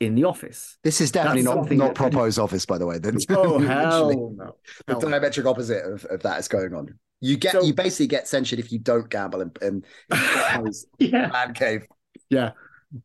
in 0.00 0.14
the 0.14 0.24
office. 0.24 0.78
This 0.84 1.00
is 1.00 1.10
definitely 1.10 1.42
That's 1.42 1.56
not 1.56 1.70
not 1.72 1.86
that- 1.88 1.94
Propo's 1.96 2.38
office, 2.38 2.64
by 2.64 2.78
the 2.78 2.86
way. 2.86 2.98
That's 2.98 3.26
Oh 3.30 3.58
hell 3.72 4.08
no. 4.10 4.56
the 4.86 4.92
Hell 4.94 5.00
no. 5.00 5.08
diametric 5.08 5.44
opposite 5.46 5.84
of, 5.84 6.04
of 6.06 6.22
that 6.22 6.38
is 6.38 6.48
going 6.48 6.72
on. 6.74 6.98
You 7.20 7.36
get 7.36 7.52
So- 7.52 7.62
you 7.62 7.74
basically 7.74 8.06
get 8.06 8.28
censured 8.28 8.58
if 8.60 8.70
you 8.72 8.78
don't 8.78 9.08
gamble 9.10 9.40
in, 9.40 9.50
in, 9.62 9.84
in 10.12 10.72
Yeah. 10.98 11.28
man 11.28 11.52
cave. 11.54 11.86
Yeah. 12.30 12.52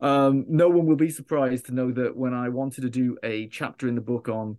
Um, 0.01 0.45
no 0.47 0.69
one 0.69 0.85
will 0.85 0.95
be 0.95 1.09
surprised 1.09 1.65
to 1.65 1.73
know 1.73 1.91
that 1.91 2.15
when 2.15 2.33
I 2.33 2.49
wanted 2.49 2.81
to 2.81 2.89
do 2.89 3.17
a 3.23 3.47
chapter 3.47 3.87
in 3.87 3.95
the 3.95 4.01
book 4.01 4.29
on 4.29 4.57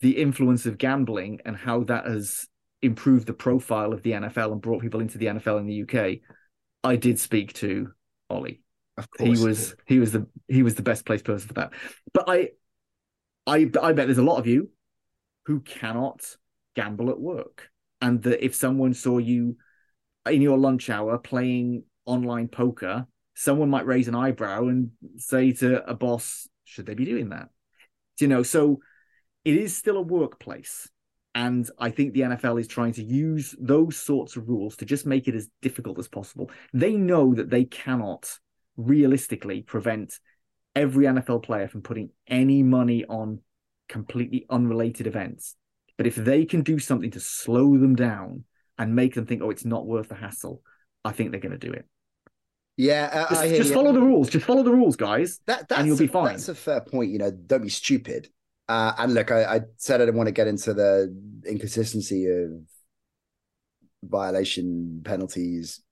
the 0.00 0.18
influence 0.18 0.66
of 0.66 0.78
gambling 0.78 1.40
and 1.44 1.56
how 1.56 1.84
that 1.84 2.06
has 2.06 2.46
improved 2.82 3.26
the 3.26 3.32
profile 3.32 3.92
of 3.92 4.02
the 4.02 4.14
NFL 4.14 4.52
and 4.52 4.60
brought 4.60 4.82
people 4.82 5.00
into 5.00 5.18
the 5.18 5.26
NFL 5.28 5.58
in 5.58 5.66
the 5.66 5.74
UK, 5.74 6.22
I 6.84 6.96
did 6.96 7.18
speak 7.18 7.54
to 7.54 7.92
Ollie. 8.30 8.62
Of 8.98 9.10
He 9.18 9.36
course, 9.36 9.40
was 9.44 9.74
he 9.86 9.98
was 9.98 10.12
the 10.12 10.26
he 10.48 10.62
was 10.62 10.74
the 10.74 10.82
best 10.82 11.04
placed 11.04 11.24
person 11.24 11.48
for 11.48 11.54
that. 11.54 11.72
But 12.12 12.24
I 12.28 12.50
I 13.46 13.70
I 13.82 13.92
bet 13.92 14.06
there's 14.06 14.18
a 14.18 14.22
lot 14.22 14.38
of 14.38 14.46
you 14.46 14.70
who 15.46 15.60
cannot 15.60 16.36
gamble 16.74 17.10
at 17.10 17.20
work. 17.20 17.70
And 18.00 18.22
that 18.24 18.44
if 18.44 18.54
someone 18.54 18.94
saw 18.94 19.18
you 19.18 19.56
in 20.26 20.42
your 20.42 20.58
lunch 20.58 20.90
hour 20.90 21.18
playing 21.18 21.84
online 22.04 22.48
poker, 22.48 23.06
someone 23.34 23.70
might 23.70 23.86
raise 23.86 24.08
an 24.08 24.14
eyebrow 24.14 24.66
and 24.66 24.90
say 25.16 25.52
to 25.52 25.88
a 25.88 25.94
boss, 25.94 26.48
should 26.64 26.86
they 26.86 26.94
be 26.94 27.04
doing 27.04 27.30
that? 27.30 27.48
You 28.20 28.28
know, 28.28 28.42
so 28.42 28.80
it 29.46 29.56
is 29.56 29.76
still 29.76 29.96
a 29.96 30.02
workplace. 30.02 30.88
And 31.36 31.70
I 31.78 31.90
think 31.90 32.12
the 32.12 32.22
NFL 32.22 32.60
is 32.60 32.66
trying 32.66 32.94
to 32.94 33.02
use 33.04 33.54
those 33.60 33.96
sorts 33.96 34.36
of 34.36 34.48
rules 34.48 34.76
to 34.78 34.84
just 34.84 35.06
make 35.06 35.28
it 35.28 35.36
as 35.36 35.48
difficult 35.62 36.00
as 36.00 36.08
possible. 36.08 36.50
They 36.72 36.96
know 36.96 37.32
that 37.34 37.48
they 37.48 37.64
cannot 37.64 38.28
realistically 38.76 39.62
prevent 39.62 40.18
every 40.74 41.04
NFL 41.04 41.44
player 41.44 41.68
from 41.68 41.82
putting 41.82 42.10
any 42.26 42.64
money 42.64 43.04
on 43.04 43.40
completely 43.88 44.46
unrelated 44.50 45.06
events. 45.06 45.54
But 45.96 46.08
if 46.08 46.16
they 46.16 46.44
can 46.44 46.62
do 46.62 46.80
something 46.80 47.12
to 47.12 47.20
slow 47.20 47.78
them 47.78 47.94
down 47.94 48.42
and 48.78 48.96
make 48.96 49.14
them 49.14 49.26
think, 49.26 49.42
oh, 49.42 49.50
it's 49.50 49.64
not 49.64 49.86
worth 49.86 50.08
the 50.08 50.16
hassle, 50.16 50.60
I 51.04 51.12
think 51.12 51.30
they're 51.30 51.40
going 51.40 51.58
to 51.58 51.66
do 51.66 51.72
it. 51.72 51.86
yeah. 52.76 53.10
uh, 53.12 53.28
Just, 53.28 53.42
I 53.42 53.46
hear 53.46 53.56
just 53.58 53.72
follow 53.74 53.92
the 53.92 54.02
rules. 54.02 54.28
Just 54.28 54.44
follow 54.44 54.64
the 54.64 54.72
rules, 54.72 54.96
guys. 54.96 55.38
That, 55.46 55.68
that's, 55.68 55.78
and 55.78 55.86
you'll 55.86 55.96
be 55.96 56.08
fine. 56.08 56.32
That's 56.32 56.48
a 56.48 56.54
fair 56.54 56.80
point. 56.80 57.12
You 57.12 57.18
know, 57.18 57.30
don't 57.30 57.62
be 57.62 57.68
stupid. 57.68 58.28
Uh, 58.68 58.92
and 58.98 59.14
look, 59.14 59.30
I, 59.30 59.44
I 59.44 59.60
said 59.76 60.00
I 60.00 60.06
didn't 60.06 60.16
want 60.16 60.28
to 60.28 60.32
get 60.32 60.48
into 60.48 60.74
the 60.74 61.14
inconsistency 61.46 62.26
of 62.26 62.50
violation 64.02 65.02
penalties. 65.04 65.82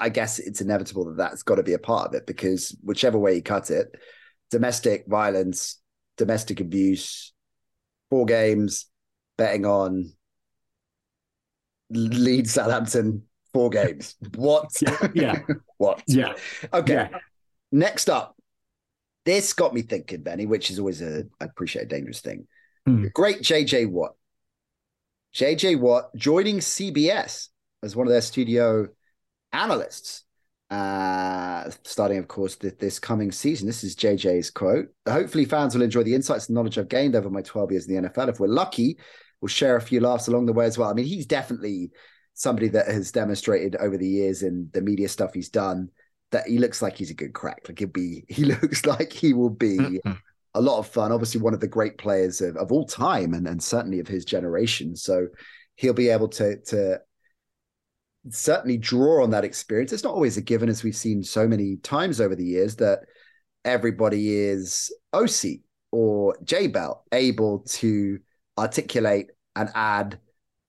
I 0.00 0.08
guess 0.08 0.38
it's 0.38 0.60
inevitable 0.60 1.04
that 1.06 1.16
that's 1.16 1.42
got 1.42 1.56
to 1.56 1.62
be 1.62 1.74
a 1.74 1.78
part 1.78 2.08
of 2.08 2.14
it 2.14 2.26
because 2.26 2.76
whichever 2.82 3.18
way 3.18 3.36
you 3.36 3.42
cut 3.42 3.70
it, 3.70 3.94
domestic 4.50 5.04
violence, 5.06 5.80
domestic 6.16 6.60
abuse, 6.60 7.32
four 8.10 8.24
games, 8.24 8.86
betting 9.36 9.66
on 9.66 10.12
Leeds 11.90 12.52
Southampton, 12.52 13.22
four 13.52 13.70
games. 13.70 14.16
What? 14.36 14.70
Yeah. 15.14 15.40
what? 15.78 16.02
Yeah. 16.06 16.34
Okay. 16.72 16.94
Yeah. 16.94 17.18
Next 17.70 18.08
up, 18.08 18.33
this 19.24 19.52
got 19.52 19.74
me 19.74 19.82
thinking, 19.82 20.22
Benny, 20.22 20.46
which 20.46 20.70
is 20.70 20.78
always 20.78 21.02
a 21.02 21.24
I 21.40 21.44
appreciate 21.44 21.82
a 21.82 21.88
dangerous 21.88 22.20
thing. 22.20 22.46
Hmm. 22.86 23.06
Great 23.14 23.40
JJ 23.40 23.90
Watt. 23.90 24.12
JJ 25.34 25.80
Watt 25.80 26.14
joining 26.14 26.58
CBS 26.58 27.48
as 27.82 27.96
one 27.96 28.06
of 28.06 28.12
their 28.12 28.20
studio 28.20 28.88
analysts. 29.52 30.24
Uh, 30.70 31.70
starting, 31.84 32.18
of 32.18 32.26
course, 32.26 32.56
th- 32.56 32.78
this 32.78 32.98
coming 32.98 33.30
season. 33.30 33.66
This 33.66 33.84
is 33.84 33.94
JJ's 33.94 34.50
quote. 34.50 34.88
Hopefully, 35.08 35.44
fans 35.44 35.74
will 35.74 35.82
enjoy 35.82 36.02
the 36.02 36.14
insights 36.14 36.48
and 36.48 36.54
knowledge 36.54 36.78
I've 36.78 36.88
gained 36.88 37.14
over 37.14 37.30
my 37.30 37.42
12 37.42 37.70
years 37.70 37.86
in 37.86 38.02
the 38.02 38.08
NFL. 38.08 38.28
If 38.28 38.40
we're 38.40 38.48
lucky, 38.48 38.98
we'll 39.40 39.48
share 39.48 39.76
a 39.76 39.80
few 39.80 40.00
laughs 40.00 40.28
along 40.28 40.46
the 40.46 40.52
way 40.52 40.66
as 40.66 40.76
well. 40.76 40.90
I 40.90 40.94
mean, 40.94 41.04
he's 41.04 41.26
definitely 41.26 41.90
somebody 42.34 42.68
that 42.68 42.88
has 42.88 43.12
demonstrated 43.12 43.76
over 43.76 43.96
the 43.96 44.08
years 44.08 44.42
in 44.42 44.68
the 44.72 44.80
media 44.80 45.08
stuff 45.08 45.32
he's 45.32 45.48
done 45.48 45.90
that 46.34 46.48
he 46.48 46.58
looks 46.58 46.82
like 46.82 46.96
he's 46.96 47.10
a 47.10 47.14
good 47.14 47.32
crack. 47.32 47.62
Like 47.68 47.78
he'll 47.78 47.88
be, 47.88 48.24
he 48.28 48.44
looks 48.62 48.84
like 48.84 49.12
he 49.12 49.32
will 49.32 49.50
be 49.50 50.00
a 50.54 50.60
lot 50.60 50.78
of 50.78 50.88
fun. 50.88 51.12
Obviously, 51.12 51.40
one 51.40 51.54
of 51.54 51.60
the 51.60 51.68
great 51.68 51.96
players 51.96 52.40
of, 52.40 52.56
of 52.56 52.72
all 52.72 52.86
time 52.86 53.34
and, 53.34 53.46
and 53.46 53.62
certainly 53.62 54.00
of 54.00 54.08
his 54.08 54.24
generation. 54.24 54.96
So 54.96 55.28
he'll 55.76 55.94
be 55.94 56.08
able 56.08 56.28
to 56.28 56.60
to 56.62 57.00
certainly 58.30 58.76
draw 58.76 59.22
on 59.22 59.30
that 59.30 59.44
experience. 59.44 59.92
It's 59.92 60.04
not 60.04 60.14
always 60.14 60.36
a 60.36 60.42
given, 60.42 60.68
as 60.68 60.82
we've 60.82 60.96
seen 60.96 61.22
so 61.22 61.46
many 61.46 61.76
times 61.76 62.20
over 62.20 62.34
the 62.34 62.44
years, 62.44 62.76
that 62.76 63.00
everybody 63.64 64.34
is 64.34 64.92
Osi 65.14 65.62
or 65.92 66.36
J 66.42 66.66
Bell 66.66 67.04
able 67.12 67.60
to 67.60 68.18
articulate 68.58 69.30
and 69.56 69.68
add 69.74 70.18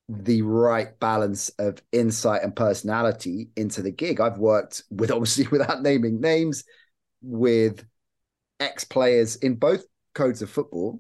the 0.08 0.42
right 0.44 1.00
balance 1.00 1.50
of 1.58 1.82
insight 1.92 2.44
and 2.44 2.56
personality 2.56 3.50
into 3.56 3.82
the 3.82 3.92
gig. 3.92 4.20
I've 4.20 4.38
worked 4.38 4.84
with 4.90 5.12
obviously 5.12 5.48
without 5.48 5.82
naming 5.82 6.22
names 6.22 6.64
with 7.22 7.86
ex 8.60 8.84
players 8.84 9.36
in 9.38 9.56
both 9.56 9.86
codes 10.14 10.42
of 10.42 10.50
football 10.50 11.00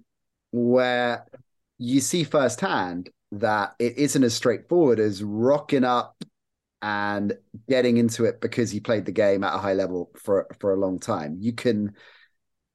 where 0.51 1.25
you 1.77 1.99
see 1.99 2.23
firsthand 2.23 3.09
that 3.31 3.75
it 3.79 3.97
isn't 3.97 4.23
as 4.23 4.33
straightforward 4.33 4.99
as 4.99 5.23
rocking 5.23 5.83
up 5.83 6.23
and 6.81 7.33
getting 7.67 7.97
into 7.97 8.25
it 8.25 8.39
because 8.41 8.73
you 8.73 8.81
played 8.81 9.05
the 9.05 9.11
game 9.11 9.43
at 9.43 9.55
a 9.55 9.57
high 9.57 9.73
level 9.73 10.11
for 10.17 10.47
for 10.59 10.73
a 10.73 10.77
long 10.77 10.99
time. 10.99 11.37
You 11.39 11.53
can 11.53 11.93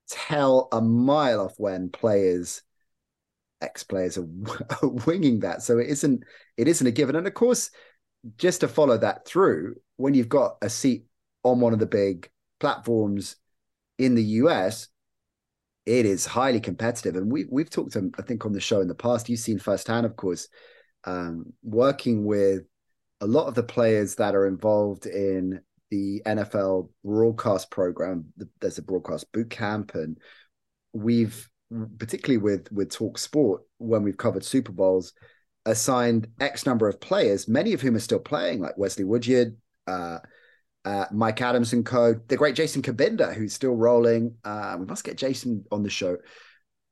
tell 0.09 0.69
a 0.73 0.81
mile 0.81 1.41
off 1.41 1.55
when 1.59 1.89
players 1.91 2.63
ex 3.61 3.83
players 3.83 4.19
are, 4.19 4.27
are 4.83 4.89
winging 5.07 5.41
that. 5.41 5.63
So 5.63 5.79
it 5.79 5.89
isn't 5.89 6.25
it 6.57 6.69
isn't 6.69 6.87
a 6.87 6.93
given. 6.93 7.17
And 7.17 7.27
of 7.27 7.35
course, 7.35 7.71
just 8.37 8.61
to 8.61 8.69
follow 8.69 8.99
that 8.99 9.27
through, 9.27 9.77
when 9.97 10.15
you've 10.15 10.29
got 10.29 10.57
a 10.63 10.71
seat 10.71 11.05
on 11.43 11.61
one 11.61 11.73
of 11.73 11.79
the 11.79 11.87
big 11.87 12.31
platforms 12.59 13.37
in 13.99 14.15
the 14.15 14.25
US, 14.25 14.89
it 15.87 16.07
is 16.07 16.27
highly 16.27 16.61
competitive. 16.61 17.17
And 17.17 17.31
we 17.31 17.47
we've 17.51 17.71
talked, 17.71 17.93
to, 17.93 18.11
I 18.19 18.23
think, 18.23 18.45
on 18.45 18.53
the 18.53 18.61
show 18.61 18.81
in 18.81 18.89
the 18.89 18.95
past. 18.95 19.29
You've 19.29 19.41
seen 19.41 19.59
firsthand, 19.59 20.07
of 20.07 20.17
course, 20.17 20.49
um, 21.05 21.53
working 21.63 22.25
with 22.25 22.63
a 23.21 23.27
lot 23.27 23.47
of 23.47 23.55
the 23.55 23.63
players 23.63 24.15
that 24.17 24.35
are 24.35 24.47
involved 24.47 25.07
in 25.07 25.61
the 25.91 26.23
NFL 26.25 26.89
broadcast 27.05 27.71
program. 27.71 28.33
There's 28.61 28.79
a 28.79 28.83
broadcast 28.83 29.31
boot 29.33 29.51
camp, 29.51 29.95
and 29.95 30.19
we've 30.93 31.49
particularly 31.99 32.39
with 32.39 32.71
with 32.73 32.91
Talk 32.91 33.19
Sport 33.19 33.63
when 33.79 34.03
we've 34.03 34.17
covered 34.17 34.45
Super 34.45 34.73
Bowls, 34.73 35.13
assigned 35.67 36.29
X 36.41 36.67
number 36.67 36.89
of 36.89 37.01
players, 37.01 37.49
many 37.49 37.73
of 37.73 37.81
whom 37.81 37.97
are 37.97 38.01
still 38.01 38.19
playing, 38.19 38.61
like 38.61 38.77
Wesley 38.77 39.05
Woodyard, 39.05 39.57
uh, 39.87 40.19
uh, 40.85 41.07
Mike 41.13 41.41
Adams 41.41 41.73
and 41.73 41.85
co. 41.85 42.15
The 42.15 42.37
great 42.37 42.55
Jason 42.55 42.83
Cabinda, 42.83 43.35
who's 43.35 43.55
still 43.55 43.75
rolling. 43.75 44.35
Uh, 44.45 44.77
we 44.79 44.87
must 44.87 45.05
get 45.05 45.19
Jason 45.19 45.65
on 45.71 45.83
the 45.83 45.91
show. 45.91 46.17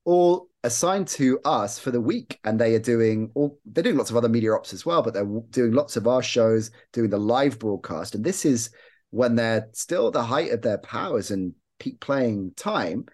All 0.05 0.49
assigned 0.65 1.09
to 1.09 1.39
us 1.45 1.79
for 1.79 1.91
the 1.91 2.01
week, 2.01 2.39
and 2.45 2.59
they 2.59 2.75
are 2.75 2.81
doing 2.81 3.31
all. 3.35 3.59
They're 3.65 3.85
doing 3.85 3.97
lots 3.97 4.11
of 4.11 4.17
other 4.17 4.29
media 4.29 4.53
ops 4.53 4.73
as 4.73 4.87
well, 4.87 5.03
but 5.03 5.15
they're 5.15 5.29
doing 5.51 5.73
lots 5.73 5.97
of 5.97 6.07
our 6.07 6.23
shows, 6.23 6.71
doing 6.93 7.11
the 7.11 7.19
live 7.19 7.59
broadcast, 7.59 8.15
and 8.15 8.25
this 8.25 8.45
is 8.45 8.71
when 9.11 9.35
they're 9.35 9.69
still 9.73 10.09
at 10.09 10.13
the 10.13 10.23
height 10.23 10.53
of 10.53 10.61
their 10.61 10.79
powers 10.79 11.31
and 11.31 11.55
peak 11.79 11.99
playing 11.99 12.53
time 12.57 13.07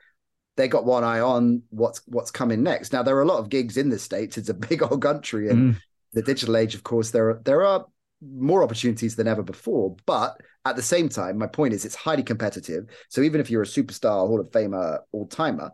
they 0.57 0.69
got 0.69 0.85
one 0.85 1.05
eye 1.05 1.21
on 1.21 1.63
what's 1.71 2.01
what's 2.07 2.31
coming 2.31 2.63
next. 2.63 2.93
Now 2.93 3.03
there 3.03 3.17
are 3.17 3.23
a 3.23 3.27
lot 3.27 3.39
of 3.39 3.49
gigs 3.49 3.77
in 3.77 3.89
the 3.89 3.99
states. 3.99 4.39
It's 4.39 4.49
a 4.49 4.55
big 4.69 4.83
old 4.83 5.03
country, 5.03 5.51
and 5.51 5.75
mm. 5.75 5.81
the 6.13 6.23
digital 6.23 6.57
age, 6.57 6.75
of 6.75 6.83
course, 6.83 7.11
there 7.11 7.31
are 7.31 7.41
there 7.45 7.65
are 7.65 7.87
more 8.23 8.63
opportunities 8.63 9.17
than 9.17 9.29
ever 9.29 9.43
before. 9.43 9.97
But 10.07 10.37
at 10.65 10.77
the 10.77 10.83
same 10.83 11.09
time, 11.09 11.39
my 11.39 11.47
point 11.47 11.75
is 11.75 11.85
it's 11.85 11.95
highly 11.95 12.23
competitive. 12.23 12.87
So 13.09 13.23
even 13.23 13.41
if 13.41 13.51
you're 13.51 13.63
a 13.63 13.67
superstar, 13.67 14.27
Hall 14.27 14.41
of 14.41 14.51
Famer, 14.51 15.01
all 15.13 15.27
timer, 15.27 15.71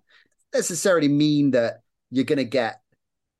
necessarily 0.53 1.09
mean 1.09 1.53
that 1.53 1.83
you're 2.11 2.25
going 2.25 2.39
to 2.39 2.45
get 2.45 2.81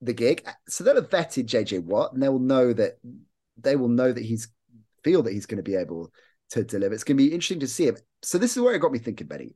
the 0.01 0.13
gig. 0.13 0.47
So 0.69 0.85
they'll 0.85 0.95
have 0.97 1.11
vetted 1.11 1.47
JJ 1.47 1.85
Watt, 1.85 2.13
and 2.13 2.23
they 2.23 2.29
will 2.29 2.39
know 2.39 2.73
that 2.73 2.99
they 3.59 3.77
will 3.77 3.89
know 3.89 4.13
that 4.13 4.25
he's 4.25 4.49
feel 5.03 5.23
that 5.23 5.33
he's 5.33 5.47
going 5.47 5.57
to 5.57 5.63
be 5.63 5.77
able 5.77 6.13
to 6.51 6.65
deliver. 6.65 6.95
It's 6.95 7.05
going 7.05 7.17
to 7.17 7.25
be 7.25 7.33
interesting 7.33 7.61
to 7.61 7.67
see 7.67 7.87
him. 7.87 7.97
So 8.23 8.37
this 8.37 8.55
is 8.55 8.63
where 8.63 8.75
it 8.75 8.81
got 8.81 8.93
me 8.93 8.99
thinking, 8.99 9.27
Benny 9.27 9.55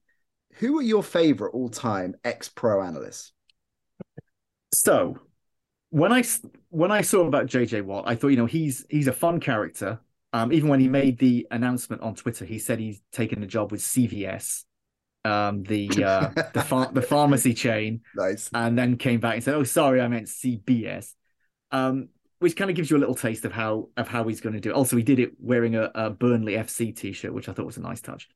who 0.54 0.78
are 0.78 0.82
your 0.82 1.02
favorite 1.02 1.50
all 1.50 1.68
time 1.68 2.14
ex 2.24 2.48
pro 2.48 2.82
analysts? 2.82 3.32
So 4.72 5.18
when 5.90 6.12
I 6.12 6.24
when 6.70 6.90
I 6.90 7.02
saw 7.02 7.26
about 7.26 7.46
JJ 7.46 7.82
Watt, 7.82 8.04
I 8.06 8.16
thought 8.16 8.28
you 8.28 8.36
know 8.36 8.46
he's 8.46 8.84
he's 8.90 9.06
a 9.06 9.12
fun 9.12 9.40
character. 9.40 10.00
Um, 10.32 10.52
even 10.52 10.68
when 10.68 10.80
he 10.80 10.88
made 10.88 11.18
the 11.18 11.46
announcement 11.52 12.02
on 12.02 12.16
Twitter, 12.16 12.44
he 12.44 12.58
said 12.58 12.80
he's 12.80 13.00
taken 13.12 13.44
a 13.44 13.46
job 13.46 13.70
with 13.70 13.80
CVS, 13.80 14.64
um, 15.24 15.62
the 15.62 15.88
uh, 16.04 16.30
the 16.54 16.62
far- 16.62 16.90
the 16.92 17.02
pharmacy 17.02 17.54
chain. 17.54 18.00
Nice. 18.16 18.50
And 18.52 18.76
then 18.76 18.96
came 18.96 19.20
back 19.20 19.34
and 19.34 19.44
said, 19.44 19.54
"Oh, 19.54 19.62
sorry, 19.62 20.00
I 20.00 20.08
meant 20.08 20.26
CBS," 20.26 21.14
um, 21.70 22.08
which 22.40 22.56
kind 22.56 22.70
of 22.70 22.76
gives 22.76 22.90
you 22.90 22.96
a 22.96 22.98
little 22.98 23.14
taste 23.14 23.44
of 23.44 23.52
how 23.52 23.90
of 23.96 24.08
how 24.08 24.26
he's 24.26 24.40
going 24.40 24.54
to 24.54 24.60
do 24.60 24.70
it. 24.70 24.74
Also, 24.74 24.96
he 24.96 25.04
did 25.04 25.20
it 25.20 25.34
wearing 25.38 25.76
a, 25.76 25.90
a 25.94 26.10
Burnley 26.10 26.54
FC 26.54 26.94
t-shirt, 26.94 27.32
which 27.32 27.48
I 27.48 27.52
thought 27.52 27.66
was 27.66 27.76
a 27.76 27.82
nice 27.82 28.00
touch. 28.00 28.28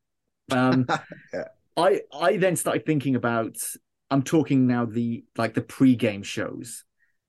Um, 0.53 0.87
yeah. 1.35 1.49
I 1.79 2.01
I 2.13 2.37
then 2.39 2.57
started 2.57 2.85
thinking 2.85 3.15
about 3.15 3.57
I'm 4.11 4.23
talking 4.23 4.67
now 4.67 4.85
the 4.85 5.25
like 5.37 5.55
the 5.55 5.63
pre-game 5.63 6.25
shows 6.25 6.85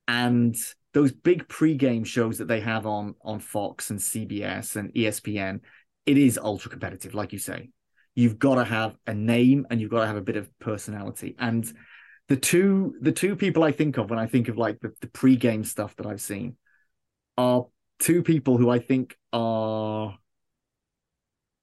and 0.07 0.55
those 0.93 1.11
big 1.11 1.47
pre-game 1.47 2.03
shows 2.03 2.39
that 2.39 2.47
they 2.47 2.59
have 2.61 2.87
on 2.87 3.13
on 3.21 3.39
Fox 3.39 3.91
and 3.91 3.99
CBS 3.99 4.75
and 4.75 4.91
ESPN. 4.93 5.59
It 6.07 6.17
is 6.17 6.39
ultra 6.39 6.71
competitive, 6.71 7.13
like 7.13 7.31
you 7.31 7.37
say. 7.37 7.69
You've 8.15 8.39
got 8.39 8.55
to 8.55 8.63
have 8.63 8.95
a 9.05 9.13
name 9.13 9.67
and 9.69 9.79
you've 9.79 9.91
got 9.91 10.01
to 10.01 10.07
have 10.07 10.15
a 10.15 10.21
bit 10.21 10.35
of 10.35 10.49
personality. 10.57 11.35
And 11.37 11.71
the 12.27 12.35
two 12.37 12.95
the 13.01 13.11
two 13.11 13.35
people 13.35 13.63
I 13.63 13.71
think 13.71 13.97
of 13.97 14.09
when 14.09 14.17
I 14.17 14.25
think 14.25 14.47
of 14.47 14.57
like 14.57 14.79
the, 14.79 14.93
the 15.01 15.07
pre-game 15.07 15.63
stuff 15.63 15.95
that 15.97 16.07
I've 16.07 16.21
seen 16.21 16.57
are 17.37 17.67
two 17.99 18.23
people 18.23 18.57
who 18.57 18.71
I 18.71 18.79
think 18.79 19.15
are 19.31 20.17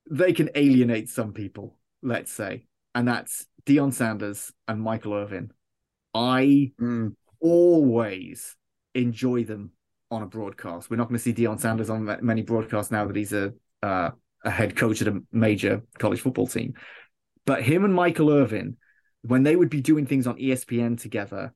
they 0.09 0.33
can 0.33 0.51
alienate 0.55 1.09
some 1.09 1.33
people, 1.33 1.77
let's 2.01 2.31
say 2.31 2.68
and 2.96 3.06
that's 3.06 3.44
Deion 3.66 3.92
Sanders 3.92 4.50
and 4.66 4.80
Michael 4.80 5.12
Irvin. 5.12 5.52
I 6.14 6.72
mm. 6.80 7.14
always 7.40 8.56
enjoy 8.94 9.44
them 9.44 9.72
on 10.11 10.22
a 10.22 10.26
broadcast. 10.26 10.88
We're 10.88 10.96
not 10.96 11.09
going 11.09 11.18
to 11.18 11.22
see 11.22 11.35
Deion 11.35 11.61
Sanders 11.61 11.90
on 11.90 12.18
many 12.22 12.40
broadcasts 12.40 12.90
now 12.90 13.04
that 13.06 13.14
he's 13.14 13.35
a 13.35 13.52
uh, 13.82 14.11
a 14.44 14.50
head 14.50 14.76
coach 14.76 15.02
at 15.02 15.09
a 15.09 15.20
major 15.30 15.82
college 15.98 16.22
football 16.22 16.46
team. 16.46 16.72
But 17.44 17.62
him 17.62 17.85
and 17.85 17.92
Michael 17.92 18.30
Irvin, 18.30 18.78
when 19.22 19.42
they 19.42 19.56
would 19.56 19.70
be 19.70 19.82
doing 19.82 20.06
things 20.06 20.26
on 20.26 20.38
ESPN 20.38 20.98
together, 20.98 21.52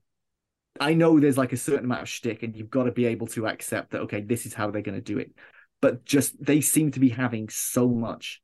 I 0.79 0.93
know 0.93 1.19
there's 1.19 1.39
like 1.39 1.55
a 1.55 1.57
certain 1.57 1.87
amount 1.87 2.03
of 2.03 2.09
shtick, 2.09 2.43
and 2.43 2.55
you've 2.55 2.69
got 2.69 2.85
to 2.85 2.93
be 2.93 3.07
able 3.07 3.29
to 3.29 3.47
accept 3.47 3.93
that. 3.93 4.03
Okay, 4.03 4.21
this 4.21 4.45
is 4.45 4.53
how 4.53 4.71
they're 4.71 4.83
going 4.83 4.99
to 4.99 5.01
do 5.01 5.19
it. 5.19 5.33
But 5.81 6.05
just 6.05 6.35
they 6.45 6.61
seem 6.61 6.91
to 6.91 7.01
be 7.01 7.09
having 7.09 7.49
so 7.49 7.89
much 7.89 8.43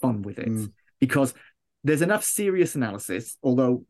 fun 0.00 0.22
with 0.22 0.40
it 0.40 0.48
mm. 0.48 0.72
because 0.98 1.34
there's 1.84 2.02
enough 2.02 2.24
serious 2.24 2.74
analysis, 2.74 3.36
although 3.42 3.84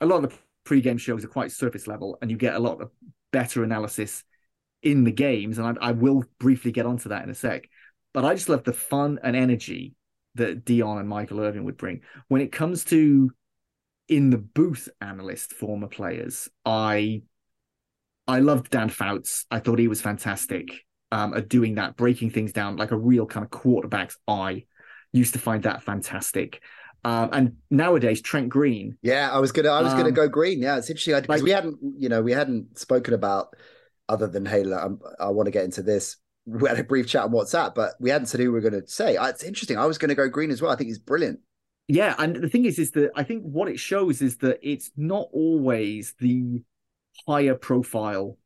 a 0.00 0.06
lot 0.06 0.24
of 0.24 0.30
the 0.30 0.36
pre-game 0.64 0.98
shows 0.98 1.24
are 1.24 1.28
quite 1.28 1.52
surface 1.52 1.86
level, 1.86 2.18
and 2.22 2.30
you 2.30 2.36
get 2.36 2.54
a 2.54 2.60
lot 2.60 2.80
of 2.80 2.90
better 3.32 3.64
analysis 3.64 4.24
in 4.82 5.04
the 5.04 5.12
games. 5.12 5.58
And 5.58 5.78
I, 5.78 5.88
I 5.88 5.92
will 5.92 6.24
briefly 6.38 6.72
get 6.72 6.86
onto 6.86 7.08
that 7.08 7.24
in 7.24 7.30
a 7.30 7.34
sec. 7.34 7.68
But 8.12 8.24
I 8.24 8.34
just 8.34 8.48
love 8.48 8.64
the 8.64 8.72
fun 8.72 9.18
and 9.22 9.34
energy 9.34 9.94
that 10.34 10.64
Deion 10.64 11.00
and 11.00 11.08
Michael 11.08 11.40
Irvin 11.40 11.64
would 11.64 11.76
bring 11.76 12.02
when 12.28 12.40
it 12.40 12.52
comes 12.52 12.84
to 12.86 13.30
in 14.08 14.30
the 14.30 14.38
booth 14.38 14.88
analyst 15.00 15.52
former 15.52 15.88
players. 15.88 16.48
I 16.64 17.22
I 18.26 18.40
loved 18.40 18.70
Dan 18.70 18.88
Fouts. 18.88 19.46
I 19.50 19.58
thought 19.58 19.78
he 19.78 19.88
was 19.88 20.00
fantastic 20.00 20.84
um, 21.10 21.34
at 21.34 21.48
doing 21.48 21.74
that, 21.74 21.96
breaking 21.96 22.30
things 22.30 22.52
down 22.52 22.76
like 22.76 22.92
a 22.92 22.98
real 22.98 23.26
kind 23.26 23.44
of 23.44 23.50
quarterback's 23.50 24.18
eye. 24.28 24.64
Used 25.12 25.34
to 25.34 25.38
find 25.38 25.62
that 25.64 25.82
fantastic. 25.82 26.62
Um, 27.04 27.30
and 27.32 27.56
nowadays, 27.70 28.22
Trent 28.22 28.48
Green. 28.48 28.96
Yeah, 29.02 29.30
I 29.32 29.38
was 29.38 29.50
gonna, 29.50 29.70
I 29.70 29.82
was 29.82 29.92
um, 29.92 29.98
gonna 29.98 30.12
go 30.12 30.28
Green. 30.28 30.62
Yeah, 30.62 30.78
it's 30.78 30.88
interesting 30.88 31.14
because 31.14 31.28
like, 31.28 31.42
we 31.42 31.50
hadn't, 31.50 31.78
you 31.98 32.08
know, 32.08 32.22
we 32.22 32.32
hadn't 32.32 32.78
spoken 32.78 33.14
about 33.14 33.54
other 34.08 34.28
than 34.28 34.46
Halo. 34.46 34.76
I'm, 34.76 35.00
i 35.18 35.28
want 35.28 35.46
to 35.46 35.50
get 35.50 35.64
into 35.64 35.82
this. 35.82 36.16
We 36.44 36.68
had 36.68 36.80
a 36.80 36.82
brief 36.82 37.06
chat 37.06 37.22
on 37.22 37.30
WhatsApp, 37.30 37.76
but 37.76 37.92
we 38.00 38.10
hadn't 38.10 38.26
said 38.26 38.40
who 38.40 38.50
we 38.50 38.58
are 38.58 38.68
going 38.68 38.82
to 38.82 38.88
say. 38.88 39.16
It's 39.16 39.44
interesting. 39.44 39.78
I 39.78 39.86
was 39.86 39.96
going 39.96 40.08
to 40.08 40.16
go 40.16 40.28
Green 40.28 40.50
as 40.50 40.60
well. 40.60 40.72
I 40.72 40.74
think 40.74 40.88
he's 40.88 40.98
brilliant. 40.98 41.38
Yeah, 41.86 42.16
and 42.18 42.34
the 42.34 42.48
thing 42.48 42.64
is, 42.64 42.80
is 42.80 42.90
that 42.92 43.12
I 43.14 43.22
think 43.22 43.44
what 43.44 43.68
it 43.68 43.78
shows 43.78 44.20
is 44.20 44.38
that 44.38 44.58
it's 44.60 44.90
not 44.96 45.28
always 45.32 46.16
the 46.18 46.64
higher 47.28 47.54
profile 47.54 48.38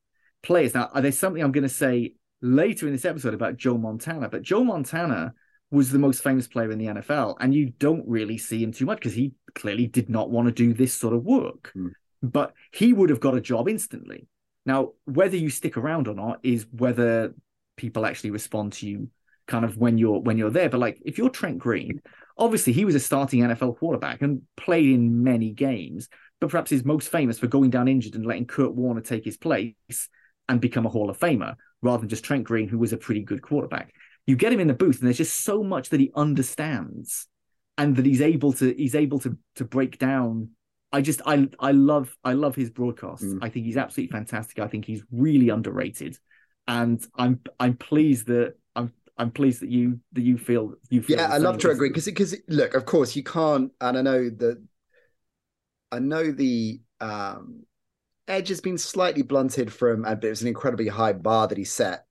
players. 0.43 0.75
Now, 0.75 0.91
there's 0.95 1.19
something 1.19 1.43
I'm 1.43 1.53
going 1.53 1.63
to 1.63 1.71
say 1.71 2.17
later 2.43 2.87
in 2.87 2.93
this 2.93 3.07
episode 3.07 3.33
about 3.33 3.57
Joe 3.57 3.79
Montana, 3.79 4.29
but 4.29 4.43
Joe 4.43 4.63
Montana 4.63 5.33
was 5.71 5.91
the 5.91 5.99
most 5.99 6.23
famous 6.23 6.47
player 6.47 6.71
in 6.71 6.79
the 6.79 6.87
NFL, 6.87 7.37
and 7.41 7.55
you 7.55 7.71
don't 7.79 8.07
really 8.07 8.39
see 8.39 8.63
him 8.63 8.73
too 8.73 8.87
much 8.87 8.99
because 8.99 9.15
he 9.15 9.33
clearly 9.55 9.87
did 9.87 10.09
not 10.09 10.31
want 10.31 10.47
to 10.47 10.53
do 10.53 10.73
this 10.73 10.95
sort 10.95 11.15
of 11.15 11.25
work. 11.25 11.73
Mm. 11.77 11.91
But 12.23 12.55
he 12.73 12.93
would 12.93 13.11
have 13.11 13.21
got 13.21 13.37
a 13.37 13.41
job 13.41 13.69
instantly. 13.69 14.29
Now, 14.65 14.93
whether 15.05 15.37
you 15.37 15.51
stick 15.51 15.77
around 15.77 16.09
or 16.09 16.15
not 16.15 16.41
is 16.43 16.67
whether 16.71 17.35
people 17.77 18.07
actually 18.07 18.31
respond 18.31 18.73
to 18.75 18.87
you 18.87 19.11
kind 19.47 19.65
of 19.65 19.77
when 19.77 19.99
you're 19.99 20.21
when 20.21 20.39
you're 20.39 20.51
there. 20.51 20.69
But 20.69 20.81
like 20.81 21.01
if 21.05 21.19
you're 21.19 21.31
Trent 21.31 21.59
Green, 21.59 22.01
obviously 22.37 22.73
he 22.73 22.85
was 22.85 22.95
a 22.95 23.01
starting 23.01 23.41
NFL 23.41 23.79
quarterback 23.79 24.23
and 24.23 24.43
played 24.57 24.91
in 24.91 25.23
many 25.23 25.51
games, 25.51 26.09
but 26.41 26.51
perhaps 26.51 26.73
is 26.73 26.85
most 26.85 27.11
famous 27.11 27.39
for 27.39 27.47
going 27.47 27.71
down 27.71 27.89
injured 27.89 28.15
and 28.15 28.27
letting 28.27 28.47
Kurt 28.47 28.75
Warner 28.75 29.01
take 29.01 29.25
his 29.25 29.37
place 29.37 29.75
and 30.49 30.61
become 30.61 30.87
a 30.87 30.91
Hall 30.91 31.11
of 31.11 31.19
Famer 31.19 31.55
rather 31.83 32.01
than 32.01 32.09
just 32.09 32.25
Trent 32.25 32.45
Green, 32.45 32.69
who 32.69 32.79
was 32.79 32.93
a 32.93 32.97
pretty 32.97 33.23
good 33.23 33.43
quarterback 33.43 33.93
you 34.27 34.37
get 34.37 34.53
him 34.53 34.61
in 34.61 34.69
the 34.69 34.75
booth 34.75 34.99
and 34.99 35.07
there's 35.07 35.17
just 35.17 35.45
so 35.45 35.63
much 35.63 35.91
that 35.91 36.01
he 36.01 36.11
understands 36.15 37.29
and 37.79 37.97
that 37.97 38.07
he's 38.07 38.21
able 38.21 38.53
to 38.53 38.75
he's 38.75 38.95
able 38.95 39.19
to 39.21 39.37
to 39.55 39.65
break 39.65 39.99
down 39.99 40.51
I 40.93 41.03
just 41.03 41.21
I 41.27 41.49
I 41.61 41.73
love 41.73 42.17
I 42.25 42.33
love 42.33 42.55
his 42.55 42.71
broadcasts. 42.71 43.27
Mm. 43.27 43.39
I 43.43 43.51
think 43.51 43.67
he's 43.67 43.77
absolutely 43.77 44.13
fantastic. 44.13 44.59
I 44.61 44.67
think 44.67 44.87
he's 44.87 45.03
really 45.11 45.51
underrated, 45.51 46.17
and 46.67 47.05
I'm 47.17 47.41
I'm 47.61 47.77
pleased 47.77 48.29
that 48.29 48.55
I'm 48.75 48.93
I'm 49.19 49.31
pleased 49.31 49.61
that 49.61 49.69
you 49.69 50.01
that 50.13 50.23
you 50.23 50.39
feel 50.39 50.75
you 50.89 51.03
feel. 51.03 51.19
Yeah, 51.19 51.29
I 51.29 51.37
love 51.37 51.59
to 51.59 51.71
agree 51.71 51.91
because 51.91 52.07
because 52.07 52.35
look, 52.49 52.75
of 52.75 52.87
course 52.87 53.15
you 53.15 53.23
can't, 53.23 53.73
and 53.81 53.99
I 53.99 54.01
know 54.01 54.31
that 54.31 54.65
I 55.93 55.99
know 55.99 56.31
the 56.31 56.81
um, 57.01 57.65
edge 58.27 58.49
has 58.49 58.63
been 58.63 58.79
slightly 58.79 59.23
blunted 59.23 59.71
from, 59.73 60.07
and 60.07 60.25
it 60.25 60.31
was 60.31 60.41
an 60.41 60.49
incredibly 60.49 60.89
high 60.89 61.13
bar 61.13 61.47
that 61.49 61.59
he 61.59 61.65
set 61.65 62.06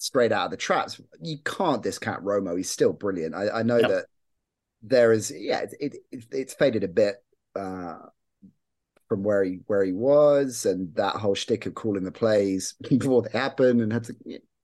straight 0.00 0.32
out 0.32 0.46
of 0.46 0.50
the 0.50 0.56
traps. 0.56 1.00
You 1.22 1.36
can't 1.44 1.82
discount 1.82 2.24
Romo; 2.24 2.56
he's 2.56 2.70
still 2.70 2.92
brilliant. 2.92 3.34
I, 3.34 3.60
I 3.60 3.62
know 3.62 3.78
yep. 3.78 3.88
that 3.88 4.06
there 4.82 5.12
is, 5.12 5.32
yeah, 5.34 5.66
it, 5.78 5.96
it, 6.10 6.24
it's 6.30 6.54
faded 6.54 6.82
a 6.82 6.88
bit 6.88 7.16
uh, 7.54 7.98
from 9.08 9.22
where 9.22 9.44
he 9.44 9.60
where 9.66 9.84
he 9.84 9.92
was, 9.92 10.66
and 10.66 10.94
that 10.96 11.16
whole 11.16 11.34
shtick 11.34 11.66
of 11.66 11.74
calling 11.74 12.02
the 12.02 12.10
plays 12.10 12.74
before 12.88 13.22
they 13.22 13.38
happen, 13.38 13.80
and 13.80 13.92
had 13.92 14.04
to, 14.04 14.14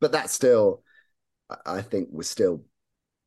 but 0.00 0.12
that 0.12 0.30
still, 0.30 0.82
I 1.64 1.82
think, 1.82 2.08
was 2.10 2.28
still 2.28 2.64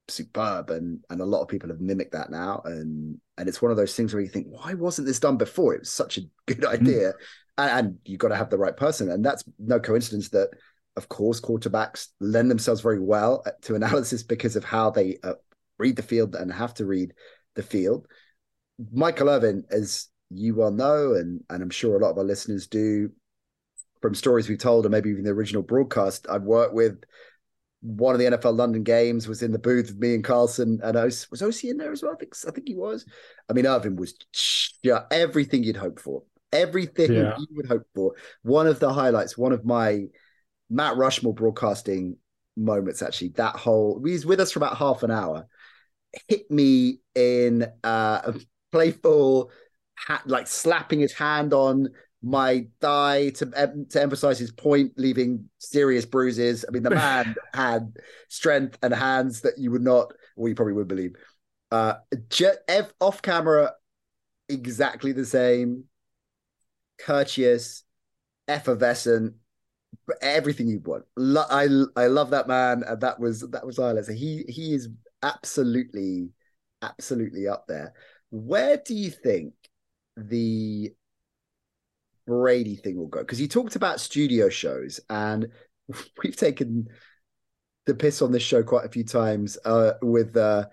superb 0.09 0.71
and 0.71 1.03
and 1.11 1.21
a 1.21 1.25
lot 1.25 1.43
of 1.43 1.47
people 1.47 1.69
have 1.69 1.79
mimicked 1.79 2.13
that 2.13 2.31
now 2.31 2.63
and 2.65 3.19
and 3.37 3.47
it's 3.47 3.61
one 3.61 3.69
of 3.69 3.77
those 3.77 3.95
things 3.95 4.11
where 4.11 4.23
you 4.23 4.27
think 4.27 4.47
why 4.49 4.73
wasn't 4.73 5.05
this 5.05 5.19
done 5.19 5.37
before 5.37 5.75
it 5.75 5.81
was 5.81 5.91
such 5.91 6.17
a 6.17 6.21
good 6.47 6.63
hmm. 6.63 6.69
idea 6.69 7.09
mm. 7.09 7.13
and, 7.59 7.69
and 7.69 7.97
you've 8.05 8.19
got 8.19 8.29
to 8.29 8.35
have 8.35 8.49
the 8.49 8.57
right 8.57 8.75
person 8.75 9.11
and 9.11 9.23
that's 9.23 9.43
no 9.59 9.79
coincidence 9.79 10.29
that 10.29 10.49
of 10.95 11.10
course 11.10 11.39
quarterbacks 11.39 12.08
lend 12.19 12.49
themselves 12.49 12.82
very 12.82 12.99
well 12.99 13.43
to 13.62 13.75
analysis 13.75 14.23
because 14.23 14.56
of 14.56 14.63
how 14.63 14.89
they 14.89 15.17
uh, 15.23 15.34
read 15.78 15.95
the 15.95 16.04
field 16.04 16.36
and 16.36 16.52
have 16.52 16.73
to 16.73 16.86
read 16.86 17.13
the 17.56 17.63
field 17.63 18.08
michael 18.91 19.30
irvin 19.30 19.63
as 19.71 20.08
you 20.30 20.56
well 20.56 20.71
know 20.71 21.13
and 21.13 21.41
and 21.49 21.63
i'm 21.63 21.69
sure 21.69 21.97
a 21.97 21.99
lot 21.99 22.12
of 22.12 22.17
our 22.17 22.23
listeners 22.23 22.67
do 22.67 23.10
from 24.02 24.15
stories 24.15 24.47
we've 24.47 24.60
told 24.60 24.86
or 24.86 24.89
maybe 24.89 25.10
even 25.10 25.23
the 25.23 25.32
original 25.32 25.63
broadcast 25.63 26.28
i've 26.30 26.43
worked 26.43 26.73
with 26.73 27.04
one 27.82 28.13
of 28.13 28.19
the 28.19 28.25
NFL 28.25 28.58
London 28.58 28.84
games 28.84 29.28
was 29.28 29.41
in 29.41 29.52
the 29.52 29.60
booth 29.60 29.88
with 29.88 29.99
me 29.99 30.13
and 30.13 30.23
Carlson 30.23 30.80
and 30.84 30.97
I 30.97 31.06
was 31.06 31.28
Osi 31.32 31.69
in 31.69 31.78
there 31.78 31.91
as 31.91 32.04
well. 32.04 32.12
I 32.12 32.15
think 32.15 32.36
I 32.47 32.52
think 32.52 32.67
he 32.67 32.75
was. 32.75 33.06
I 33.49 33.54
mean, 33.54 33.65
Irvin 33.65 33.95
was 33.95 34.15
yeah, 34.84 35.04
everything 35.12 35.63
you'd 35.63 35.78
hope 35.78 35.99
for, 35.99 36.23
everything 36.52 37.13
yeah. 37.13 37.38
you 37.38 37.47
would 37.52 37.67
hope 37.67 37.88
for. 37.95 38.15
One 38.41 38.67
of 38.67 38.80
the 38.80 38.91
highlights, 38.91 39.38
one 39.38 39.54
of 39.54 39.65
my 39.65 40.06
Mount 40.69 40.97
Rushmore 40.97 41.34
broadcasting 41.34 42.17
moments. 42.55 43.01
Actually, 43.01 43.29
that 43.29 43.55
whole 43.55 44.01
he's 44.05 44.25
with 44.25 44.39
us 44.39 44.51
for 44.51 44.60
about 44.60 44.77
half 44.77 45.03
an 45.03 45.12
hour. 45.12 45.47
Hit 46.27 46.49
me 46.49 46.99
in 47.15 47.63
uh, 47.84 48.21
a 48.25 48.34
playful, 48.71 49.51
ha- 49.97 50.23
like 50.25 50.47
slapping 50.47 50.99
his 50.99 51.13
hand 51.13 51.53
on 51.53 51.89
my 52.21 52.67
thigh 52.82 53.29
to 53.29 53.45
to 53.89 54.01
emphasize 54.01 54.39
his 54.39 54.51
point, 54.51 54.93
leaving 54.97 55.49
serious 55.58 56.05
bruises. 56.05 56.65
I 56.67 56.71
mean, 56.71 56.84
the 56.84 56.89
man 56.89 57.36
had 57.53 57.95
strength 58.27 58.77
and 58.82 58.93
hands 58.93 59.41
that 59.41 59.58
you 59.58 59.71
would 59.71 59.84
not, 59.84 60.13
or 60.36 60.49
you 60.49 60.55
probably 60.55 60.73
would 60.73 60.88
believe. 60.88 61.15
Uh, 61.71 61.95
F 62.67 62.91
off 62.99 63.21
camera, 63.21 63.73
exactly 64.49 65.12
the 65.12 65.25
same, 65.25 65.86
courteous, 66.97 67.84
effervescent, 68.47 69.36
everything 70.21 70.67
you 70.67 70.80
want. 70.80 71.06
Lo- 71.15 71.45
I 71.49 71.67
I 71.95 72.08
love 72.08 72.32
that 72.32 72.47
man, 72.47 72.84
and 72.84 72.99
that 73.02 73.19
was 73.19 73.41
that 73.41 73.65
was 73.65 73.80
Ireland. 73.80 74.06
So 74.06 74.13
he 74.13 74.43
he 74.47 74.73
is 74.73 74.89
absolutely 75.23 76.30
absolutely 76.82 77.47
up 77.47 77.65
there. 77.67 77.93
Where 78.30 78.78
do 78.78 78.95
you 78.95 79.12
think 79.12 79.54
the 80.15 80.91
Brady 82.25 82.75
thing 82.75 82.97
will 82.97 83.08
go? 83.08 83.19
Because 83.19 83.38
he 83.39 83.47
talked 83.47 83.75
about 83.75 83.99
studio 83.99 84.49
shows, 84.49 84.99
and 85.10 85.47
we've 86.23 86.36
taken 86.36 86.88
the 87.86 87.95
piss 87.95 88.21
on 88.21 88.32
this 88.32 88.43
show 88.43 88.62
quite 88.62 88.86
a 88.86 88.89
few 88.89 89.04
times 89.04 89.58
uh, 89.65 89.93
with 90.02 90.38
uh, 90.38 90.65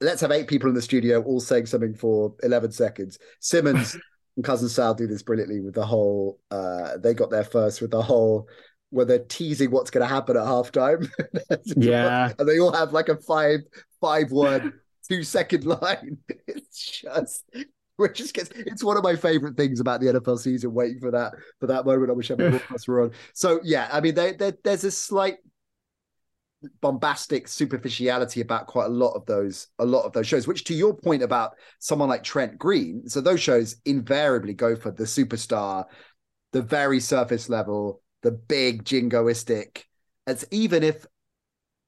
let's 0.00 0.20
have 0.20 0.30
eight 0.30 0.46
people 0.48 0.68
in 0.68 0.74
the 0.74 0.82
studio 0.82 1.22
all 1.22 1.40
saying 1.40 1.66
something 1.66 1.94
for 1.94 2.34
11 2.42 2.72
seconds. 2.72 3.18
Simmons 3.40 3.96
and 4.36 4.44
Cousin 4.44 4.68
Sal 4.68 4.94
do 4.94 5.06
this 5.06 5.22
brilliantly 5.22 5.60
with 5.60 5.74
the 5.74 5.86
whole, 5.86 6.38
uh, 6.50 6.96
they 6.98 7.14
got 7.14 7.30
there 7.30 7.44
first 7.44 7.80
with 7.80 7.90
the 7.90 8.02
whole 8.02 8.48
where 8.90 9.04
they're 9.04 9.18
teasing 9.18 9.70
what's 9.70 9.90
going 9.90 10.06
to 10.06 10.12
happen 10.12 10.36
at 10.36 10.44
halftime. 10.44 11.08
yeah. 11.76 12.32
and 12.38 12.48
they 12.48 12.60
all 12.60 12.72
have 12.72 12.92
like 12.92 13.08
a 13.08 13.16
five, 13.16 13.60
five 14.00 14.30
word, 14.30 14.72
two 15.08 15.22
second 15.22 15.64
line. 15.64 16.18
It's 16.46 17.02
just 17.02 17.44
which 17.96 18.18
just 18.18 18.34
gets 18.34 18.50
it's 18.50 18.82
one 18.82 18.96
of 18.96 19.04
my 19.04 19.14
favorite 19.14 19.56
things 19.56 19.80
about 19.80 20.00
the 20.00 20.06
NFL 20.06 20.38
season, 20.38 20.74
waiting 20.74 21.00
for 21.00 21.10
that 21.12 21.34
for 21.60 21.66
that 21.68 21.86
moment. 21.86 22.10
I 22.10 22.14
wish 22.14 22.30
I 22.30 22.34
broadcast 22.34 22.88
were 22.88 23.02
on. 23.02 23.12
So 23.32 23.60
yeah, 23.62 23.88
I 23.92 24.00
mean, 24.00 24.14
they, 24.14 24.32
they, 24.32 24.52
there's 24.64 24.84
a 24.84 24.90
slight 24.90 25.36
bombastic 26.80 27.48
superficiality 27.48 28.40
about 28.40 28.66
quite 28.66 28.86
a 28.86 28.88
lot 28.88 29.12
of 29.12 29.24
those 29.26 29.68
a 29.78 29.84
lot 29.84 30.04
of 30.04 30.12
those 30.12 30.26
shows 30.26 30.46
which 30.46 30.64
to 30.64 30.74
your 30.74 30.94
point 30.94 31.22
about 31.22 31.52
someone 31.78 32.08
like 32.08 32.22
Trent 32.22 32.58
Green 32.58 33.08
so 33.08 33.20
those 33.20 33.40
shows 33.40 33.76
invariably 33.84 34.54
go 34.54 34.76
for 34.76 34.90
the 34.90 35.04
superstar 35.04 35.84
the 36.52 36.62
very 36.62 37.00
surface 37.00 37.48
level 37.48 38.00
the 38.24 38.32
big 38.32 38.84
jingoistic. 38.84 39.84
It's 40.26 40.44
even 40.50 40.82
if 40.82 41.06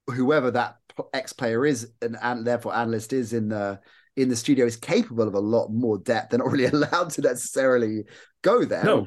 whoever 0.07 0.53
that 0.53 0.77
ex 1.13 1.33
player 1.33 1.67
is 1.67 1.91
and, 2.01 2.17
and 2.23 2.47
therefore 2.47 2.77
analyst 2.77 3.13
is 3.13 3.33
in 3.33 3.49
the 3.49 3.81
in 4.17 4.29
the 4.31 4.37
studio 4.37 4.65
is 4.65 4.77
capable 4.77 5.29
of 5.29 5.35
a 5.35 5.41
lot 5.41 5.69
more 5.69 5.99
depth 5.99 6.31
They're 6.31 6.39
not 6.39 6.51
really 6.51 6.65
allowed 6.73 7.11
to 7.11 7.21
necessarily 7.21 8.05
go 8.43 8.65
there. 8.65 8.85
No. 8.85 9.07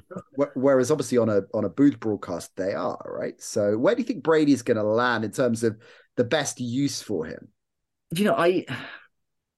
Whereas 0.54 0.92
obviously 0.92 1.18
on 1.18 1.30
a 1.30 1.42
on 1.54 1.66
a 1.66 1.70
booth 1.70 2.00
broadcast 2.00 2.56
they 2.56 2.74
are 2.74 3.00
right. 3.06 3.42
So 3.42 3.78
where 3.78 3.96
do 3.96 4.02
you 4.02 4.08
think 4.08 4.24
Brady's 4.24 4.62
going 4.62 4.78
to 4.78 4.84
land 4.84 5.26
in 5.26 5.32
terms 5.32 5.64
of 5.64 5.78
the 6.16 6.24
best 6.24 6.60
use 6.60 7.02
for 7.02 7.26
him? 7.26 7.50
You 8.12 8.26
know, 8.26 8.36
I 8.36 8.66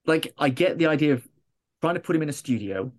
like 0.06 0.34
I 0.38 0.50
get 0.50 0.78
the 0.78 0.88
idea 0.88 1.14
of 1.14 1.28
trying 1.82 1.96
to 1.96 2.00
put 2.00 2.16
him 2.16 2.22
in 2.22 2.30
a 2.30 2.34
studio 2.34 2.92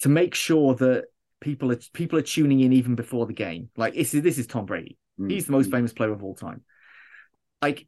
to 0.00 0.08
make 0.08 0.34
sure 0.34 0.74
that 0.76 1.04
people 1.40 1.70
are 1.70 1.78
people 1.92 2.18
are 2.18 2.22
tuning 2.22 2.60
in 2.60 2.72
even 2.72 2.94
before 2.94 3.26
the 3.26 3.32
game. 3.32 3.70
Like 3.76 3.94
this 3.94 4.14
is 4.14 4.22
this 4.22 4.38
is 4.38 4.46
Tom 4.46 4.66
Brady. 4.66 4.98
Mm-hmm. 5.18 5.30
He's 5.30 5.46
the 5.46 5.52
most 5.52 5.70
famous 5.70 5.92
player 5.92 6.12
of 6.12 6.22
all 6.22 6.34
time. 6.34 6.62
Like 7.62 7.86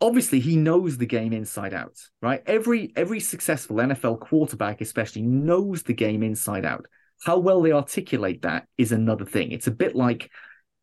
obviously 0.00 0.40
he 0.40 0.56
knows 0.56 0.96
the 0.96 1.06
game 1.06 1.32
inside 1.32 1.74
out, 1.74 1.98
right? 2.22 2.42
Every 2.46 2.92
every 2.96 3.20
successful 3.20 3.76
NFL 3.76 4.20
quarterback, 4.20 4.80
especially, 4.80 5.22
knows 5.22 5.82
the 5.82 5.94
game 5.94 6.22
inside 6.22 6.64
out. 6.64 6.86
How 7.24 7.38
well 7.38 7.60
they 7.60 7.72
articulate 7.72 8.42
that 8.42 8.66
is 8.78 8.92
another 8.92 9.26
thing. 9.26 9.52
It's 9.52 9.66
a 9.66 9.72
bit 9.72 9.94
like 9.94 10.30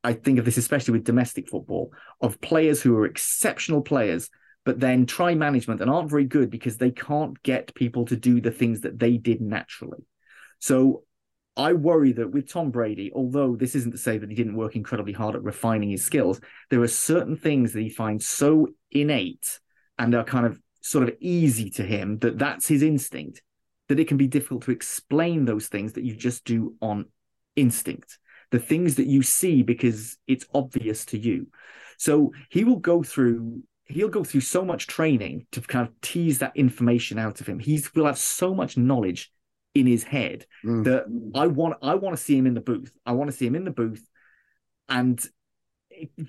I 0.03 0.13
think 0.13 0.39
of 0.39 0.45
this, 0.45 0.57
especially 0.57 0.93
with 0.93 1.03
domestic 1.03 1.49
football, 1.49 1.91
of 2.21 2.39
players 2.41 2.81
who 2.81 2.95
are 2.95 3.05
exceptional 3.05 3.81
players, 3.81 4.29
but 4.63 4.79
then 4.79 5.05
try 5.05 5.33
management 5.33 5.81
and 5.81 5.89
aren't 5.89 6.09
very 6.09 6.25
good 6.25 6.49
because 6.49 6.77
they 6.77 6.91
can't 6.91 7.41
get 7.43 7.73
people 7.73 8.05
to 8.05 8.15
do 8.15 8.39
the 8.39 8.51
things 8.51 8.81
that 8.81 8.99
they 8.99 9.17
did 9.17 9.41
naturally. 9.41 10.05
So 10.59 11.03
I 11.57 11.73
worry 11.73 12.11
that 12.13 12.31
with 12.31 12.49
Tom 12.49 12.69
Brady, 12.69 13.11
although 13.13 13.55
this 13.55 13.73
isn't 13.75 13.91
to 13.91 13.97
say 13.97 14.17
that 14.17 14.29
he 14.29 14.35
didn't 14.35 14.55
work 14.55 14.75
incredibly 14.75 15.13
hard 15.13 15.35
at 15.35 15.43
refining 15.43 15.89
his 15.89 16.05
skills, 16.05 16.39
there 16.69 16.81
are 16.81 16.87
certain 16.87 17.35
things 17.35 17.73
that 17.73 17.81
he 17.81 17.89
finds 17.89 18.27
so 18.27 18.67
innate 18.91 19.59
and 19.97 20.13
are 20.13 20.23
kind 20.23 20.45
of 20.45 20.59
sort 20.81 21.09
of 21.09 21.15
easy 21.19 21.69
to 21.71 21.83
him 21.83 22.19
that 22.19 22.37
that's 22.37 22.67
his 22.67 22.83
instinct 22.83 23.41
that 23.87 23.99
it 23.99 24.07
can 24.07 24.17
be 24.17 24.27
difficult 24.27 24.63
to 24.63 24.71
explain 24.71 25.45
those 25.45 25.67
things 25.67 25.93
that 25.93 26.03
you 26.03 26.15
just 26.15 26.45
do 26.45 26.75
on 26.81 27.05
instinct. 27.55 28.19
The 28.51 28.59
things 28.59 28.95
that 28.95 29.07
you 29.07 29.23
see 29.23 29.63
because 29.63 30.17
it's 30.27 30.45
obvious 30.53 31.05
to 31.05 31.17
you. 31.17 31.47
So 31.97 32.33
he 32.49 32.63
will 32.63 32.77
go 32.77 33.03
through 33.03 33.63
he'll 33.85 34.09
go 34.09 34.23
through 34.23 34.41
so 34.41 34.65
much 34.65 34.85
training 34.85 35.47
to 35.53 35.61
kind 35.61 35.87
of 35.87 35.93
tease 36.01 36.39
that 36.39 36.51
information 36.55 37.17
out 37.17 37.39
of 37.39 37.47
him. 37.47 37.57
He 37.57 37.81
will 37.95 38.05
have 38.05 38.17
so 38.17 38.53
much 38.53 38.77
knowledge 38.77 39.31
in 39.77 39.87
his 39.87 40.03
head 40.03 40.45
mm. 40.65 40.83
that 40.83 41.05
i 41.35 41.47
want 41.47 41.77
i 41.81 41.95
want 41.95 42.15
to 42.15 42.21
see 42.21 42.37
him 42.37 42.47
in 42.47 42.53
the 42.53 42.61
booth 42.61 42.91
i 43.05 43.11
want 43.11 43.29
to 43.29 43.35
see 43.35 43.45
him 43.45 43.55
in 43.55 43.63
the 43.63 43.71
booth 43.71 44.07
and 44.89 45.27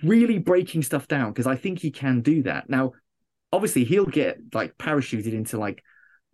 really 0.03 0.39
breaking 0.39 0.83
stuff 0.83 1.09
down 1.09 1.33
because 1.33 1.47
I 1.47 1.57
think 1.57 1.79
he 1.79 1.91
can 1.91 2.21
do 2.21 2.43
that. 2.45 2.69
Now, 2.69 2.93
obviously, 3.53 3.85
he'll 3.85 4.07
get 4.07 4.39
like 4.55 4.77
parachuted 4.79 5.33
into 5.33 5.59
like 5.59 5.83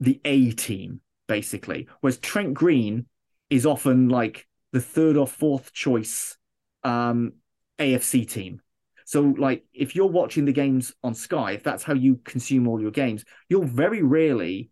the 0.01 0.21
A 0.25 0.51
team 0.53 1.01
basically, 1.27 1.89
whereas 2.01 2.19
Trent 2.19 2.55
Green 2.55 3.07
is 3.51 3.67
often 3.67 4.09
like 4.09 4.47
the 4.73 4.81
third 4.81 5.17
or 5.17 5.27
fourth 5.27 5.73
choice 5.73 6.37
um, 6.83 7.35
AFC 7.79 8.29
team. 8.29 8.61
So, 9.07 9.35
like, 9.39 9.65
if 9.75 9.95
you're 9.95 10.07
watching 10.07 10.47
the 10.47 10.53
games 10.53 10.93
on 11.03 11.15
Sky, 11.15 11.53
if 11.53 11.63
that's 11.63 11.83
how 11.83 11.93
you 11.93 12.17
consume 12.25 12.67
all 12.67 12.81
your 12.81 12.91
games, 12.91 13.25
you'll 13.51 13.65
very 13.65 14.03
rarely 14.03 14.71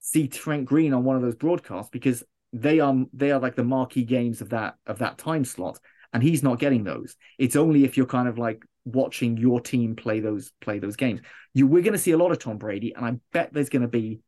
see 0.00 0.28
Trent 0.28 0.64
Green 0.64 0.92
on 0.92 1.04
one 1.04 1.16
of 1.16 1.22
those 1.22 1.36
broadcasts 1.36 1.90
because 1.90 2.24
they 2.52 2.80
are 2.80 2.94
they 3.12 3.30
are 3.30 3.38
like 3.38 3.54
the 3.54 3.64
marquee 3.64 4.04
games 4.04 4.40
of 4.40 4.50
that 4.50 4.74
of 4.86 4.98
that 4.98 5.18
time 5.18 5.44
slot 5.44 5.78
and 6.12 6.22
he's 6.22 6.42
not 6.42 6.58
getting 6.58 6.84
those. 6.84 7.16
It's 7.38 7.56
only 7.56 7.84
if 7.84 7.96
you're 7.96 8.06
kind 8.06 8.28
of 8.28 8.38
like 8.38 8.64
watching 8.84 9.36
your 9.36 9.60
team 9.60 9.94
play 9.94 10.20
those 10.20 10.52
play 10.60 10.78
those 10.78 10.96
games. 10.96 11.20
You 11.54 11.66
we're 11.66 11.82
going 11.82 11.92
to 11.92 11.98
see 11.98 12.12
a 12.12 12.18
lot 12.18 12.32
of 12.32 12.38
Tom 12.38 12.58
Brady, 12.58 12.94
and 12.94 13.04
I 13.04 13.16
bet 13.32 13.52
there's 13.52 13.68
going 13.68 13.82
to 13.82 13.88
be 13.88 14.20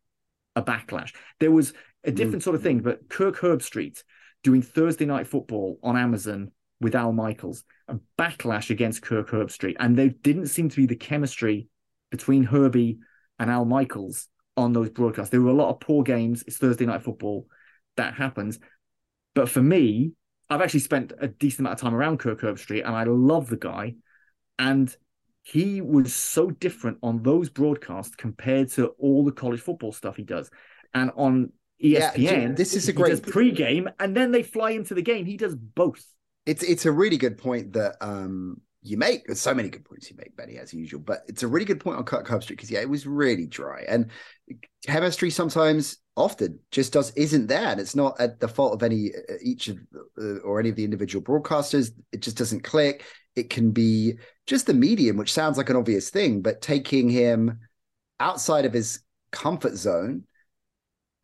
a 0.55 0.62
backlash. 0.62 1.12
There 1.41 1.51
was 1.51 1.73
a 2.05 2.12
mm. 2.12 2.14
different 2.14 2.43
sort 2.43 2.57
of 2.57 2.62
thing, 2.62 2.81
but 2.81 3.09
Kirk 3.09 3.39
Herbstreit 3.39 4.03
doing 4.43 4.62
Thursday 4.62 5.05
night 5.07 5.27
football 5.27 5.79
on 5.83 5.97
Amazon 5.97 6.51
with 6.81 6.95
Al 6.95 7.12
Michaels, 7.12 7.64
a 7.89 7.97
backlash 8.18 8.70
against 8.70 9.03
Kirk 9.03 9.31
Herbstreit, 9.31 9.77
and 9.79 9.97
there 9.97 10.09
didn't 10.09 10.49
seem 10.49 10.68
to 10.68 10.77
be 10.77 10.87
the 10.87 10.97
chemistry 10.97 11.68
between 12.11 12.45
Herbie 12.45 12.99
and 13.39 13.51
Al 13.51 13.64
Michaels 13.64 14.29
on 14.62 14.72
those 14.72 14.90
broadcasts. 14.90 15.30
There 15.30 15.40
were 15.40 15.50
a 15.50 15.54
lot 15.54 15.70
of 15.70 15.80
poor 15.80 16.02
games. 16.02 16.44
It's 16.46 16.58
Thursday 16.58 16.86
night 16.86 17.02
football. 17.02 17.46
that 17.96 18.14
happens. 18.14 18.58
But 19.34 19.48
for 19.48 19.62
me, 19.62 20.12
I've 20.48 20.60
actually 20.60 20.80
spent 20.80 21.12
a 21.18 21.28
decent 21.28 21.60
amount 21.60 21.74
of 21.74 21.80
time 21.80 21.94
around 21.94 22.18
Kirk 22.18 22.40
Herbstreit, 22.40 22.86
and 22.86 22.94
I 22.94 23.04
love 23.04 23.48
the 23.48 23.56
guy. 23.56 23.94
And 24.58 24.94
he 25.42 25.80
was 25.80 26.14
so 26.14 26.50
different 26.50 26.98
on 27.02 27.22
those 27.22 27.48
broadcasts 27.48 28.14
compared 28.14 28.70
to 28.72 28.88
all 28.98 29.24
the 29.24 29.32
college 29.32 29.60
football 29.60 29.92
stuff 29.92 30.16
he 30.16 30.22
does. 30.22 30.50
And 30.94 31.10
on 31.16 31.52
ESPN, 31.82 32.16
yeah, 32.16 32.48
this 32.52 32.74
is 32.74 32.88
a 32.88 32.92
great 32.92 33.22
pre-game, 33.26 33.88
and 33.98 34.16
then 34.16 34.30
they 34.30 34.42
fly 34.42 34.70
into 34.70 34.94
the 34.94 35.02
game. 35.02 35.24
He 35.26 35.36
does 35.36 35.54
both. 35.54 36.04
It's 36.46 36.62
it's 36.62 36.86
a 36.86 36.92
really 36.92 37.16
good 37.16 37.38
point 37.38 37.72
that 37.74 37.96
um 38.00 38.60
you 38.83 38.97
make. 38.97 39.26
There's 39.26 39.41
so 39.41 39.55
many 39.55 39.68
good 39.68 39.85
points 39.85 40.11
you 40.11 40.16
make, 40.16 40.37
Benny, 40.37 40.59
as 40.59 40.74
usual. 40.74 41.01
But 41.01 41.22
it's 41.28 41.43
a 41.43 41.49
really 41.49 41.64
good 41.64 41.80
point 41.80 41.99
on 41.99 42.05
Kirk 42.05 42.26
Herbstreit 42.26 42.49
because 42.49 42.70
yeah, 42.70 42.80
it 42.80 42.89
was 42.89 43.07
really 43.07 43.47
dry 43.47 43.85
and 43.89 44.11
chemistry 44.87 45.30
sometimes, 45.30 45.99
often 46.16 46.59
just 46.70 46.93
does 46.93 47.12
isn't 47.12 47.47
there, 47.47 47.68
and 47.68 47.80
it's 47.80 47.95
not 47.95 48.20
at 48.20 48.41
the 48.41 48.49
fault 48.49 48.74
of 48.74 48.83
any 48.83 49.11
uh, 49.14 49.35
each 49.41 49.68
of 49.68 49.78
uh, 50.20 50.39
or 50.39 50.59
any 50.59 50.68
of 50.68 50.76
the 50.76 50.85
individual 50.85 51.22
broadcasters. 51.24 51.91
It 52.11 52.22
just 52.22 52.37
doesn't 52.37 52.64
click. 52.64 53.05
It 53.37 53.51
can 53.51 53.70
be 53.70 54.14
just 54.47 54.66
the 54.66 54.74
medium, 54.74 55.16
which 55.16 55.33
sounds 55.33 55.57
like 55.57 55.70
an 55.70 55.76
obvious 55.76 56.11
thing, 56.11 56.43
but 56.43 56.61
taking 56.61 57.09
him 57.09 57.61
outside 58.20 58.64
of 58.64 58.72
his 58.72 59.01
comfort 59.30 59.74
zone. 59.74 60.24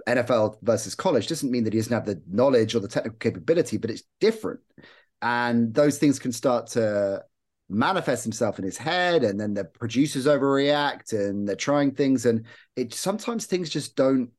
NFL 0.06 0.56
versus 0.62 0.94
college 0.94 1.26
doesn't 1.26 1.50
mean 1.50 1.64
that 1.64 1.74
he 1.74 1.78
doesn't 1.78 1.92
have 1.92 2.06
the 2.06 2.22
knowledge 2.30 2.74
or 2.74 2.80
the 2.80 2.88
technical 2.88 3.18
capability, 3.18 3.76
but 3.76 3.90
it's 3.90 4.04
different 4.20 4.60
and 5.20 5.74
those 5.74 5.98
things 5.98 6.18
can 6.18 6.32
start 6.32 6.68
to 6.68 7.22
manifests 7.68 8.24
himself 8.24 8.58
in 8.58 8.64
his 8.64 8.78
head 8.78 9.24
and 9.24 9.38
then 9.38 9.54
the 9.54 9.64
producers 9.64 10.26
overreact 10.26 11.12
and 11.12 11.46
they're 11.46 11.54
trying 11.56 11.90
things 11.90 12.24
and 12.24 12.46
it 12.76 12.94
sometimes 12.94 13.44
things 13.46 13.68
just 13.68 13.94
don't 13.94 14.30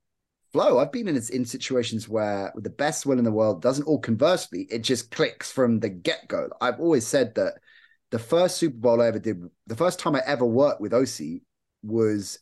flow. 0.51 0.79
I've 0.79 0.91
been 0.91 1.07
in 1.07 1.21
in 1.31 1.45
situations 1.45 2.09
where 2.09 2.51
the 2.55 2.71
best 2.71 3.05
will 3.05 3.19
in 3.19 3.23
the 3.23 3.31
world 3.31 3.61
doesn't 3.61 3.85
all 3.85 3.99
conversely 3.99 4.67
it 4.71 4.79
just 4.79 5.11
clicks 5.11 5.51
from 5.51 5.79
the 5.79 5.89
get-go. 5.89 6.49
I've 6.59 6.79
always 6.79 7.05
said 7.05 7.35
that 7.35 7.55
the 8.11 8.19
first 8.19 8.57
super 8.57 8.77
bowl 8.77 9.01
i 9.01 9.07
ever 9.07 9.19
did 9.19 9.41
the 9.67 9.75
first 9.75 9.99
time 9.99 10.15
i 10.15 10.21
ever 10.25 10.45
worked 10.45 10.81
with 10.81 10.91
Osi 10.91 11.41
was 11.83 12.39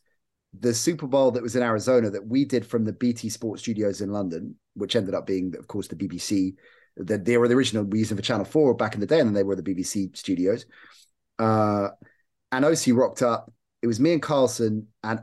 the 0.58 0.72
super 0.72 1.06
bowl 1.06 1.30
that 1.32 1.42
was 1.42 1.56
in 1.56 1.62
arizona 1.62 2.10
that 2.10 2.26
we 2.26 2.44
did 2.44 2.66
from 2.66 2.84
the 2.84 2.92
bt 2.92 3.28
sports 3.28 3.62
studios 3.62 4.00
in 4.00 4.10
london 4.10 4.54
which 4.74 4.96
ended 4.96 5.14
up 5.14 5.26
being 5.26 5.54
of 5.58 5.66
course 5.66 5.88
the 5.88 5.96
bbc 5.96 6.54
that 6.98 7.24
they 7.24 7.36
were 7.36 7.48
the 7.48 7.54
original 7.54 7.84
we 7.84 8.00
used 8.00 8.10
them 8.10 8.18
for 8.18 8.22
Channel 8.22 8.44
Four 8.44 8.74
back 8.74 8.94
in 8.94 9.00
the 9.00 9.06
day, 9.06 9.20
and 9.20 9.28
then 9.28 9.34
they 9.34 9.42
were 9.42 9.56
the 9.56 9.62
BBC 9.62 10.16
studios. 10.16 10.66
Uh, 11.38 11.88
and 12.52 12.64
Osi 12.64 12.96
rocked 12.96 13.22
up. 13.22 13.52
It 13.82 13.86
was 13.86 14.00
me 14.00 14.12
and 14.12 14.22
Carlson 14.22 14.88
and 15.04 15.22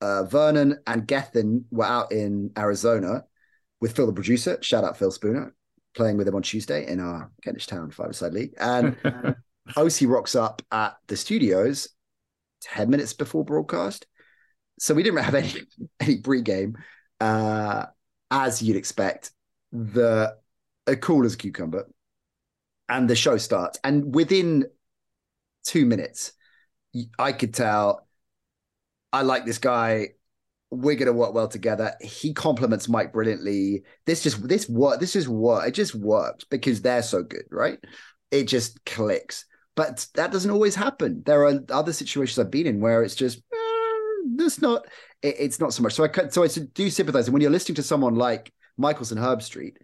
uh, 0.00 0.24
Vernon 0.24 0.78
and 0.86 1.06
Gethin 1.06 1.64
were 1.70 1.84
out 1.84 2.12
in 2.12 2.50
Arizona 2.58 3.24
with 3.80 3.94
Phil, 3.94 4.06
the 4.06 4.12
producer. 4.12 4.58
Shout 4.60 4.84
out 4.84 4.96
Phil 4.96 5.10
Spooner, 5.10 5.54
playing 5.94 6.16
with 6.16 6.26
him 6.26 6.34
on 6.34 6.42
Tuesday 6.42 6.86
in 6.86 7.00
our 7.00 7.30
Kentish 7.42 7.66
Town 7.66 7.90
five-a-side 7.90 8.32
league. 8.32 8.54
And 8.58 8.96
Osi 9.76 10.08
rocks 10.08 10.34
up 10.34 10.62
at 10.72 10.96
the 11.06 11.16
studios 11.16 11.88
ten 12.60 12.90
minutes 12.90 13.12
before 13.12 13.44
broadcast. 13.44 14.06
So 14.78 14.94
we 14.94 15.02
didn't 15.02 15.22
have 15.22 15.34
any 15.34 15.52
any 16.00 16.18
pre-game, 16.18 16.76
uh, 17.20 17.86
as 18.30 18.62
you'd 18.62 18.76
expect. 18.76 19.32
The 19.72 20.36
cool 20.96 21.24
as 21.24 21.34
a 21.34 21.38
cucumber. 21.38 21.88
And 22.88 23.08
the 23.08 23.16
show 23.16 23.36
starts. 23.36 23.78
And 23.84 24.14
within 24.14 24.66
two 25.64 25.86
minutes, 25.86 26.32
I 27.18 27.32
could 27.32 27.54
tell 27.54 28.08
I 29.12 29.22
like 29.22 29.44
this 29.44 29.58
guy. 29.58 30.10
We're 30.72 30.94
gonna 30.94 31.12
work 31.12 31.34
well 31.34 31.48
together. 31.48 31.94
He 32.00 32.32
compliments 32.32 32.88
Mike 32.88 33.12
brilliantly. 33.12 33.82
This 34.06 34.22
just 34.22 34.46
this 34.46 34.68
work. 34.68 35.00
This 35.00 35.16
is 35.16 35.28
work. 35.28 35.66
It 35.66 35.72
just 35.72 35.94
works 35.94 36.44
because 36.44 36.80
they're 36.80 37.02
so 37.02 37.22
good, 37.24 37.44
right? 37.50 37.78
It 38.30 38.44
just 38.44 38.84
clicks. 38.84 39.46
But 39.74 40.06
that 40.14 40.30
doesn't 40.30 40.50
always 40.50 40.76
happen. 40.76 41.22
There 41.26 41.44
are 41.44 41.58
other 41.70 41.92
situations 41.92 42.38
I've 42.38 42.50
been 42.50 42.66
in 42.66 42.80
where 42.80 43.02
it's 43.02 43.16
just 43.16 43.38
eh, 43.52 44.30
that's 44.36 44.62
not. 44.62 44.86
It, 45.22 45.36
it's 45.40 45.58
not 45.58 45.72
so 45.72 45.82
much. 45.82 45.94
So 45.94 46.04
I 46.04 46.28
so 46.28 46.44
I 46.44 46.48
do 46.72 46.88
sympathize. 46.88 47.26
And 47.26 47.32
when 47.32 47.42
you're 47.42 47.50
listening 47.50 47.76
to 47.76 47.82
someone 47.82 48.14
like 48.14 48.52
Michaelson 48.76 49.18
Herb 49.18 49.40
Herbstreit, 49.40 49.76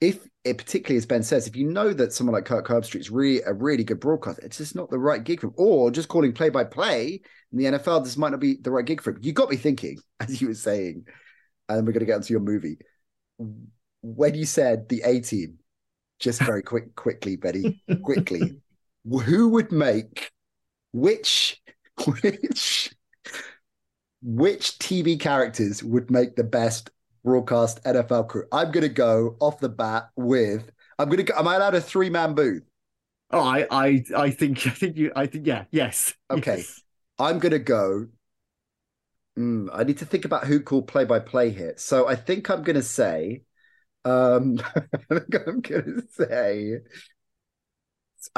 if 0.00 0.26
it 0.44 0.58
particularly 0.58 0.98
as 0.98 1.06
Ben 1.06 1.22
says, 1.22 1.46
if 1.46 1.56
you 1.56 1.66
know 1.66 1.92
that 1.92 2.12
someone 2.12 2.34
like 2.34 2.44
Kirk 2.44 2.66
Herbstreit 2.68 3.00
is 3.00 3.10
really 3.10 3.40
a 3.42 3.52
really 3.52 3.84
good 3.84 4.00
broadcaster, 4.00 4.42
it's 4.44 4.58
just 4.58 4.74
not 4.74 4.90
the 4.90 4.98
right 4.98 5.22
gig 5.22 5.40
for 5.40 5.48
him. 5.48 5.54
Or 5.56 5.90
just 5.90 6.08
calling 6.08 6.32
play 6.32 6.50
by 6.50 6.64
play 6.64 7.20
in 7.52 7.58
the 7.58 7.64
NFL, 7.64 8.04
this 8.04 8.16
might 8.16 8.30
not 8.30 8.40
be 8.40 8.56
the 8.60 8.70
right 8.70 8.84
gig 8.84 9.00
for 9.00 9.10
him. 9.10 9.20
You 9.22 9.32
got 9.32 9.50
me 9.50 9.56
thinking, 9.56 9.98
as 10.20 10.40
you 10.40 10.48
were 10.48 10.54
saying, 10.54 11.06
and 11.68 11.86
we're 11.86 11.92
going 11.92 12.00
to 12.00 12.06
get 12.06 12.16
into 12.16 12.32
your 12.32 12.40
movie. 12.40 12.78
When 14.02 14.34
you 14.34 14.44
said 14.44 14.88
the 14.88 15.02
A 15.02 15.20
team, 15.20 15.58
just 16.18 16.42
very 16.42 16.62
quick, 16.64 16.94
quickly, 16.94 17.36
Betty, 17.36 17.82
quickly, 18.02 18.60
who 19.08 19.48
would 19.50 19.72
make 19.72 20.30
which 20.92 21.60
which 22.06 22.90
which 24.22 24.78
TV 24.78 25.20
characters 25.20 25.82
would 25.82 26.10
make 26.10 26.34
the 26.34 26.44
best 26.44 26.90
broadcast 27.24 27.82
NFL 27.84 28.28
crew. 28.28 28.44
I'm 28.52 28.70
going 28.70 28.82
to 28.82 28.88
go 28.88 29.36
off 29.40 29.58
the 29.58 29.68
bat 29.68 30.10
with. 30.14 30.70
I'm 30.98 31.08
going 31.08 31.18
to. 31.18 31.24
Go, 31.24 31.34
am 31.36 31.48
I 31.48 31.56
allowed 31.56 31.74
a 31.74 31.80
three 31.80 32.10
man 32.10 32.34
booth? 32.34 32.62
Oh, 33.30 33.40
I, 33.40 33.66
I, 33.70 34.04
I 34.16 34.30
think, 34.30 34.64
I 34.66 34.70
think 34.70 34.96
you, 34.96 35.10
I 35.16 35.26
think, 35.26 35.46
yeah, 35.46 35.64
yes. 35.72 36.14
Okay, 36.30 36.58
yes. 36.58 36.82
I'm 37.18 37.40
going 37.40 37.52
to 37.52 37.58
go. 37.58 38.06
Mm, 39.36 39.70
I 39.72 39.82
need 39.82 39.98
to 39.98 40.06
think 40.06 40.24
about 40.24 40.46
who 40.46 40.60
called 40.60 40.86
play 40.86 41.04
by 41.04 41.18
play 41.18 41.50
here. 41.50 41.74
So 41.76 42.06
I 42.06 42.14
think 42.14 42.48
I'm 42.50 42.62
going 42.62 42.76
to 42.76 42.82
say. 42.82 43.42
Um, 44.04 44.60
I'm 45.10 45.60
going 45.60 45.62
to 45.62 46.02
say. 46.10 46.78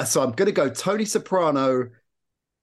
So 0.04 0.22
I'm 0.22 0.32
going 0.32 0.46
to 0.46 0.52
go 0.52 0.70
Tony 0.70 1.04
Soprano, 1.04 1.90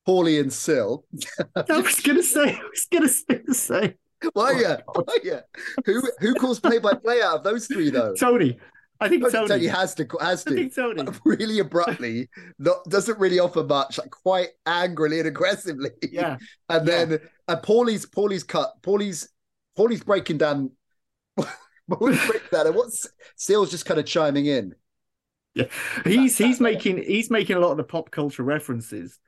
Paulie, 0.08 0.40
and 0.40 0.52
Sil. 0.52 1.06
I 1.56 1.80
was 1.80 2.00
going 2.00 2.18
to 2.18 2.24
say. 2.24 2.56
I 2.56 2.64
was 2.64 2.88
going 2.92 3.46
to 3.46 3.54
say. 3.54 3.96
Why 4.34 4.52
yeah? 4.60 4.78
Why 4.94 5.18
yeah? 5.24 5.42
Who 5.86 6.02
who 6.20 6.34
calls 6.36 6.60
play 6.60 6.80
by 6.80 6.94
play 6.94 7.22
out 7.22 7.38
of 7.38 7.44
those 7.44 7.68
three 7.68 7.90
though? 7.90 8.14
Tony. 8.16 8.58
I 9.00 9.10
think 9.10 9.30
Tony. 9.32 9.48
Tony 9.48 9.68
has 9.68 9.94
to 9.96 10.08
has 10.22 10.44
to. 10.46 10.52
I 10.52 10.56
think 10.56 10.76
Tony. 10.76 11.04
Really 11.26 11.60
abruptly, 11.60 12.30
not 12.58 12.84
doesn't 12.86 13.20
really 13.20 13.40
offer 13.40 13.64
much, 13.64 13.98
like 13.98 14.12
quite 14.12 14.50
angrily 14.66 15.20
and 15.20 15.28
aggressively. 15.28 15.90
Yeah. 16.10 16.38
And 16.70 16.88
then 16.88 17.12
yeah. 17.12 17.18
and 17.50 17.62
Paulie's 17.62 18.06
Paulie's 18.06 18.44
cut. 18.44 18.72
Paulie's 18.82 19.30
Paulie's 19.76 20.04
breaking 20.04 20.38
down 20.38 20.72
Paulie's 21.90 22.26
breaking 22.26 22.50
down 22.52 22.68
and 22.68 22.76
what's 22.76 23.08
Sil's 23.36 23.72
just 23.72 23.86
kind 23.86 24.00
of 24.00 24.06
chiming 24.06 24.46
in. 24.46 24.76
Yeah. 25.56 25.66
He's 26.06 26.38
he's 26.38 26.60
making 26.60 27.04
he's 27.04 27.30
making 27.30 27.58
a 27.58 27.60
lot 27.60 27.72
of 27.72 27.78
the 27.78 27.84
pop 27.84 28.10
culture 28.10 28.44
references. 28.44 29.20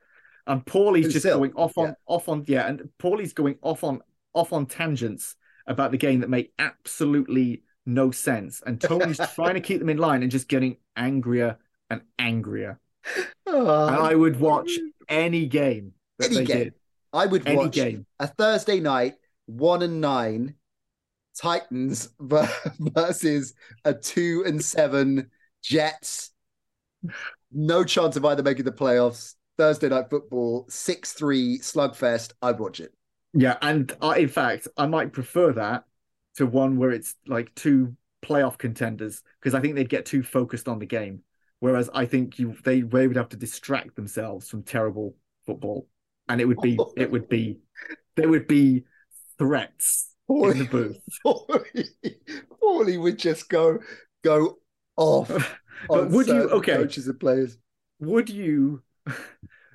And 0.48 0.66
Paulie's 0.66 1.12
just 1.12 1.24
Sil. 1.26 1.38
going 1.38 1.54
off 1.54 1.78
on 1.78 1.88
yeah. 1.88 1.94
off 2.08 2.30
on 2.30 2.46
yeah, 2.48 2.68
and 2.68 2.90
Paulie's 3.00 3.34
going 3.34 3.58
off 3.62 3.84
on 3.84 4.02
off 4.36 4.54
on 4.54 4.68
tangents 4.68 5.36
about 5.66 5.92
the 5.92 5.98
game 5.98 6.20
that 6.20 6.30
make 6.30 6.54
absolutely 6.60 7.64
no 7.86 8.12
sense. 8.12 8.62
And 8.66 8.80
Tony's 8.80 9.20
trying 9.34 9.56
to 9.56 9.62
keep 9.62 9.80
them 9.80 9.90
in 9.90 9.98
line 9.98 10.22
and 10.22 10.32
just 10.32 10.48
getting 10.48 10.78
angrier 10.96 11.58
and 11.90 12.02
angrier. 12.20 12.80
Oh, 13.48 13.88
and 13.88 13.96
I 13.96 14.16
would 14.16 14.40
watch 14.40 14.72
any 15.10 15.46
game 15.46 15.94
that 16.20 16.28
any 16.28 16.36
they 16.38 16.46
game. 16.46 16.58
did. 16.58 16.74
I 17.14 17.26
would 17.26 17.48
any 17.48 17.58
watch 17.58 17.72
game. 17.74 18.06
a 18.20 18.28
Thursday 18.28 18.80
night, 18.80 19.16
one 19.46 19.82
and 19.82 20.02
nine, 20.02 20.56
Titans 21.40 22.10
versus 22.20 23.54
a 23.84 23.94
two 23.94 24.44
and 24.46 24.64
seven 24.64 25.30
Jets. 25.62 26.32
No 27.52 27.84
chance 27.84 28.16
of 28.16 28.26
either 28.26 28.44
making 28.44 28.66
the 28.66 28.72
playoffs. 28.72 29.36
Thursday 29.58 29.88
night 29.88 30.10
football, 30.10 30.66
6 30.68 31.14
3 31.14 31.60
slugfest. 31.60 32.34
I'd 32.42 32.60
watch 32.60 32.80
it. 32.80 32.94
Yeah, 33.36 33.58
and 33.62 33.92
I, 34.02 34.20
in 34.20 34.30
fact, 34.30 34.70
I 34.78 34.88
might 34.88 35.12
prefer 35.12 35.52
that 35.54 35.84
to 36.38 36.46
one 36.46 36.78
where 36.78 36.92
it's 36.92 37.16
like 37.28 37.54
two 37.54 37.96
playoff 38.24 38.58
contenders 38.58 39.22
because 39.40 39.54
I 39.54 39.60
think 39.60 39.76
they'd 39.76 39.90
get 39.90 40.06
too 40.06 40.24
focused 40.24 40.70
on 40.70 40.80
the 40.80 40.86
game. 40.86 41.22
Whereas 41.60 41.90
I 41.94 42.06
think 42.06 42.40
you 42.40 42.56
they 42.64 42.82
they 42.82 43.08
would 43.08 43.18
have 43.18 43.30
to 43.30 43.38
distract 43.38 43.96
themselves 43.96 44.50
from 44.50 44.64
terrible 44.64 45.16
football, 45.46 45.88
and 46.30 46.40
it 46.40 46.46
would 46.46 46.62
be 46.62 46.80
it 46.98 47.12
would 47.12 47.28
be 47.28 47.60
there 48.16 48.30
would 48.30 48.48
be 48.48 48.86
threats 49.38 50.14
Paulie, 50.30 50.52
in 50.52 50.60
the 50.60 50.66
booth. 50.66 50.98
Paulie, 51.26 51.90
Paulie 52.64 53.02
would 53.02 53.20
just 53.20 53.50
go 53.50 53.80
go 54.24 54.60
off. 54.96 55.30
but 55.90 56.10
would 56.10 56.28
you 56.28 56.50
okay 56.52 56.76
coaches 56.76 57.08
and 57.10 57.20
players? 57.20 57.58
Would 58.00 58.30
you 58.30 58.82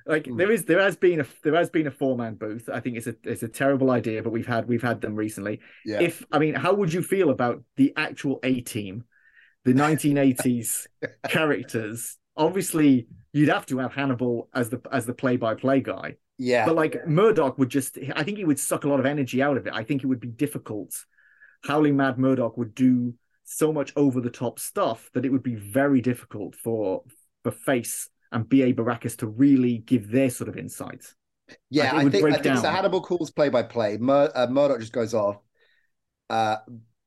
like 0.05 0.25
mm. 0.25 0.37
there 0.37 0.51
is 0.51 0.65
there 0.65 0.79
has 0.79 0.95
been 0.95 1.21
a 1.21 1.25
there 1.43 1.55
has 1.55 1.69
been 1.69 1.87
a 1.87 1.91
four 1.91 2.17
man 2.17 2.35
booth. 2.35 2.69
I 2.71 2.79
think 2.79 2.97
it's 2.97 3.07
a 3.07 3.15
it's 3.23 3.43
a 3.43 3.47
terrible 3.47 3.91
idea, 3.91 4.23
but 4.23 4.31
we've 4.31 4.47
had 4.47 4.67
we've 4.67 4.81
had 4.81 5.01
them 5.01 5.15
recently. 5.15 5.59
Yeah. 5.85 6.01
If 6.01 6.25
I 6.31 6.39
mean, 6.39 6.55
how 6.55 6.73
would 6.73 6.93
you 6.93 7.01
feel 7.01 7.29
about 7.29 7.63
the 7.77 7.93
actual 7.95 8.39
A 8.43 8.61
team, 8.61 9.05
the 9.65 9.73
1980s 9.73 10.87
characters? 11.27 12.17
Obviously, 12.37 13.07
you'd 13.33 13.49
have 13.49 13.65
to 13.67 13.77
have 13.79 13.93
Hannibal 13.93 14.49
as 14.53 14.69
the 14.69 14.81
as 14.91 15.05
the 15.05 15.13
play 15.13 15.37
by 15.37 15.55
play 15.55 15.81
guy. 15.81 16.15
Yeah. 16.37 16.65
But 16.65 16.75
like 16.75 17.07
Murdock 17.07 17.57
would 17.59 17.69
just 17.69 17.97
I 18.15 18.23
think 18.23 18.37
he 18.37 18.45
would 18.45 18.59
suck 18.59 18.83
a 18.83 18.89
lot 18.89 18.99
of 18.99 19.05
energy 19.05 19.41
out 19.41 19.57
of 19.57 19.67
it. 19.67 19.73
I 19.73 19.83
think 19.83 20.03
it 20.03 20.07
would 20.07 20.19
be 20.19 20.29
difficult 20.29 20.93
Howling 21.63 21.95
Mad 21.95 22.17
Murdock 22.17 22.57
would 22.57 22.75
do 22.75 23.13
so 23.43 23.71
much 23.71 23.91
over 23.95 24.21
the 24.21 24.29
top 24.29 24.59
stuff 24.59 25.09
that 25.13 25.25
it 25.25 25.29
would 25.29 25.43
be 25.43 25.55
very 25.55 26.01
difficult 26.01 26.55
for 26.55 27.03
for 27.43 27.51
Face 27.51 28.09
and 28.31 28.47
B.A. 28.47 28.73
Baracus 28.73 29.17
to 29.17 29.27
really 29.27 29.79
give 29.79 30.09
their 30.09 30.29
sort 30.29 30.49
of 30.49 30.57
insights. 30.57 31.15
Yeah, 31.69 31.95
I 31.95 32.09
think, 32.09 32.25
I 32.25 32.37
think 32.37 32.57
so. 32.57 32.69
Hannibal 32.69 33.01
calls 33.01 33.29
play 33.29 33.49
by 33.49 33.63
play. 33.63 33.97
Murdock 33.97 34.79
just 34.79 34.93
goes 34.93 35.13
off. 35.13 35.37
Uh, 36.29 36.57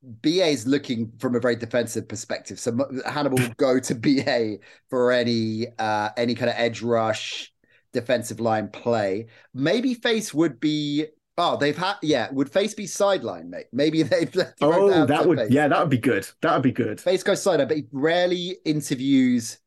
BA 0.03 0.47
is 0.49 0.67
looking 0.67 1.13
from 1.19 1.35
a 1.35 1.41
very 1.41 1.57
defensive 1.57 2.07
perspective. 2.09 2.61
So 2.61 2.77
Hannibal 3.07 3.39
will 3.39 3.55
go 3.57 3.81
to 3.81 3.95
BA 3.97 4.59
for 4.91 5.13
any 5.13 5.67
uh, 5.79 6.11
any 6.17 6.35
kind 6.35 6.51
of 6.51 6.57
edge 6.59 6.83
rush 6.83 7.53
defensive 7.93 8.41
line 8.41 8.69
play. 8.69 9.29
Maybe 9.55 9.95
Face 9.95 10.35
would 10.35 10.61
be 10.61 11.07
oh 11.39 11.57
they've 11.57 11.77
had 11.77 11.95
yeah 12.03 12.29
would 12.33 12.51
Face 12.51 12.75
be 12.75 12.87
sideline 12.87 13.49
mate? 13.49 13.67
Maybe 13.73 14.03
they've 14.03 14.35
oh 14.61 15.07
that 15.07 15.27
would 15.27 15.39
face. 15.39 15.51
yeah 15.51 15.69
that 15.69 15.81
would 15.81 15.91
be 15.91 15.99
good 15.99 16.29
that 16.43 16.53
would 16.53 16.63
be 16.63 16.73
good. 16.73 17.01
Face 17.01 17.23
goes 17.23 17.43
sideline, 17.43 17.69
but 17.69 17.79
he 17.79 17.87
rarely 17.93 18.59
interviews. 18.65 19.59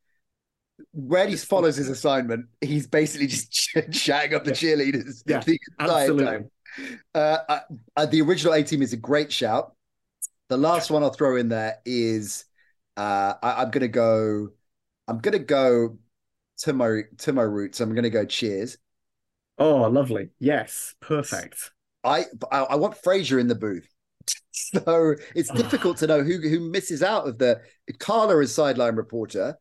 Rarely 1.00 1.36
follows 1.36 1.76
his 1.76 1.88
assignment. 1.88 2.46
He's 2.60 2.88
basically 2.88 3.28
just 3.28 3.52
chatting 3.92 4.34
up 4.34 4.44
the 4.44 4.50
cheerleaders. 4.50 5.22
Yeah, 5.26 5.42
absolutely. 5.78 6.48
Uh, 7.14 7.38
uh, 7.48 7.60
uh, 7.96 8.06
the 8.06 8.20
original 8.20 8.54
A 8.54 8.64
team 8.64 8.82
is 8.82 8.92
a 8.92 8.96
great 8.96 9.32
shout. 9.32 9.74
The 10.48 10.56
last 10.56 10.90
one 10.90 11.02
I'll 11.02 11.10
throw 11.10 11.36
in 11.36 11.48
there 11.48 11.78
is 11.84 12.44
uh, 12.96 13.34
I, 13.40 13.62
am 13.62 13.70
gonna 13.70 13.86
go. 13.86 14.48
I'm 15.06 15.18
gonna 15.18 15.38
go 15.38 15.98
to 16.58 16.72
my 16.72 17.02
to 17.18 17.32
my 17.32 17.42
roots. 17.42 17.80
I'm 17.80 17.94
gonna 17.94 18.10
go 18.10 18.24
Cheers. 18.24 18.76
Oh, 19.56 19.82
lovely! 19.82 20.30
Yes, 20.40 20.94
perfect. 21.00 21.70
I 22.02 22.24
I, 22.50 22.62
I 22.62 22.74
want 22.74 23.00
Frasier 23.00 23.40
in 23.40 23.46
the 23.46 23.54
booth. 23.54 23.88
so 24.50 25.14
it's 25.34 25.50
difficult 25.52 25.98
to 25.98 26.06
know 26.06 26.22
who 26.22 26.40
who 26.40 26.70
misses 26.70 27.02
out 27.02 27.28
of 27.28 27.38
the 27.38 27.60
Carla 27.98 28.40
is 28.40 28.52
sideline 28.52 28.96
reporter. 28.96 29.56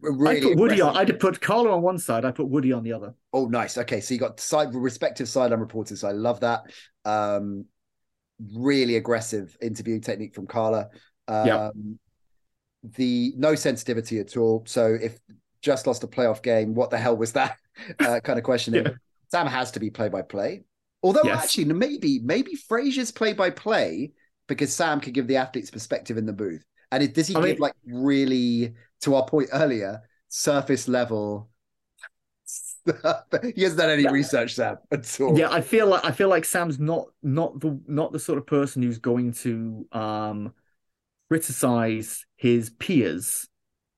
Really 0.00 0.38
I 0.38 0.40
put 0.40 0.56
Woody 0.56 0.80
on. 0.80 0.96
I'd 0.96 1.20
put 1.20 1.40
Carla 1.40 1.72
on 1.72 1.82
one 1.82 1.98
side. 1.98 2.24
I 2.24 2.30
put 2.30 2.48
Woody 2.48 2.72
on 2.72 2.82
the 2.82 2.92
other. 2.92 3.14
Oh, 3.32 3.46
nice. 3.46 3.76
Okay, 3.78 4.00
so 4.00 4.14
you 4.14 4.20
got 4.20 4.40
side 4.40 4.74
respective 4.74 5.28
sideline 5.28 5.60
reporters. 5.60 6.04
I 6.04 6.12
love 6.12 6.40
that. 6.40 6.62
Um, 7.04 7.66
really 8.54 8.96
aggressive 8.96 9.56
interview 9.60 10.00
technique 10.00 10.34
from 10.34 10.46
Carla. 10.46 10.88
Um, 11.28 11.46
yeah. 11.46 11.70
The 12.96 13.32
no 13.36 13.54
sensitivity 13.54 14.18
at 14.18 14.36
all. 14.36 14.64
So 14.66 14.96
if 15.00 15.18
just 15.60 15.86
lost 15.86 16.02
a 16.04 16.08
playoff 16.08 16.42
game, 16.42 16.74
what 16.74 16.90
the 16.90 16.98
hell 16.98 17.16
was 17.16 17.32
that? 17.32 17.56
Uh, 17.98 18.20
kind 18.20 18.38
of 18.38 18.44
questioning. 18.44 18.84
yeah. 18.84 18.92
Sam 19.30 19.46
has 19.46 19.70
to 19.70 19.80
be 19.80 19.88
play 19.88 20.10
by 20.10 20.20
play. 20.20 20.62
Although 21.02 21.22
yes. 21.24 21.42
actually, 21.42 21.64
maybe 21.64 22.20
maybe 22.22 22.52
Frasier's 22.70 23.10
play 23.10 23.32
by 23.32 23.48
play 23.48 24.12
because 24.46 24.74
Sam 24.74 25.00
could 25.00 25.14
give 25.14 25.26
the 25.26 25.36
athlete's 25.36 25.70
perspective 25.70 26.18
in 26.18 26.26
the 26.26 26.34
booth. 26.34 26.62
And 26.92 27.02
it, 27.02 27.14
does 27.14 27.28
he 27.28 27.34
I 27.34 27.40
give 27.40 27.48
mean, 27.48 27.58
like 27.58 27.72
really, 27.86 28.74
to 29.02 29.14
our 29.14 29.26
point 29.26 29.50
earlier, 29.52 30.00
surface 30.28 30.88
level 30.88 31.50
he 33.54 33.62
hasn't 33.62 33.80
done 33.80 33.90
any 33.90 34.08
research, 34.08 34.54
Sam, 34.54 34.76
at 34.90 35.20
all. 35.20 35.38
Yeah, 35.38 35.50
I 35.50 35.60
feel 35.60 35.86
like 35.86 36.04
I 36.04 36.10
feel 36.10 36.28
like 36.28 36.44
Sam's 36.44 36.80
not 36.80 37.06
not 37.22 37.60
the 37.60 37.80
not 37.86 38.12
the 38.12 38.18
sort 38.18 38.38
of 38.38 38.46
person 38.46 38.82
who's 38.82 38.98
going 38.98 39.32
to 39.34 39.86
um 39.92 40.52
criticize 41.28 42.26
his 42.36 42.70
peers 42.70 43.48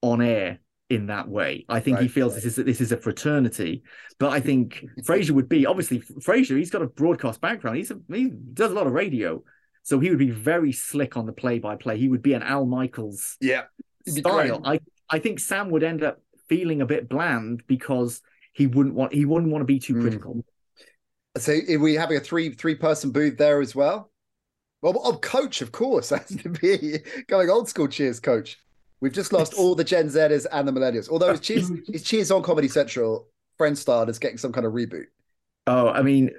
on 0.02 0.20
air 0.20 0.60
in 0.90 1.06
that 1.06 1.28
way. 1.28 1.64
I 1.68 1.80
think 1.80 1.96
right, 1.96 2.02
he 2.02 2.08
feels 2.08 2.34
right. 2.34 2.42
this 2.42 2.58
is 2.58 2.64
this 2.64 2.80
is 2.82 2.92
a 2.92 2.98
fraternity, 2.98 3.84
but 4.18 4.32
I 4.32 4.40
think 4.40 4.84
Frasier 5.02 5.30
would 5.30 5.48
be 5.48 5.64
obviously 5.64 6.00
Frasier. 6.00 6.58
He's 6.58 6.70
got 6.70 6.82
a 6.82 6.86
broadcast 6.86 7.40
background. 7.40 7.78
He's 7.78 7.90
a, 7.90 7.98
he 8.12 8.30
does 8.52 8.70
a 8.70 8.74
lot 8.74 8.86
of 8.86 8.92
radio, 8.92 9.42
so 9.82 9.98
he 9.98 10.10
would 10.10 10.18
be 10.18 10.30
very 10.30 10.72
slick 10.72 11.16
on 11.16 11.24
the 11.24 11.32
play 11.32 11.58
by 11.58 11.76
play. 11.76 11.96
He 11.96 12.08
would 12.08 12.22
be 12.22 12.34
an 12.34 12.42
Al 12.42 12.66
Michaels 12.66 13.38
yeah 13.40 13.62
style. 14.06 14.60
I 14.64 14.80
I 15.14 15.20
think 15.20 15.38
Sam 15.38 15.70
would 15.70 15.84
end 15.84 16.02
up 16.02 16.20
feeling 16.48 16.80
a 16.80 16.86
bit 16.86 17.08
bland 17.08 17.62
because 17.68 18.20
he 18.52 18.66
wouldn't 18.66 18.96
want 18.96 19.14
he 19.14 19.24
wouldn't 19.24 19.52
want 19.52 19.62
to 19.62 19.66
be 19.66 19.78
too 19.78 19.94
hmm. 19.94 20.02
critical. 20.02 20.34
Mm. 20.34 20.42
So 21.36 21.52
are 21.52 21.78
we 21.78 21.94
having 21.94 22.16
a 22.16 22.20
three 22.20 22.52
three 22.52 22.74
person 22.74 23.12
booth 23.12 23.38
there 23.38 23.60
as 23.60 23.76
well? 23.76 24.10
Well, 24.82 25.00
oh, 25.02 25.16
coach, 25.18 25.62
of 25.62 25.70
course, 25.70 26.10
has 26.10 26.26
to 26.26 26.48
be 26.48 26.98
going 27.28 27.48
old 27.48 27.68
school. 27.68 27.86
Cheers, 27.86 28.18
coach. 28.18 28.58
We've 29.00 29.12
just 29.12 29.32
lost 29.32 29.54
all 29.54 29.76
the 29.76 29.84
Gen 29.84 30.08
Zers 30.08 30.46
and 30.50 30.66
the 30.66 30.72
Millennials. 30.72 31.08
Although 31.08 31.30
it's 31.30 31.46
Cheers, 31.46 31.70
it's 31.88 32.04
Cheers 32.04 32.32
on 32.32 32.42
Comedy 32.42 32.68
Central, 32.68 33.28
Frasier 33.58 34.08
is 34.08 34.18
getting 34.18 34.38
some 34.38 34.52
kind 34.52 34.66
of 34.66 34.72
reboot. 34.72 35.06
Oh, 35.68 35.88
I 35.88 36.02
mean, 36.02 36.30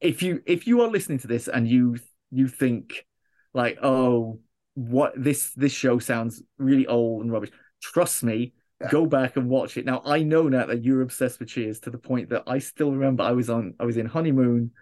if 0.00 0.22
you 0.22 0.42
if 0.44 0.66
you 0.66 0.80
are 0.80 0.88
listening 0.88 1.18
to 1.20 1.28
this 1.28 1.46
and 1.46 1.68
you 1.68 1.98
you 2.32 2.48
think 2.48 3.06
like, 3.52 3.78
oh, 3.80 4.40
what 4.74 5.12
this 5.16 5.52
this 5.54 5.72
show 5.72 5.98
sounds 6.00 6.42
really 6.58 6.86
old 6.86 7.22
and 7.22 7.32
rubbish, 7.32 7.50
trust 7.84 8.22
me, 8.22 8.54
go 8.90 9.06
back 9.06 9.36
and 9.36 9.48
watch 9.48 9.76
it. 9.76 9.84
Now 9.84 10.02
I 10.04 10.22
know 10.22 10.48
now 10.48 10.66
that 10.66 10.82
you're 10.82 11.02
obsessed 11.02 11.38
with 11.38 11.48
Cheers 11.48 11.80
to 11.80 11.90
the 11.90 11.98
point 11.98 12.30
that 12.30 12.44
I 12.46 12.58
still 12.58 12.90
remember 12.92 13.22
I 13.22 13.32
was 13.32 13.50
on 13.50 13.74
I 13.78 13.84
was 13.84 13.96
in 13.96 14.06
honeymoon 14.06 14.72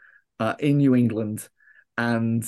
uh, 0.40 0.54
in 0.58 0.78
New 0.78 0.94
England 0.94 1.48
and 1.98 2.44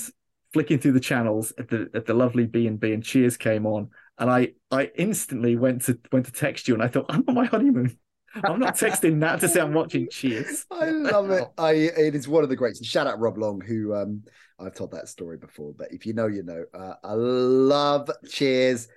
flicking 0.53 0.79
through 0.79 0.93
the 0.93 0.99
channels 0.99 1.53
at 1.57 1.69
the 1.69 1.89
at 1.93 2.05
the 2.05 2.13
lovely 2.13 2.45
B 2.45 2.67
and 2.67 2.79
B 2.79 2.93
and 2.93 3.03
Cheers 3.03 3.37
came 3.37 3.65
on 3.65 3.89
and 4.17 4.29
I 4.29 4.53
I 4.71 4.91
instantly 4.95 5.55
went 5.55 5.83
to 5.83 5.99
went 6.11 6.25
to 6.25 6.31
text 6.31 6.67
you 6.67 6.73
and 6.73 6.83
I 6.83 6.87
thought 6.87 7.05
I'm 7.09 7.23
on 7.27 7.35
my 7.35 7.45
honeymoon. 7.45 7.97
I'm 8.43 8.59
not 8.59 8.75
texting 8.75 9.21
that 9.21 9.39
to 9.39 9.47
say 9.47 9.61
I'm 9.61 9.73
watching 9.73 10.07
Cheers. 10.09 10.65
I 10.71 10.89
love 10.89 11.29
it. 11.31 11.47
I 11.57 11.71
it 11.71 12.15
is 12.15 12.27
one 12.27 12.43
of 12.43 12.49
the 12.49 12.55
greats. 12.55 12.79
And 12.79 12.87
shout 12.87 13.07
out 13.07 13.19
Rob 13.19 13.37
Long, 13.37 13.61
who 13.61 13.93
um 13.93 14.23
I've 14.59 14.73
told 14.73 14.91
that 14.91 15.09
story 15.09 15.37
before, 15.37 15.73
but 15.77 15.91
if 15.91 16.05
you 16.05 16.13
know, 16.13 16.27
you 16.27 16.43
know. 16.43 16.63
Uh, 16.73 16.93
I 17.03 17.13
love 17.13 18.09
Cheers 18.29 18.87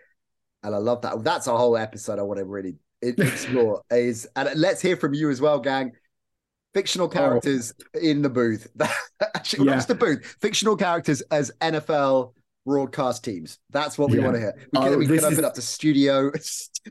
and 0.62 0.74
I 0.74 0.78
love 0.78 1.02
that. 1.02 1.22
That's 1.24 1.46
a 1.46 1.56
whole 1.56 1.76
episode 1.76 2.18
I 2.18 2.22
want 2.22 2.38
to 2.38 2.44
really 2.44 2.76
explore. 3.02 3.82
is 3.90 4.28
and 4.36 4.48
let's 4.56 4.80
hear 4.80 4.96
from 4.96 5.14
you 5.14 5.30
as 5.30 5.40
well, 5.40 5.60
gang. 5.60 5.92
Fictional 6.74 7.06
oh. 7.06 7.10
characters 7.10 7.72
oh. 7.96 7.98
in 7.98 8.22
the 8.22 8.28
booth. 8.28 8.68
Actually, 9.34 9.66
yeah. 9.66 9.80
the 9.80 9.94
booth? 9.94 10.36
Fictional 10.40 10.76
characters 10.76 11.22
as 11.30 11.50
NFL 11.60 12.32
broadcast 12.66 13.24
teams. 13.24 13.58
That's 13.70 13.96
what 13.96 14.10
we 14.10 14.18
yeah. 14.18 14.24
want 14.24 14.34
to 14.34 14.40
hear. 14.40 14.54
We 14.72 14.78
can, 14.78 14.94
oh, 14.94 14.98
we 14.98 15.06
can 15.06 15.18
open 15.20 15.32
is... 15.32 15.44
up 15.44 15.54
the 15.54 15.62
studio. 15.62 16.30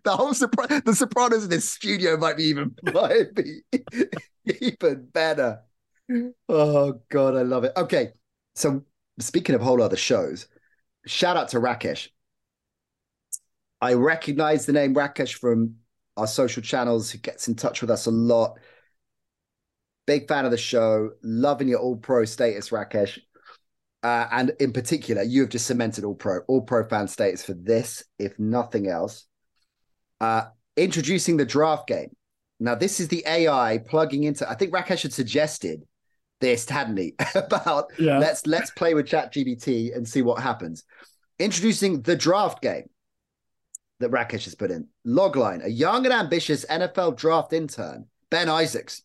The 0.04 0.16
whole 0.16 0.32
the 0.32 0.94
Sopranos 0.94 1.46
in 1.46 1.50
this 1.50 1.68
studio 1.68 2.18
might 2.18 2.38
be 2.38 2.44
even 2.44 2.76
might 2.94 3.34
be 3.34 3.62
even 4.62 5.08
better. 5.12 5.62
Oh 6.48 7.02
god, 7.10 7.36
I 7.36 7.42
love 7.42 7.64
it. 7.64 7.72
Okay, 7.76 8.12
so 8.54 8.84
speaking 9.18 9.56
of 9.56 9.62
whole 9.62 9.82
other 9.82 9.96
shows, 9.96 10.50
shout 11.08 11.36
out 11.36 11.48
to 11.50 11.60
Rakesh 11.60 12.10
I 13.82 13.94
recognize 13.94 14.66
the 14.66 14.74
name 14.74 14.96
Rakesh 14.96 15.34
from 15.34 15.76
our 16.16 16.28
social 16.28 16.64
channels, 16.64 17.12
who 17.12 17.20
gets 17.20 17.48
in 17.48 17.56
touch 17.56 17.82
with 17.82 17.92
us 17.92 18.08
a 18.08 18.12
lot. 18.12 18.58
Big 20.08 20.28
fan 20.28 20.46
of 20.46 20.52
the 20.52 20.58
show, 20.58 21.12
loving 21.22 21.68
your 21.68 21.80
all 21.80 21.98
pro 21.98 22.26
status, 22.26 22.70
Rakesh. 22.70 23.20
Uh, 24.04 24.28
and 24.32 24.52
in 24.60 24.72
particular, 24.72 25.22
you 25.22 25.42
have 25.42 25.50
just 25.50 25.68
cemented 25.68 26.04
all 26.04 26.16
pro, 26.16 26.40
all 26.48 26.62
pro 26.62 26.88
fan 26.88 27.08
status 27.08 27.44
for 27.44 27.54
this, 27.54 28.04
if 28.18 28.38
nothing 28.40 28.88
else. 28.88 29.26
Uh, 30.20 30.46
introducing 30.76 31.38
the 31.38 31.46
draft 31.46 31.88
game. 31.88 32.16
Now, 32.60 32.74
this 32.74 33.00
is 33.00 33.10
the 33.10 33.24
AI 33.28 33.80
plugging 33.88 34.24
into. 34.24 34.50
I 34.50 34.56
think 34.56 34.74
Rakesh 34.74 35.04
had 35.04 35.14
suggested 35.14 35.84
this, 36.40 36.68
hadn't 36.68 36.98
he? 36.98 37.14
About 37.36 37.92
yeah. 38.00 38.18
let's 38.18 38.48
let's 38.48 38.72
play 38.72 38.94
with 38.94 39.08
ChatGPT 39.08 39.96
and 39.96 40.08
see 40.08 40.24
what 40.24 40.42
happens. 40.42 40.84
Introducing 41.38 42.02
the 42.02 42.16
draft 42.16 42.62
game 42.62 42.90
that 44.00 44.12
Rakesh 44.12 44.46
has 44.46 44.56
put 44.56 44.72
in. 44.72 44.88
Logline 45.06 45.64
A 45.66 45.70
young 45.70 46.06
and 46.06 46.14
ambitious 46.14 46.66
NFL 46.66 47.18
draft 47.18 47.54
intern, 47.54 48.06
Ben 48.30 48.50
Isaacs, 48.50 49.04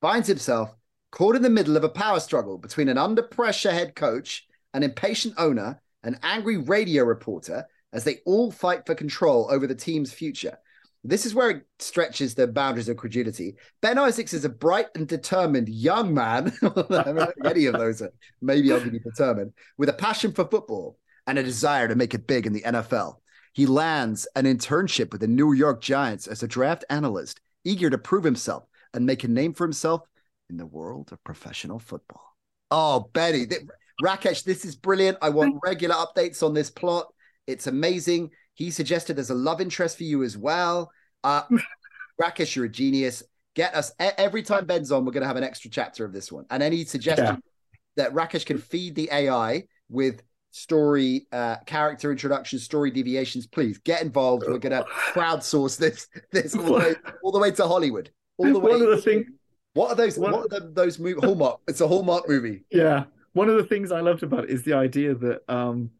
finds 0.00 0.28
himself 0.28 0.74
caught 1.10 1.36
in 1.36 1.42
the 1.42 1.50
middle 1.50 1.76
of 1.76 1.84
a 1.84 1.88
power 1.88 2.20
struggle 2.20 2.58
between 2.58 2.88
an 2.88 2.98
under 2.98 3.22
pressure 3.22 3.72
head 3.72 3.94
coach, 3.94 4.46
an 4.74 4.82
impatient 4.82 5.34
owner, 5.38 5.80
an 6.02 6.18
angry 6.22 6.56
radio 6.56 7.04
reporter, 7.04 7.64
as 7.92 8.04
they 8.04 8.18
all 8.26 8.50
fight 8.50 8.84
for 8.84 8.94
control 8.94 9.48
over 9.50 9.66
the 9.66 9.74
team's 9.74 10.12
future. 10.12 10.58
This 11.04 11.26
is 11.26 11.34
where 11.34 11.50
it 11.50 11.66
stretches 11.78 12.34
the 12.34 12.46
boundaries 12.46 12.88
of 12.88 12.96
credulity. 12.96 13.56
Ben 13.82 13.98
Isaacs 13.98 14.32
is 14.32 14.44
a 14.44 14.48
bright 14.48 14.86
and 14.94 15.06
determined 15.06 15.68
young 15.68 16.14
man. 16.14 16.52
any 17.44 17.66
of 17.66 17.74
those 17.74 18.00
are 18.00 18.12
maybe 18.40 18.68
be 18.68 18.98
determined, 18.98 19.52
with 19.76 19.90
a 19.90 19.94
passion 19.94 20.32
for 20.32 20.46
football 20.46 20.98
and 21.26 21.38
a 21.38 21.42
desire 21.42 21.88
to 21.88 21.94
make 21.94 22.14
it 22.14 22.26
big 22.26 22.46
in 22.46 22.54
the 22.54 22.62
NFL. 22.62 23.16
He 23.54 23.66
lands 23.66 24.26
an 24.34 24.44
internship 24.44 25.12
with 25.12 25.20
the 25.20 25.28
New 25.28 25.52
York 25.52 25.80
Giants 25.80 26.26
as 26.26 26.42
a 26.42 26.48
draft 26.48 26.84
analyst, 26.90 27.40
eager 27.64 27.88
to 27.88 27.96
prove 27.96 28.24
himself 28.24 28.64
and 28.92 29.06
make 29.06 29.22
a 29.22 29.28
name 29.28 29.54
for 29.54 29.64
himself 29.64 30.02
in 30.50 30.56
the 30.56 30.66
world 30.66 31.12
of 31.12 31.22
professional 31.22 31.78
football. 31.78 32.36
Oh, 32.72 33.10
Betty, 33.12 33.46
th- 33.46 33.62
Rakesh, 34.02 34.42
this 34.42 34.64
is 34.64 34.74
brilliant. 34.74 35.18
I 35.22 35.28
want 35.28 35.60
regular 35.62 35.94
updates 35.94 36.42
on 36.42 36.52
this 36.52 36.68
plot. 36.68 37.06
It's 37.46 37.68
amazing. 37.68 38.30
He 38.54 38.72
suggested 38.72 39.14
there's 39.14 39.30
a 39.30 39.34
love 39.34 39.60
interest 39.60 39.98
for 39.98 40.04
you 40.04 40.24
as 40.24 40.36
well. 40.36 40.90
Uh, 41.22 41.42
Rakesh, 42.20 42.56
you're 42.56 42.64
a 42.64 42.68
genius. 42.68 43.22
Get 43.54 43.76
us 43.76 43.92
every 44.00 44.42
time 44.42 44.66
Ben's 44.66 44.90
on, 44.90 45.04
we're 45.04 45.12
going 45.12 45.22
to 45.22 45.28
have 45.28 45.36
an 45.36 45.44
extra 45.44 45.70
chapter 45.70 46.04
of 46.04 46.12
this 46.12 46.32
one. 46.32 46.44
And 46.50 46.60
any 46.60 46.84
suggestion 46.84 47.26
yeah. 47.26 47.74
that 47.96 48.12
Rakesh 48.14 48.46
can 48.46 48.58
feed 48.58 48.96
the 48.96 49.08
AI 49.12 49.64
with 49.88 50.22
story, 50.54 51.26
uh, 51.32 51.56
character 51.66 52.12
introductions, 52.12 52.62
story 52.62 52.90
deviations, 52.90 53.44
please 53.46 53.78
get 53.78 54.02
involved. 54.02 54.44
We're 54.46 54.58
gonna 54.58 54.84
crowdsource 55.12 55.76
this 55.76 56.08
this 56.30 56.54
all 56.54 56.62
the 56.62 56.72
way 56.72 56.94
all 57.22 57.32
the 57.32 57.40
way 57.40 57.50
to 57.50 57.66
Hollywood. 57.66 58.10
All 58.38 58.52
the 58.52 58.60
way. 58.60 58.72
One 58.72 58.82
of 58.82 58.88
the 58.88 59.02
thing 59.02 59.26
What 59.74 59.90
are 59.90 59.96
those? 59.96 60.16
One- 60.18 60.32
what 60.32 60.52
are 60.52 60.60
the, 60.60 60.70
those 60.72 60.98
movie 60.98 61.20
Hallmark? 61.20 61.60
It's 61.66 61.80
a 61.80 61.88
Hallmark 61.88 62.28
movie. 62.28 62.64
Yeah, 62.70 63.04
one 63.32 63.48
of 63.48 63.56
the 63.56 63.64
things 63.64 63.90
I 63.90 64.00
loved 64.00 64.22
about 64.22 64.44
it 64.44 64.50
is 64.50 64.62
the 64.62 64.74
idea 64.74 65.14
that 65.16 65.42
um 65.48 65.90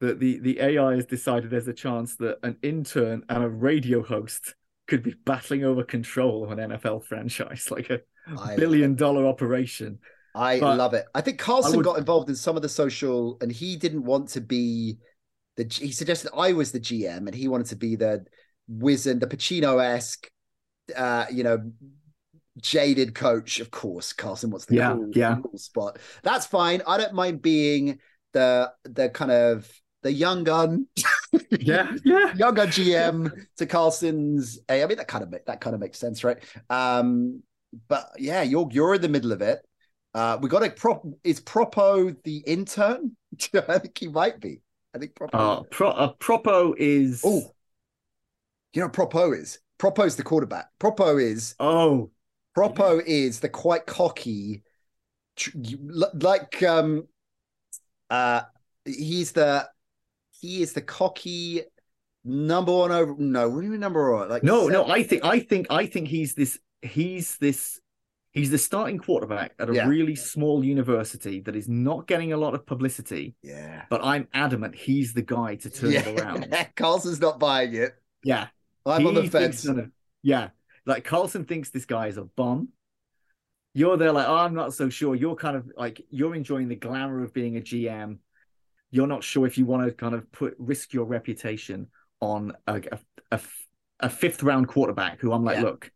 that 0.00 0.20
the 0.20 0.38
the 0.38 0.60
AI 0.60 0.94
has 0.94 1.06
decided 1.06 1.50
there's 1.50 1.66
a 1.68 1.72
chance 1.72 2.14
that 2.16 2.38
an 2.44 2.56
intern 2.62 3.24
and 3.28 3.42
a 3.42 3.48
radio 3.48 4.02
host 4.02 4.54
could 4.86 5.02
be 5.02 5.14
battling 5.24 5.64
over 5.64 5.82
control 5.82 6.44
of 6.44 6.56
an 6.56 6.70
NFL 6.70 7.04
franchise, 7.04 7.68
like 7.70 7.90
a 7.90 8.00
I 8.38 8.54
billion 8.56 8.94
dollar 8.94 9.26
operation. 9.26 9.98
I 10.34 10.58
But 10.60 10.76
love 10.78 10.94
it. 10.94 11.06
I 11.14 11.20
think 11.20 11.38
Carlson 11.38 11.76
would- 11.76 11.84
got 11.84 11.98
involved 11.98 12.28
in 12.28 12.34
some 12.36 12.56
of 12.56 12.62
the 12.62 12.68
social, 12.68 13.38
and 13.40 13.52
he 13.52 13.76
didn't 13.76 14.04
want 14.04 14.28
to 14.30 14.40
be 14.40 14.98
the. 15.56 15.64
He 15.70 15.92
suggested 15.92 16.30
I 16.36 16.52
was 16.52 16.72
the 16.72 16.80
GM, 16.80 17.26
and 17.26 17.34
he 17.34 17.48
wanted 17.48 17.68
to 17.68 17.76
be 17.76 17.96
the 17.96 18.24
wizened, 18.68 19.20
the 19.20 19.26
Pacino 19.26 19.82
esque, 19.82 20.28
uh, 20.96 21.26
you 21.30 21.44
know, 21.44 21.70
jaded 22.60 23.14
coach. 23.14 23.60
Of 23.60 23.70
course, 23.70 24.12
Carlson 24.12 24.50
wants 24.50 24.66
the 24.66 24.76
Yeah, 24.76 24.92
cool, 24.94 25.10
yeah. 25.14 25.36
cool 25.42 25.58
spot. 25.58 25.98
That's 26.22 26.46
fine. 26.46 26.82
I 26.86 26.96
don't 26.98 27.14
mind 27.14 27.42
being 27.42 28.00
the 28.32 28.72
the 28.84 29.10
kind 29.10 29.30
of 29.30 29.70
the 30.02 30.12
young 30.12 30.44
gun. 30.44 30.86
Yeah, 31.50 31.92
yeah. 32.04 32.32
younger 32.34 32.62
GM 32.66 33.32
to 33.56 33.66
Carlson's 33.66 34.60
I 34.68 34.84
mean, 34.86 34.98
that 34.98 35.08
kind 35.08 35.24
of 35.24 35.34
that 35.46 35.60
kind 35.60 35.74
of 35.74 35.80
makes 35.80 35.98
sense, 35.98 36.22
right? 36.22 36.38
Um, 36.70 37.42
but 37.88 38.08
yeah, 38.18 38.42
you're 38.42 38.68
you're 38.70 38.94
in 38.94 39.02
the 39.02 39.08
middle 39.08 39.32
of 39.32 39.42
it. 39.42 39.58
Uh, 40.14 40.38
we 40.40 40.48
got 40.48 40.62
a 40.62 40.70
prop. 40.70 41.04
Is 41.24 41.40
Propo 41.40 42.16
the 42.22 42.38
intern? 42.46 43.16
I 43.54 43.78
think 43.78 43.98
he 43.98 44.08
might 44.08 44.40
be. 44.40 44.60
I 44.94 44.98
think 44.98 45.14
Propo. 45.14 45.30
Uh, 45.32 45.62
pro, 45.70 45.90
uh, 45.90 46.12
Propo 46.14 46.74
is. 46.76 47.22
oh, 47.24 47.50
you 48.72 48.80
know, 48.80 48.86
what 48.86 49.10
Propo 49.10 49.38
is 49.38 49.58
Propo's 49.78 50.16
the 50.16 50.22
quarterback. 50.22 50.68
Propo 50.78 51.20
is 51.20 51.54
oh, 51.58 52.10
Propo 52.56 53.02
is 53.04 53.40
the 53.40 53.48
quite 53.48 53.86
cocky, 53.86 54.62
tr- 55.36 55.56
like 56.14 56.62
um, 56.62 57.08
uh, 58.10 58.42
he's 58.84 59.32
the 59.32 59.68
he 60.40 60.62
is 60.62 60.72
the 60.72 60.82
cocky 60.82 61.62
number 62.24 62.72
one 62.72 62.92
over. 62.92 63.14
No, 63.18 63.48
what 63.48 63.60
do 63.60 63.64
you 63.64 63.72
mean 63.72 63.80
number 63.80 64.12
one? 64.12 64.28
Like 64.28 64.44
no, 64.44 64.68
no. 64.68 64.86
I 64.86 65.02
think, 65.02 65.24
I 65.24 65.40
think, 65.40 65.66
I 65.70 65.86
think 65.86 66.08
he's 66.08 66.34
this. 66.34 66.58
He's 66.82 67.36
this. 67.38 67.80
He's 68.34 68.50
the 68.50 68.58
starting 68.58 68.98
quarterback 68.98 69.54
at 69.58 69.70
a 69.70 69.74
Yeah. 69.74 69.86
really 69.88 70.16
small 70.16 70.64
university 70.64 71.40
that 71.42 71.54
is 71.56 71.68
not 71.68 72.06
getting 72.06 72.32
a 72.32 72.36
lot 72.36 72.54
of 72.54 72.66
publicity. 72.66 73.36
yeah. 73.42 73.84
But 73.88 74.04
I'm 74.04 74.28
adamant 74.34 74.74
he's 74.74 75.14
the 75.14 75.22
guy 75.22 75.54
to 75.56 75.70
turn 75.70 75.92
it 75.92 76.06
around. 76.20 76.54
Carlson's 76.76 77.20
not 77.20 77.38
buying 77.38 77.74
it. 77.74 77.92
Yeah, 78.24 78.48
I'm 78.84 79.06
on 79.06 79.14
the 79.14 79.22
fence. 79.22 79.62
thinks- 79.62 79.64
no, 79.64 79.72
no. 79.74 79.88
Yeah, 80.22 80.48
like 80.84 81.04
Carlson 81.04 81.44
thinks 81.44 81.70
this 81.70 81.84
guy 81.86 82.08
is 82.08 82.16
a 82.18 82.24
bum. 82.24 82.68
You're 83.72 83.96
there, 83.96 84.12
like, 84.12 84.28
oh, 84.28 84.36
I'm 84.36 84.54
not 84.54 84.72
so 84.74 84.88
sure. 84.88 85.14
You're 85.14 85.34
kind 85.36 85.56
of 85.56 85.70
like 85.76 86.00
you're 86.10 86.34
enjoying 86.34 86.68
the 86.68 86.76
glamour 86.76 87.22
of 87.24 87.32
being 87.34 87.56
a 87.56 87.60
GM. 87.60 88.18
You're 88.90 89.06
not 89.08 89.24
sure 89.24 89.46
if 89.46 89.58
you 89.58 89.66
want 89.66 89.84
to 89.86 89.92
kind 89.92 90.14
of 90.14 90.30
put 90.32 90.54
risk 90.58 90.92
your 90.92 91.04
reputation 91.06 91.88
on 92.20 92.52
a 92.66 92.80
a, 92.92 92.98
a, 93.32 93.40
a 94.00 94.08
fifth 94.08 94.42
round 94.42 94.68
quarterback. 94.68 95.20
Who 95.20 95.32
I'm 95.32 95.44
like, 95.44 95.56
Yeah. 95.56 95.62
look, 95.64 95.90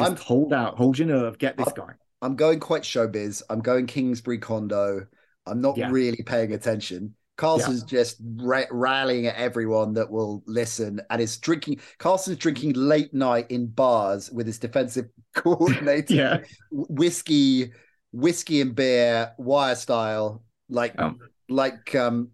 just 0.00 0.10
I'm- 0.12 0.16
hold 0.26 0.52
out, 0.52 0.76
hold 0.76 0.98
your 0.98 1.08
nerve, 1.08 1.38
get 1.38 1.56
this 1.56 1.72
guy. 1.72 1.92
I'm 2.22 2.36
going 2.36 2.60
quite 2.60 2.82
showbiz. 2.82 3.42
I'm 3.48 3.60
going 3.60 3.86
Kingsbury 3.86 4.38
Condo. 4.38 5.06
I'm 5.46 5.60
not 5.60 5.76
Yeah. 5.78 5.90
really 5.90 6.22
paying 6.22 6.52
attention. 6.52 7.14
Carlson's 7.38 7.82
just 7.84 8.18
ra- 8.36 8.64
rallying 8.70 9.26
at 9.26 9.36
everyone 9.36 9.94
that 9.94 10.10
will 10.10 10.42
listen 10.46 11.00
and 11.08 11.22
is 11.22 11.38
drinking. 11.38 11.80
Carlson's 11.98 12.36
drinking 12.36 12.74
late 12.74 13.14
night 13.14 13.46
in 13.50 13.66
bars 13.68 14.30
with 14.30 14.46
his 14.46 14.58
defensive 14.58 15.06
coordinator. 15.34 16.12
Yeah, 16.14 16.38
whiskey, 16.70 17.72
whiskey 18.12 18.60
and 18.60 18.74
beer, 18.74 19.32
wire 19.38 19.74
style, 19.74 20.42
like 20.68 20.94
Um. 21.00 21.18
like 21.48 21.94
um 21.94 22.32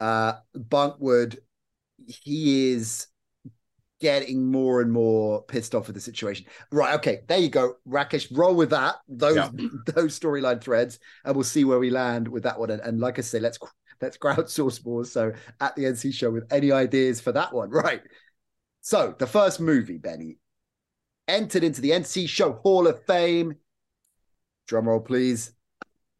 uh 0.00 0.34
Bunkwood. 0.54 1.38
He 2.06 2.72
is 2.72 3.06
getting 4.00 4.50
more 4.50 4.80
and 4.82 4.92
more 4.92 5.42
pissed 5.44 5.74
off 5.74 5.86
with 5.86 5.94
the 5.94 6.00
situation. 6.00 6.46
Right, 6.70 6.94
okay, 6.96 7.20
there 7.28 7.38
you 7.38 7.48
go. 7.48 7.76
Rakesh, 7.88 8.28
roll 8.36 8.54
with 8.54 8.70
that, 8.70 8.96
those 9.08 9.36
Yeah. 9.36 9.50
those 9.94 10.18
storyline 10.18 10.60
threads, 10.60 10.98
and 11.24 11.34
we'll 11.34 11.44
see 11.44 11.64
where 11.64 11.78
we 11.78 11.90
land 11.90 12.28
with 12.28 12.42
that 12.42 12.58
one. 12.58 12.70
And, 12.70 12.80
and 12.82 13.00
like 13.00 13.18
I 13.18 13.22
say, 13.22 13.40
let's 13.40 13.58
let's 14.00 14.18
crowdsource 14.18 14.84
more. 14.84 15.04
So 15.04 15.32
at 15.60 15.74
the 15.76 15.84
NC 15.84 16.12
show 16.12 16.30
with 16.30 16.52
any 16.52 16.72
ideas 16.72 17.20
for 17.20 17.32
that 17.32 17.52
one. 17.54 17.70
Right. 17.70 18.02
So 18.82 19.14
the 19.18 19.26
first 19.26 19.58
movie, 19.60 19.98
Benny, 19.98 20.38
entered 21.26 21.64
into 21.64 21.80
the 21.80 21.90
NC 21.90 22.28
Show 22.28 22.52
Hall 22.52 22.86
of 22.86 23.02
Fame. 23.04 23.56
Drum 24.68 24.86
roll, 24.88 25.00
please. 25.00 25.52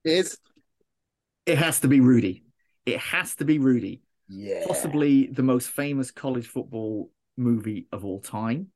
Is 0.04 0.38
it 1.44 1.58
has 1.58 1.80
to 1.80 1.88
be 1.88 2.00
Rudy. 2.00 2.44
It 2.86 2.98
has 2.98 3.34
to 3.36 3.44
be 3.44 3.58
Rudy. 3.58 4.02
yeah, 4.28 4.64
possibly 4.66 5.26
the 5.26 5.42
most 5.42 5.68
famous 5.68 6.10
college 6.10 6.46
football 6.46 7.10
movie 7.36 7.86
of 7.92 8.04
all 8.04 8.20
time. 8.20 8.68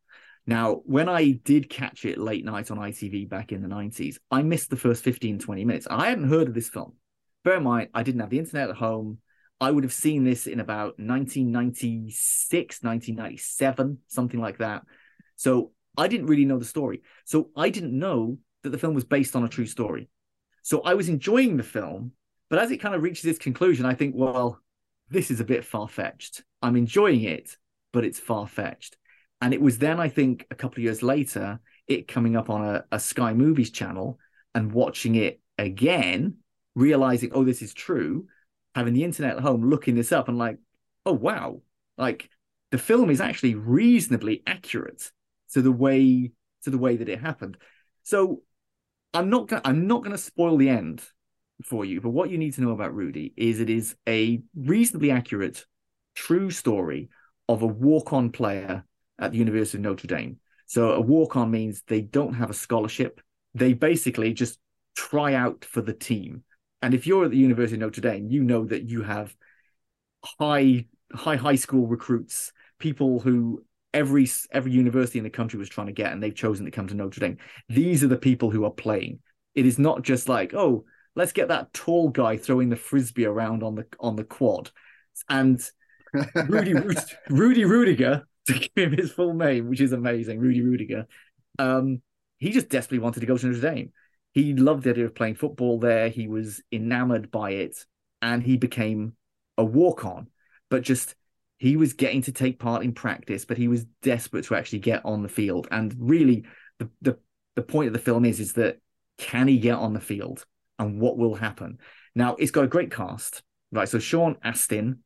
Now, 0.46 0.82
when 0.84 1.08
I 1.08 1.32
did 1.32 1.70
catch 1.70 2.04
it 2.04 2.18
late 2.18 2.44
night 2.44 2.70
on 2.70 2.78
ITV 2.78 3.28
back 3.28 3.52
in 3.52 3.62
the 3.62 3.68
90s, 3.68 4.16
I 4.30 4.42
missed 4.42 4.70
the 4.70 4.76
first 4.76 5.04
15, 5.04 5.38
20 5.38 5.64
minutes. 5.64 5.86
I 5.90 6.08
hadn't 6.08 6.28
heard 6.28 6.48
of 6.48 6.54
this 6.54 6.68
film. 6.68 6.94
Bear 7.44 7.56
in 7.56 7.62
mind, 7.62 7.88
I 7.94 8.02
didn't 8.02 8.20
have 8.20 8.30
the 8.30 8.38
internet 8.38 8.70
at 8.70 8.76
home. 8.76 9.18
I 9.60 9.70
would 9.70 9.84
have 9.84 9.92
seen 9.92 10.24
this 10.24 10.46
in 10.46 10.60
about 10.60 10.98
1996, 10.98 12.82
1997, 12.82 13.98
something 14.08 14.40
like 14.40 14.58
that. 14.58 14.82
So 15.36 15.72
I 15.96 16.08
didn't 16.08 16.26
really 16.26 16.46
know 16.46 16.58
the 16.58 16.64
story. 16.64 17.02
So 17.24 17.50
I 17.56 17.70
didn't 17.70 17.98
know 17.98 18.38
that 18.62 18.70
the 18.70 18.78
film 18.78 18.94
was 18.94 19.04
based 19.04 19.36
on 19.36 19.44
a 19.44 19.48
true 19.48 19.66
story. 19.66 20.08
So 20.62 20.80
I 20.82 20.94
was 20.94 21.08
enjoying 21.08 21.56
the 21.56 21.62
film, 21.62 22.12
but 22.48 22.58
as 22.58 22.70
it 22.70 22.78
kind 22.78 22.94
of 22.94 23.02
reaches 23.02 23.24
its 23.24 23.38
conclusion, 23.38 23.86
I 23.86 23.94
think, 23.94 24.14
well, 24.16 24.60
this 25.08 25.30
is 25.30 25.40
a 25.40 25.44
bit 25.44 25.64
far 25.64 25.88
fetched. 25.88 26.42
I'm 26.62 26.76
enjoying 26.76 27.22
it, 27.22 27.56
but 27.92 28.04
it's 28.04 28.18
far 28.18 28.46
fetched. 28.46 28.96
And 29.40 29.54
it 29.54 29.60
was 29.60 29.78
then, 29.78 29.98
I 29.98 30.08
think, 30.08 30.46
a 30.50 30.54
couple 30.54 30.80
of 30.80 30.84
years 30.84 31.02
later, 31.02 31.60
it 31.86 32.08
coming 32.08 32.36
up 32.36 32.50
on 32.50 32.64
a, 32.64 32.84
a 32.92 33.00
Sky 33.00 33.32
Movies 33.32 33.70
channel 33.70 34.18
and 34.54 34.72
watching 34.72 35.14
it 35.14 35.40
again, 35.58 36.36
realizing, 36.74 37.30
oh, 37.32 37.44
this 37.44 37.62
is 37.62 37.72
true, 37.72 38.26
having 38.74 38.94
the 38.94 39.04
internet 39.04 39.36
at 39.36 39.42
home, 39.42 39.68
looking 39.68 39.94
this 39.94 40.12
up 40.12 40.28
and 40.28 40.38
like, 40.38 40.58
oh, 41.06 41.12
wow, 41.12 41.62
like 41.96 42.28
the 42.70 42.78
film 42.78 43.10
is 43.10 43.20
actually 43.20 43.54
reasonably 43.54 44.42
accurate 44.46 45.10
to 45.52 45.62
the 45.62 45.72
way 45.72 46.32
to 46.62 46.70
the 46.70 46.78
way 46.78 46.96
that 46.96 47.08
it 47.08 47.20
happened. 47.20 47.56
So 48.02 48.42
I'm 49.14 49.30
not 49.30 49.48
gonna 49.48 49.62
I'm 49.64 49.86
not 49.86 50.04
gonna 50.04 50.18
spoil 50.18 50.56
the 50.56 50.68
end 50.68 51.02
for 51.64 51.84
you, 51.84 52.00
but 52.00 52.10
what 52.10 52.30
you 52.30 52.38
need 52.38 52.54
to 52.54 52.60
know 52.62 52.70
about 52.70 52.94
Rudy 52.94 53.32
is 53.36 53.60
it 53.60 53.70
is 53.70 53.96
a 54.08 54.42
reasonably 54.54 55.10
accurate, 55.10 55.64
true 56.14 56.50
story 56.50 57.08
of 57.52 57.62
a 57.62 57.66
walk-on 57.66 58.30
player 58.30 58.84
at 59.18 59.32
the 59.32 59.38
University 59.38 59.78
of 59.78 59.82
Notre 59.82 60.06
Dame. 60.06 60.38
So 60.66 60.92
a 60.92 61.00
walk-on 61.00 61.50
means 61.50 61.82
they 61.86 62.00
don't 62.00 62.34
have 62.34 62.50
a 62.50 62.54
scholarship. 62.54 63.20
They 63.54 63.72
basically 63.72 64.32
just 64.32 64.58
try 64.96 65.34
out 65.34 65.64
for 65.64 65.82
the 65.82 65.92
team. 65.92 66.44
And 66.82 66.94
if 66.94 67.06
you're 67.06 67.24
at 67.24 67.30
the 67.30 67.36
University 67.36 67.76
of 67.76 67.80
Notre 67.80 68.00
Dame, 68.00 68.28
you 68.28 68.42
know 68.42 68.64
that 68.66 68.88
you 68.88 69.02
have 69.02 69.34
high 70.24 70.86
high 71.12 71.36
high 71.36 71.56
school 71.56 71.86
recruits, 71.86 72.52
people 72.78 73.20
who 73.20 73.64
every 73.92 74.28
every 74.52 74.72
university 74.72 75.18
in 75.18 75.24
the 75.24 75.30
country 75.30 75.58
was 75.58 75.68
trying 75.68 75.88
to 75.88 75.92
get, 75.92 76.12
and 76.12 76.22
they've 76.22 76.34
chosen 76.34 76.64
to 76.64 76.70
come 76.70 76.86
to 76.86 76.94
Notre 76.94 77.20
Dame. 77.20 77.38
These 77.68 78.04
are 78.04 78.08
the 78.08 78.16
people 78.16 78.50
who 78.50 78.64
are 78.64 78.70
playing. 78.70 79.20
It 79.54 79.66
is 79.66 79.78
not 79.78 80.02
just 80.02 80.28
like, 80.28 80.54
oh, 80.54 80.84
let's 81.16 81.32
get 81.32 81.48
that 81.48 81.72
tall 81.72 82.08
guy 82.08 82.36
throwing 82.36 82.68
the 82.68 82.76
frisbee 82.76 83.26
around 83.26 83.62
on 83.62 83.74
the 83.74 83.86
on 83.98 84.16
the 84.16 84.24
quad, 84.24 84.70
and 85.28 85.60
Rudy 86.12 86.74
Rudy 87.28 87.62
Ruettiger 87.62 88.24
to 88.46 88.52
give 88.52 88.92
him 88.92 88.96
his 88.96 89.12
full 89.12 89.34
name, 89.34 89.68
which 89.68 89.80
is 89.80 89.92
amazing. 89.92 90.40
Rudy 90.40 90.60
Ruettiger. 90.60 91.06
Um, 91.58 92.02
he 92.38 92.50
just 92.50 92.68
desperately 92.68 93.02
wanted 93.02 93.20
to 93.20 93.26
go 93.26 93.36
to 93.36 93.46
Notre 93.46 93.60
Dame. 93.60 93.92
He 94.32 94.54
loved 94.54 94.84
the 94.84 94.90
idea 94.90 95.04
of 95.04 95.14
playing 95.14 95.34
football 95.34 95.78
there. 95.78 96.08
He 96.08 96.28
was 96.28 96.62
enamored 96.72 97.30
by 97.30 97.52
it, 97.52 97.84
and 98.22 98.42
he 98.42 98.56
became 98.56 99.14
a 99.58 99.64
walk 99.64 100.04
on. 100.04 100.28
But 100.68 100.82
just 100.82 101.14
he 101.58 101.76
was 101.76 101.92
getting 101.92 102.22
to 102.22 102.32
take 102.32 102.58
part 102.58 102.82
in 102.82 102.92
practice, 102.92 103.44
but 103.44 103.58
he 103.58 103.68
was 103.68 103.84
desperate 104.02 104.46
to 104.46 104.54
actually 104.54 104.78
get 104.78 105.04
on 105.04 105.22
the 105.22 105.28
field. 105.28 105.68
And 105.70 105.94
really, 105.98 106.44
the 106.78 106.88
the 107.02 107.18
the 107.56 107.62
point 107.62 107.88
of 107.88 107.92
the 107.92 107.98
film 107.98 108.24
is 108.24 108.40
is 108.40 108.54
that 108.54 108.78
can 109.18 109.48
he 109.48 109.58
get 109.58 109.74
on 109.74 109.92
the 109.92 110.00
field, 110.00 110.46
and 110.78 111.00
what 111.00 111.18
will 111.18 111.34
happen? 111.34 111.78
Now, 112.14 112.36
it's 112.36 112.50
got 112.50 112.64
a 112.64 112.68
great 112.68 112.90
cast, 112.90 113.42
right? 113.70 113.88
So 113.88 113.98
Sean 113.98 114.36
Astin 114.42 115.00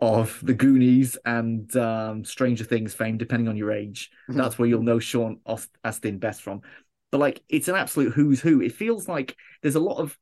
of 0.00 0.40
The 0.42 0.54
Goonies 0.54 1.16
and 1.24 1.74
um, 1.76 2.24
Stranger 2.24 2.64
Things 2.64 2.94
fame, 2.94 3.18
depending 3.18 3.48
on 3.48 3.56
your 3.56 3.72
age, 3.72 4.10
that's 4.28 4.58
where 4.58 4.68
you'll 4.68 4.82
know 4.82 4.98
Sean 4.98 5.40
Astin 5.84 6.18
best 6.18 6.42
from. 6.42 6.62
But 7.10 7.18
like, 7.18 7.42
it's 7.48 7.68
an 7.68 7.74
absolute 7.74 8.12
who's 8.12 8.40
who. 8.40 8.60
It 8.60 8.72
feels 8.72 9.08
like 9.08 9.36
there's 9.62 9.74
a 9.74 9.80
lot 9.80 9.98
of 9.98 10.16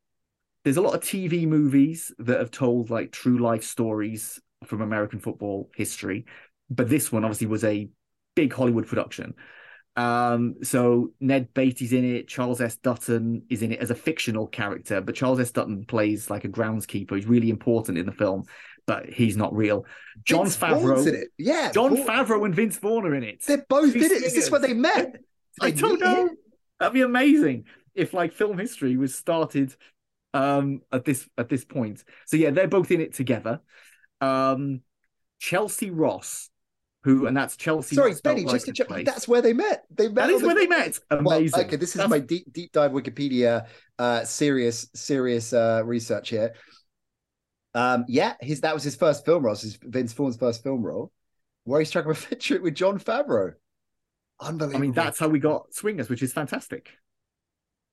there's 0.65 0.77
a 0.77 0.83
lot 0.83 0.95
of 0.95 1.01
TV 1.01 1.47
movies 1.47 2.13
that 2.19 2.41
have 2.41 2.51
told 2.51 2.91
like 2.91 3.13
true 3.13 3.39
life 3.39 3.65
stories 3.65 4.41
from 4.67 4.81
American 4.83 5.21
football 5.21 5.71
history, 5.75 6.27
but 6.69 6.89
this 6.89 7.13
one 7.13 7.25
obviously 7.25 7.47
was 7.47 7.65
a 7.65 7.89
big 8.35 8.53
Hollywood 8.53 8.87
production. 8.87 9.35
Um, 9.97 10.57
so 10.63 11.13
Ned 11.21 11.53
Beatty's 11.55 11.93
in 11.93 12.05
it. 12.05 12.29
Charles 12.29 12.61
S. 12.61 12.77
Dutton 12.77 13.43
is 13.49 13.63
in 13.63 13.73
it 13.73 13.81
as 13.81 13.91
a 13.91 13.97
fictional 13.97 14.47
character, 14.47 15.01
but 15.01 15.17
Charles 15.17 15.41
S. 15.41 15.51
Dutton 15.51 15.85
plays 15.87 16.31
like 16.31 16.45
a 16.45 16.49
groundskeeper. 16.49 17.17
He's 17.17 17.27
really 17.27 17.51
important 17.51 17.99
in 17.99 18.07
the 18.07 18.13
film, 18.13 18.45
but 18.89 19.09
he's 19.09 19.37
not 19.37 19.55
real. 19.55 19.85
John 20.25 20.47
Vince 20.47 20.57
Favreau, 20.57 20.95
Vaughn's 20.95 21.07
in 21.07 21.15
it. 21.15 21.29
Yeah, 21.39 21.71
John 21.71 21.95
Vaughn- 21.95 22.07
Favreau 22.07 22.45
and 22.47 22.55
Vince 22.55 22.77
Vaughn 22.79 23.07
are 23.07 23.15
in 23.15 23.23
it. 23.23 23.45
They're 23.47 23.65
both 23.69 23.93
Two 23.93 23.99
in 24.01 24.05
it. 24.07 24.23
Is 24.25 24.35
this 24.35 24.51
where 24.51 24.61
they 24.61 24.73
met? 24.73 25.15
I 25.61 25.71
don't 25.71 26.01
know. 26.01 26.31
That'd 26.81 26.95
be 26.95 27.03
amazing 27.03 27.67
if 27.95 28.15
like 28.15 28.33
film 28.33 28.59
history 28.59 28.97
was 28.97 29.15
started 29.15 29.77
um 30.35 30.81
at 30.91 31.05
this 31.05 31.29
at 31.39 31.49
this 31.49 31.65
point. 31.65 32.03
So 32.27 32.37
yeah, 32.37 32.51
they're 32.51 32.67
both 32.67 32.91
in 32.91 33.01
it 33.01 33.15
together. 33.15 33.61
Um 34.21 34.81
Chelcie 35.41 35.91
Ross, 35.93 36.51
who 37.05 37.27
and 37.27 37.37
that's 37.37 37.57
Chelcie. 37.57 37.95
Sorry, 37.95 38.15
Benny, 38.25 38.45
just 38.45 38.67
to 38.67 38.73
check. 38.73 38.89
That's 39.05 39.29
where 39.29 39.43
they 39.43 39.53
met. 39.53 39.85
They 39.91 40.07
met. 40.09 40.15
that 40.17 40.31
is 40.31 40.41
the- 40.41 40.47
where 40.47 40.57
they 40.57 40.67
met. 40.67 40.99
Well, 41.11 41.37
Amazing. 41.39 41.67
okay, 41.67 41.77
this 41.77 41.91
is 41.91 41.95
That's- 41.97 42.11
my 42.11 42.19
deep 42.21 42.53
deep 42.53 42.73
dive 42.73 42.93
Wikipedia 42.93 43.67
uh 43.99 44.25
serious 44.25 44.89
serious 44.95 45.53
uh 45.53 45.83
research 45.85 46.31
here. 46.31 46.55
Um 47.75 48.05
yeah, 48.09 48.35
his 48.41 48.63
that 48.63 48.75
was 48.75 48.83
his 48.83 48.97
first 48.97 49.25
film 49.25 49.45
role, 49.45 49.55
his 49.55 49.79
Vince 49.83 50.13
Vaughn's 50.13 50.37
first 50.37 50.63
film 50.63 50.83
role, 50.83 51.13
where 51.65 51.81
he 51.81 51.85
struck 51.87 52.07
up 52.07 52.17
a 52.17 52.21
picture 52.29 52.61
with 52.61 52.75
John 52.75 52.99
Favreau. 52.99 53.55
Unbelievable. 54.41 54.77
I 54.77 54.81
mean, 54.81 54.93
that's 54.93 55.19
how 55.19 55.29
we 55.29 55.39
got 55.41 55.75
Swingers, 55.75 56.09
which 56.09 56.23
is 56.23 56.33
fantastic. 56.33 56.91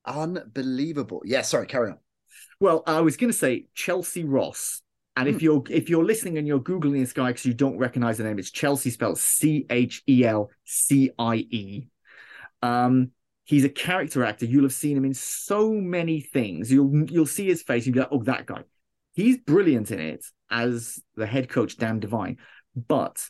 unbelievable. 0.05 1.21
Yeah, 1.25 1.41
sorry, 1.41 1.67
carry 1.67 1.91
on. 1.91 1.97
Well, 2.59 2.83
I 2.87 3.01
was 3.01 3.17
going 3.17 3.31
to 3.31 3.37
say 3.37 3.67
Chelcie 3.75 4.25
Ross, 4.27 4.81
and 5.15 5.27
Hmm. 5.27 5.35
if 5.35 5.41
you're 5.41 5.63
if 5.69 5.89
you're 5.89 6.05
listening 6.05 6.37
and 6.37 6.47
you're 6.47 6.59
googling 6.59 6.99
this 6.99 7.13
guy 7.13 7.27
because 7.31 7.45
you 7.45 7.53
don't 7.53 7.77
recognize 7.77 8.17
the 8.17 8.23
name, 8.23 8.39
it's 8.39 8.51
Chelcie 8.51 8.91
spelled 8.91 9.17
C 9.17 9.65
H 9.69 10.03
E 10.07 10.25
L 10.25 10.51
C 10.65 11.11
I 11.17 11.35
E. 11.37 11.87
Um, 12.61 13.11
he's 13.45 13.63
a 13.65 13.69
character 13.69 14.23
actor. 14.23 14.45
You'll 14.45 14.63
have 14.63 14.73
seen 14.73 14.97
him 14.97 15.05
in 15.05 15.13
so 15.13 15.71
many 15.71 16.21
things. 16.21 16.71
You'll 16.71 17.09
you'll 17.09 17.25
see 17.25 17.47
his 17.47 17.63
face. 17.63 17.85
You'll 17.85 17.93
be 17.95 17.99
like, 18.01 18.09
oh, 18.11 18.23
that 18.23 18.45
guy. 18.45 18.63
He's 19.15 19.37
brilliant 19.37 19.91
in 19.91 19.99
it 19.99 20.25
as 20.51 21.01
the 21.15 21.25
head 21.25 21.49
coach 21.49 21.77
Dan 21.77 21.99
Devine, 21.99 22.37
but 22.75 23.27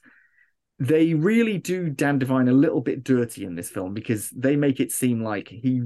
they 0.79 1.13
really 1.13 1.57
do 1.57 1.89
Dan 1.89 2.19
Devine 2.19 2.49
a 2.49 2.53
little 2.53 2.81
bit 2.81 3.03
dirty 3.03 3.45
in 3.45 3.55
this 3.55 3.69
film 3.69 3.93
because 3.93 4.29
they 4.31 4.55
make 4.55 4.79
it 4.79 4.91
seem 4.91 5.23
like 5.23 5.47
he 5.47 5.83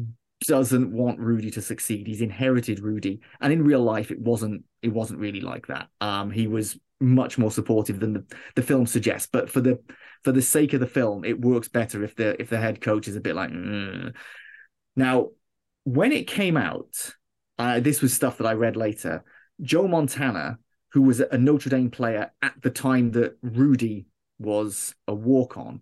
doesn't 0.47 0.91
want 0.91 1.19
Rudy 1.19 1.51
to 1.51 1.61
succeed. 1.61 2.07
He's 2.07 2.21
inherited 2.21 2.79
Rudy, 2.79 3.19
and 3.41 3.53
in 3.53 3.63
real 3.63 3.83
life, 3.83 4.09
it 4.09 4.19
wasn't. 4.19 4.63
It 4.81 4.93
wasn't 4.93 5.19
really 5.19 5.41
like 5.41 5.67
that. 5.67 5.89
Um, 6.01 6.31
he 6.31 6.47
was 6.47 6.79
much 7.01 7.37
more 7.37 7.51
supportive 7.51 7.99
than 7.99 8.13
the, 8.13 8.25
the 8.55 8.63
film 8.63 8.85
suggests. 8.85 9.29
But 9.31 9.49
for 9.49 9.61
the 9.61 9.79
for 10.23 10.31
the 10.31 10.41
sake 10.41 10.73
of 10.73 10.79
the 10.79 10.87
film, 10.87 11.23
it 11.25 11.39
works 11.39 11.67
better 11.67 12.03
if 12.03 12.15
the 12.15 12.39
if 12.41 12.49
the 12.49 12.57
head 12.57 12.81
coach 12.81 13.07
is 13.07 13.15
a 13.15 13.21
bit 13.21 13.35
like. 13.35 13.51
"Mm." 13.51 14.15
Now, 14.95 15.29
when 15.83 16.11
it 16.11 16.27
came 16.27 16.57
out, 16.57 17.13
uh, 17.57 17.79
this 17.79 18.01
was 18.01 18.13
stuff 18.13 18.37
that 18.37 18.47
I 18.47 18.53
read 18.53 18.75
later. 18.75 19.23
Joe 19.61 19.87
Montana, 19.87 20.59
who 20.91 21.01
was 21.01 21.19
a 21.19 21.37
Notre 21.37 21.69
Dame 21.69 21.91
player 21.91 22.31
at 22.41 22.61
the 22.61 22.69
time 22.69 23.11
that 23.11 23.37
Rudy 23.41 24.07
was 24.39 24.95
a 25.07 25.13
walk 25.13 25.57
on, 25.57 25.81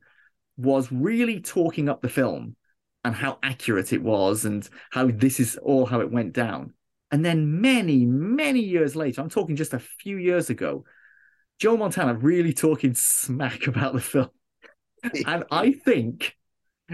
was 0.58 0.92
really 0.92 1.40
talking 1.40 1.88
up 1.88 2.02
the 2.02 2.10
film 2.10 2.56
and 3.04 3.16
how 3.16 3.38
accurate 3.44 3.94
it 3.94 4.02
was 4.02 4.46
and 4.46 4.68
how 4.92 5.08
this 5.08 5.40
is 5.40 5.58
all 5.58 5.86
how 5.86 6.02
it 6.02 6.12
went 6.12 6.34
down. 6.34 6.74
And 7.12 7.24
then 7.24 7.62
many, 7.62 8.06
many 8.06 8.60
years 8.60 8.96
later, 8.96 9.22
I'm 9.22 9.30
talking 9.30 9.56
just 9.56 9.74
a 9.74 9.80
few 9.80 10.18
years 10.18 10.50
ago, 10.50 10.84
Joe 11.60 11.78
Montana 11.78 12.16
really 12.16 12.54
talking 12.54 12.94
smack 12.96 13.68
about 13.68 13.94
the 13.94 14.02
film. 14.02 14.30
and 15.26 15.46
I 15.52 15.72
think 15.72 16.36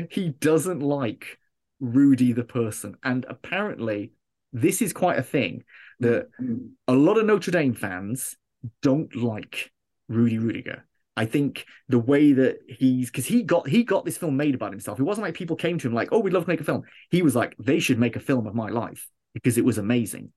he 0.10 0.30
doesn't 0.30 0.82
like 0.82 1.40
Rudy 1.80 2.32
the 2.34 2.44
person. 2.44 2.96
And 3.04 3.26
apparently, 3.28 4.12
this 4.52 4.82
is 4.82 4.94
quite 4.94 5.18
a 5.18 5.24
thing 5.24 5.64
that 6.00 6.30
mm. 6.42 6.70
a 6.88 6.94
lot 6.94 7.18
of 7.18 7.26
Notre 7.26 7.52
Dame 7.52 7.74
fans 7.74 8.36
don't 8.82 9.16
like 9.16 9.72
Rudy 10.08 10.38
Ruettiger. 10.38 10.82
I 11.16 11.26
think 11.26 11.66
the 11.90 12.00
way 12.00 12.34
that 12.34 12.60
he's 12.68 13.12
because 13.12 13.26
he 13.26 13.44
got 13.44 13.68
he 13.68 13.84
got 13.84 14.04
this 14.04 14.18
film 14.18 14.36
made 14.36 14.56
about 14.56 14.72
himself. 14.72 15.00
It 15.00 15.04
wasn't 15.04 15.26
like 15.26 15.36
people 15.36 15.56
came 15.56 15.78
to 15.78 15.88
him 15.88 15.94
like, 15.94 16.10
"Oh, 16.12 16.20
we'd 16.20 16.34
love 16.34 16.46
to 16.46 16.50
make 16.50 16.62
a 16.62 16.66
film." 16.66 16.84
He 17.12 17.22
was 17.22 17.36
like, 17.36 17.56
"They 17.60 17.80
should 17.80 18.00
make 18.00 18.16
a 18.16 18.20
film 18.20 18.48
of 18.48 18.56
my 18.56 18.70
life 18.70 19.08
because 19.34 19.58
it 19.58 19.66
was 19.66 19.78
amazing." 19.78 20.32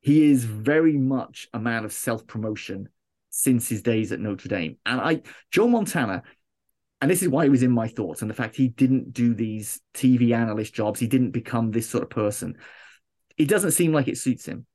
He 0.00 0.30
is 0.30 0.44
very 0.44 0.96
much 0.98 1.48
a 1.52 1.58
man 1.58 1.84
of 1.84 1.92
self 1.92 2.26
promotion 2.26 2.88
since 3.30 3.68
his 3.68 3.82
days 3.82 4.12
at 4.12 4.20
Notre 4.20 4.48
Dame, 4.48 4.76
and 4.84 5.00
I 5.00 5.22
Joe 5.50 5.68
Montana, 5.68 6.22
and 7.00 7.10
this 7.10 7.22
is 7.22 7.28
why 7.28 7.44
he 7.44 7.50
was 7.50 7.62
in 7.62 7.72
my 7.72 7.88
thoughts, 7.88 8.20
and 8.20 8.30
the 8.30 8.34
fact 8.34 8.56
he 8.56 8.68
didn't 8.68 9.14
do 9.14 9.32
these 9.32 9.80
TV 9.94 10.34
analyst 10.34 10.74
jobs, 10.74 11.00
he 11.00 11.06
didn't 11.06 11.30
become 11.30 11.70
this 11.70 11.88
sort 11.88 12.02
of 12.02 12.10
person. 12.10 12.58
It 13.38 13.48
doesn't 13.48 13.70
seem 13.70 13.94
like 13.94 14.08
it 14.08 14.18
suits 14.18 14.44
him. 14.44 14.66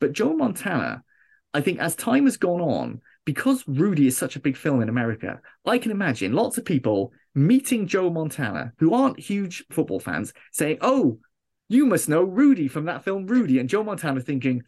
But 0.00 0.12
Joe 0.12 0.34
Montana, 0.34 1.02
I 1.52 1.60
think 1.60 1.78
as 1.78 1.94
time 1.94 2.24
has 2.24 2.36
gone 2.36 2.60
on, 2.60 3.00
because 3.24 3.64
Rudy 3.66 4.06
is 4.06 4.16
such 4.16 4.36
a 4.36 4.40
big 4.40 4.56
film 4.56 4.82
in 4.82 4.88
America, 4.88 5.40
I 5.64 5.78
can 5.78 5.90
imagine 5.90 6.32
lots 6.32 6.58
of 6.58 6.64
people 6.64 7.12
meeting 7.34 7.86
Joe 7.86 8.10
Montana 8.10 8.72
who 8.78 8.94
aren't 8.94 9.18
huge 9.18 9.64
football 9.70 10.00
fans 10.00 10.32
saying, 10.52 10.78
Oh, 10.80 11.18
you 11.68 11.86
must 11.86 12.08
know 12.08 12.22
Rudy 12.22 12.68
from 12.68 12.84
that 12.84 13.04
film 13.04 13.26
Rudy. 13.26 13.58
And 13.58 13.68
Joe 13.68 13.82
Montana 13.82 14.20
thinking, 14.20 14.62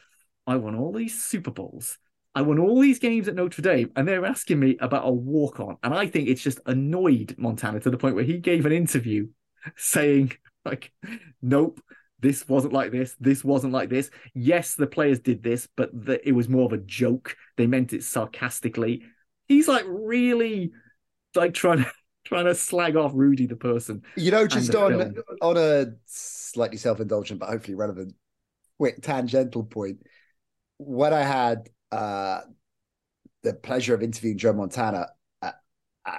I 0.47 0.57
won 0.57 0.77
all 0.77 0.93
these 0.93 1.23
Super 1.23 1.51
Bowls. 1.51 1.99
I 2.35 2.43
won 2.43 2.59
all 2.59 2.81
these 2.81 2.99
games 2.99 3.29
at 3.29 3.35
Notre 3.35 3.63
Dame, 3.63 3.91
and 3.97 4.07
they're 4.07 4.27
asking 4.27 4.61
me 4.61 4.77
about 4.79 5.09
a 5.09 5.11
walk 5.11 5.59
on. 5.59 5.79
And 5.83 5.95
I 5.95 6.07
think 6.07 6.29
it's 6.29 6.43
just 6.43 6.61
annoyed 6.67 7.35
Montana 7.39 7.81
to 7.81 7.91
the 7.91 7.97
point 7.97 8.15
where 8.15 8.25
he 8.25 8.39
gave 8.39 8.67
an 8.67 8.73
interview 8.73 9.29
saying, 9.77 10.33
like, 10.65 10.93
nope, 11.41 11.81
this 12.21 12.49
wasn't 12.49 12.73
like 12.73 12.93
this. 12.93 13.15
This 13.21 13.45
wasn't 13.45 13.73
like 13.73 13.91
this. 13.91 14.11
Yes, 14.35 14.75
the 14.75 14.87
players 14.87 15.21
did 15.21 15.43
this, 15.43 15.69
but 15.77 15.91
the, 15.93 16.27
it 16.27 16.33
was 16.33 16.49
more 16.49 16.65
of 16.65 16.73
a 16.73 16.79
joke. 16.79 17.37
They 17.57 17.67
meant 17.67 17.93
it 17.93 18.03
sarcastically. 18.03 19.03
He's 19.49 19.69
like 19.69 19.85
really 19.87 20.73
like 21.35 21.55
trying 21.55 21.79
to 21.79 21.93
trying 22.25 22.47
to 22.47 22.55
slag 22.55 22.97
off 22.97 23.13
Rudy 23.15 23.47
the 23.47 23.57
person. 23.57 24.03
You 24.17 24.31
know, 24.31 24.47
just 24.47 24.75
on 24.75 24.99
film. 24.99 25.15
on 25.43 25.57
a 25.57 25.87
slightly 26.07 26.79
self-indulgent 26.79 27.39
but 27.39 27.51
hopefully 27.51 27.75
relevant, 27.75 28.15
quick 28.79 29.03
tangential 29.03 29.65
point. 29.65 29.99
When 30.79 31.13
I 31.13 31.23
had 31.23 31.69
uh 31.93 32.41
the 33.43 33.53
pleasure 33.53 33.95
of 33.95 34.03
interviewing 34.03 34.39
Joe 34.39 34.55
Montana, 34.55 35.07
uh, 35.43 35.53
uh, 36.05 36.19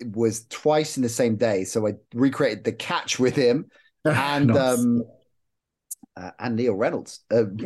it 0.00 0.16
was 0.16 0.46
twice 0.46 0.96
in 0.96 1.02
the 1.02 1.08
same 1.08 1.36
day. 1.36 1.64
So 1.64 1.86
I 1.86 1.94
recreated 2.14 2.64
the 2.64 2.72
catch 2.72 3.18
with 3.18 3.34
him 3.36 3.66
and 4.04 4.46
Nice. 4.46 4.78
um 4.78 5.02
uh, 6.16 6.30
and 6.38 6.56
Neil 6.56 6.74
Reynolds, 6.74 7.20
um, 7.30 7.56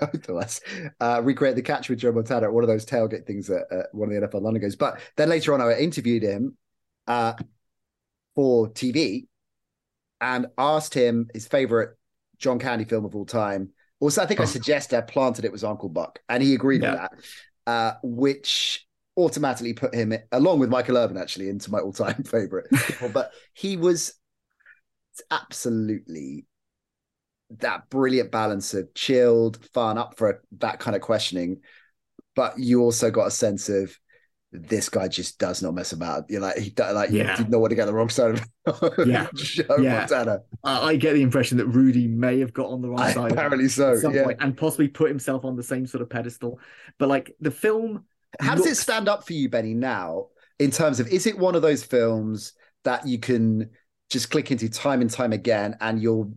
both 0.00 0.28
of 0.28 0.36
us, 0.36 0.60
uh, 1.00 1.20
recreate 1.22 1.56
the 1.56 1.62
catch 1.62 1.88
with 1.88 1.98
Joe 1.98 2.12
Montana 2.12 2.46
at 2.46 2.52
one 2.52 2.64
of 2.64 2.68
those 2.68 2.84
tailgate 2.86 3.26
things 3.26 3.48
at, 3.50 3.62
at 3.70 3.86
one 3.92 4.12
of 4.12 4.20
the 4.20 4.26
NFL 4.26 4.42
London 4.42 4.60
games. 4.60 4.76
But 4.76 5.00
then 5.16 5.28
later 5.28 5.54
on, 5.54 5.60
I 5.60 5.78
interviewed 5.78 6.22
him 6.22 6.56
uh, 7.06 7.34
for 8.34 8.68
TV 8.70 9.26
and 10.20 10.46
asked 10.58 10.94
him 10.94 11.28
his 11.34 11.46
favorite 11.46 11.96
John 12.38 12.58
Candy 12.58 12.84
film 12.84 13.04
of 13.04 13.14
all 13.14 13.26
time. 13.26 13.70
Also, 14.00 14.22
I 14.22 14.26
think 14.26 14.40
I 14.40 14.44
Oh. 14.44 14.46
suggested 14.46 14.96
I 14.98 15.02
planted 15.02 15.44
it 15.44 15.52
was 15.52 15.62
Uncle 15.64 15.88
Buck, 15.88 16.18
and 16.28 16.42
he 16.42 16.54
agreed 16.54 16.82
Yeah. 16.82 16.90
with 16.92 17.00
that, 17.00 17.12
uh, 17.70 17.92
which 18.02 18.86
automatically 19.16 19.74
put 19.74 19.94
him, 19.94 20.12
along 20.32 20.58
with 20.58 20.70
Michael 20.70 20.96
Irvin, 20.96 21.16
actually, 21.16 21.48
into 21.48 21.70
my 21.70 21.78
all-time 21.78 22.22
favorite. 22.24 22.66
but 23.12 23.32
he 23.52 23.76
was 23.76 24.14
absolutely 25.30 26.46
that 27.58 27.88
brilliant 27.90 28.30
balance 28.30 28.74
of 28.74 28.92
chilled, 28.94 29.64
fun, 29.72 29.98
up 29.98 30.16
for 30.16 30.42
that 30.58 30.78
kind 30.80 30.96
of 30.96 31.02
questioning. 31.02 31.60
But 32.34 32.58
you 32.58 32.82
also 32.82 33.10
got 33.10 33.26
a 33.26 33.30
sense 33.30 33.68
of 33.68 33.94
this 34.54 34.88
guy 34.90 35.08
just 35.08 35.38
does 35.38 35.62
not 35.62 35.74
mess 35.74 35.92
about. 35.92 36.24
You're 36.28 36.40
like 36.42 36.58
he 36.58 36.72
like 36.76 37.10
Yeah. 37.10 37.30
you 37.30 37.36
did 37.44 37.50
not 37.50 37.60
want 37.60 37.70
to 37.70 37.74
get 37.76 37.86
the 37.86 37.94
wrong 37.94 38.10
side 38.10 38.40
of 38.66 38.94
Yeah. 39.06 39.26
Joe 39.34 39.78
Yeah. 39.78 40.00
Montana. 40.00 40.40
I, 40.62 40.88
I 40.88 40.96
get 40.96 41.14
the 41.14 41.22
impression 41.22 41.58
that 41.58 41.66
Rudy 41.66 42.06
may 42.06 42.38
have 42.40 42.52
got 42.52 42.66
on 42.70 42.82
the 42.82 42.88
wrong 42.90 43.12
side. 43.12 43.32
Apparently 43.32 43.68
so. 43.68 43.92
at 43.92 43.98
some 43.98 44.14
Yeah. 44.14 44.24
point 44.24 44.38
and 44.40 44.56
possibly 44.56 44.88
put 44.88 45.08
himself 45.08 45.44
on 45.44 45.56
the 45.56 45.62
same 45.62 45.86
sort 45.86 46.02
of 46.02 46.10
pedestal. 46.10 46.58
But 46.98 47.08
like 47.08 47.34
the 47.40 47.50
film, 47.50 48.04
How 48.40 48.54
does 48.54 48.66
it 48.66 48.76
stand 48.76 49.08
up 49.08 49.26
for 49.26 49.32
you, 49.32 49.48
Benny? 49.48 49.74
Now, 49.74 50.28
in 50.58 50.70
terms 50.70 51.00
of, 51.00 51.08
is 51.08 51.26
it 51.26 51.38
one 51.38 51.54
of 51.54 51.62
those 51.62 51.82
films 51.82 52.52
that 52.84 53.06
you 53.06 53.18
can 53.18 53.70
just 54.10 54.30
click 54.30 54.50
into 54.50 54.68
time 54.68 55.00
and 55.00 55.10
time 55.10 55.32
again, 55.32 55.76
and 55.80 56.00
you'll 56.02 56.34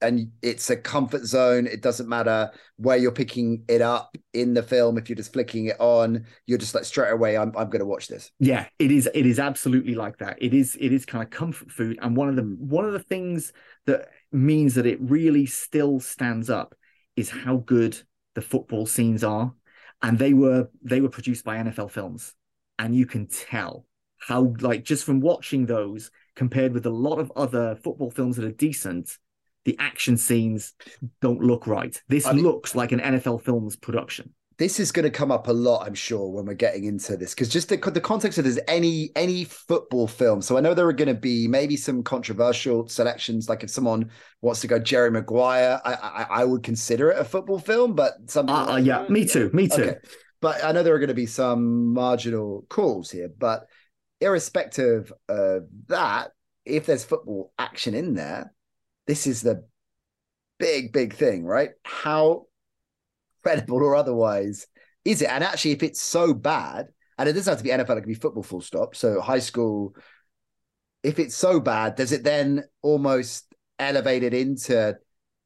and 0.00 0.30
it's 0.42 0.68
a 0.68 0.76
comfort 0.76 1.24
zone. 1.24 1.66
It 1.66 1.80
doesn't 1.80 2.08
matter 2.08 2.50
where 2.76 2.96
you're 2.96 3.12
picking 3.12 3.64
it 3.68 3.80
up 3.80 4.16
in 4.34 4.52
the 4.52 4.62
film. 4.62 4.98
If 4.98 5.08
you're 5.08 5.16
just 5.16 5.32
flicking 5.32 5.66
it 5.66 5.76
on, 5.80 6.26
you're 6.46 6.58
just 6.58 6.74
like 6.74 6.84
straight 6.84 7.12
away. 7.12 7.36
I'm 7.36 7.52
I'm 7.56 7.70
going 7.70 7.80
to 7.80 7.86
watch 7.86 8.08
this. 8.08 8.30
Yeah, 8.38 8.66
it 8.78 8.90
is. 8.90 9.08
It 9.14 9.26
is 9.26 9.38
absolutely 9.38 9.94
like 9.94 10.18
that. 10.18 10.36
It 10.40 10.52
is. 10.52 10.76
It 10.80 10.92
is 10.92 11.06
kind 11.06 11.24
of 11.24 11.30
comfort 11.30 11.70
food, 11.70 11.98
and 12.02 12.16
one 12.16 12.28
of 12.28 12.36
the 12.36 12.42
one 12.42 12.84
of 12.84 12.92
the 12.92 12.98
things 12.98 13.52
that 13.86 14.08
means 14.32 14.74
that 14.74 14.86
it 14.86 14.98
really 15.00 15.46
still 15.46 16.00
stands 16.00 16.50
up 16.50 16.74
is 17.16 17.30
how 17.30 17.58
good 17.58 17.98
the 18.34 18.42
football 18.42 18.84
scenes 18.84 19.24
are, 19.24 19.54
and 20.02 20.18
they 20.18 20.34
were 20.34 20.68
they 20.82 21.00
were 21.00 21.08
produced 21.08 21.44
by 21.44 21.56
NFL 21.56 21.90
Films, 21.90 22.34
and 22.78 22.94
you 22.94 23.06
can 23.06 23.26
tell 23.26 23.86
how 24.18 24.54
like 24.60 24.84
just 24.84 25.04
from 25.04 25.20
watching 25.20 25.66
those 25.66 26.10
compared 26.34 26.72
with 26.72 26.84
a 26.84 26.90
lot 26.90 27.18
of 27.18 27.32
other 27.34 27.76
football 27.76 28.10
films 28.10 28.36
that 28.36 28.44
are 28.44 28.52
decent, 28.52 29.18
the 29.66 29.76
action 29.78 30.16
scenes 30.16 30.72
don't 31.20 31.40
look 31.42 31.66
right. 31.66 32.00
This 32.08 32.24
I 32.26 32.32
mean- 32.32 32.44
looks 32.44 32.74
like 32.74 32.92
an 32.92 33.00
NFL 33.00 33.42
Films 33.42 33.76
production. 33.76 34.32
this 34.58 34.80
is 34.80 34.90
going 34.90 35.02
to 35.04 35.10
come 35.10 35.30
up 35.30 35.48
a 35.48 35.52
lot, 35.52 35.86
I'm 35.86 35.94
sure, 35.94 36.30
when 36.30 36.46
we're 36.46 36.54
getting 36.54 36.84
into 36.84 37.14
this, 37.18 37.34
because 37.34 37.50
just 37.50 37.68
the, 37.68 37.76
the 37.76 38.00
context 38.00 38.38
of 38.38 38.44
this 38.46 38.58
any 38.68 39.10
any 39.14 39.44
football 39.44 40.06
film. 40.06 40.40
So 40.40 40.56
I 40.56 40.60
know 40.62 40.72
there 40.72 40.86
are 40.88 40.94
going 40.94 41.14
to 41.14 41.20
be 41.32 41.46
maybe 41.46 41.76
some 41.76 42.02
controversial 42.02 42.88
selections, 42.88 43.50
like 43.50 43.62
if 43.64 43.68
someone 43.70 44.10
wants 44.40 44.60
to 44.62 44.66
go 44.66 44.78
Jerry 44.78 45.10
Maguire, 45.10 45.78
I 45.84 45.92
I, 45.92 46.26
I 46.40 46.44
would 46.44 46.62
consider 46.62 47.10
it 47.10 47.18
a 47.18 47.24
football 47.24 47.58
film, 47.58 47.94
but 47.94 48.14
some 48.28 48.48
Uh, 48.48 48.72
uh, 48.72 48.76
yeah, 48.78 49.04
me 49.10 49.26
too, 49.26 49.50
me 49.52 49.68
too. 49.68 49.82
Okay. 49.82 49.96
But 50.40 50.64
I 50.64 50.72
know 50.72 50.82
there 50.82 50.94
are 50.94 50.98
going 50.98 51.08
to 51.08 51.14
be 51.14 51.26
some 51.26 51.92
marginal 51.92 52.64
calls 52.70 53.10
here, 53.10 53.28
but 53.36 53.66
irrespective 54.22 55.12
of 55.28 55.64
that, 55.88 56.30
if 56.64 56.86
there's 56.86 57.04
football 57.04 57.52
action 57.58 57.94
in 57.94 58.14
there, 58.14 58.52
this 59.06 59.26
is 59.26 59.42
the 59.42 59.64
big, 60.58 60.92
big 60.92 61.14
thing, 61.14 61.44
right? 61.44 61.70
How 61.84 62.46
credible 63.42 63.78
or 63.78 63.96
otherwise 63.96 64.66
is 65.04 65.22
it? 65.22 65.30
And 65.30 65.44
actually, 65.44 65.72
if 65.72 65.82
it's 65.82 66.00
so 66.00 66.34
bad, 66.34 66.88
and 67.18 67.28
it 67.28 67.32
doesn't 67.32 67.50
have 67.50 67.58
to 67.58 67.64
be 67.64 67.72
NFL, 67.72 67.98
it 67.98 68.02
can 68.02 68.08
be 68.08 68.14
football 68.14 68.42
full 68.42 68.60
stop. 68.60 68.94
So 68.94 69.20
high 69.20 69.38
school, 69.38 69.94
if 71.02 71.18
it's 71.18 71.36
so 71.36 71.60
bad, 71.60 71.94
does 71.94 72.12
it 72.12 72.24
then 72.24 72.64
almost 72.82 73.46
elevate 73.78 74.22
it 74.22 74.34
into 74.34 74.96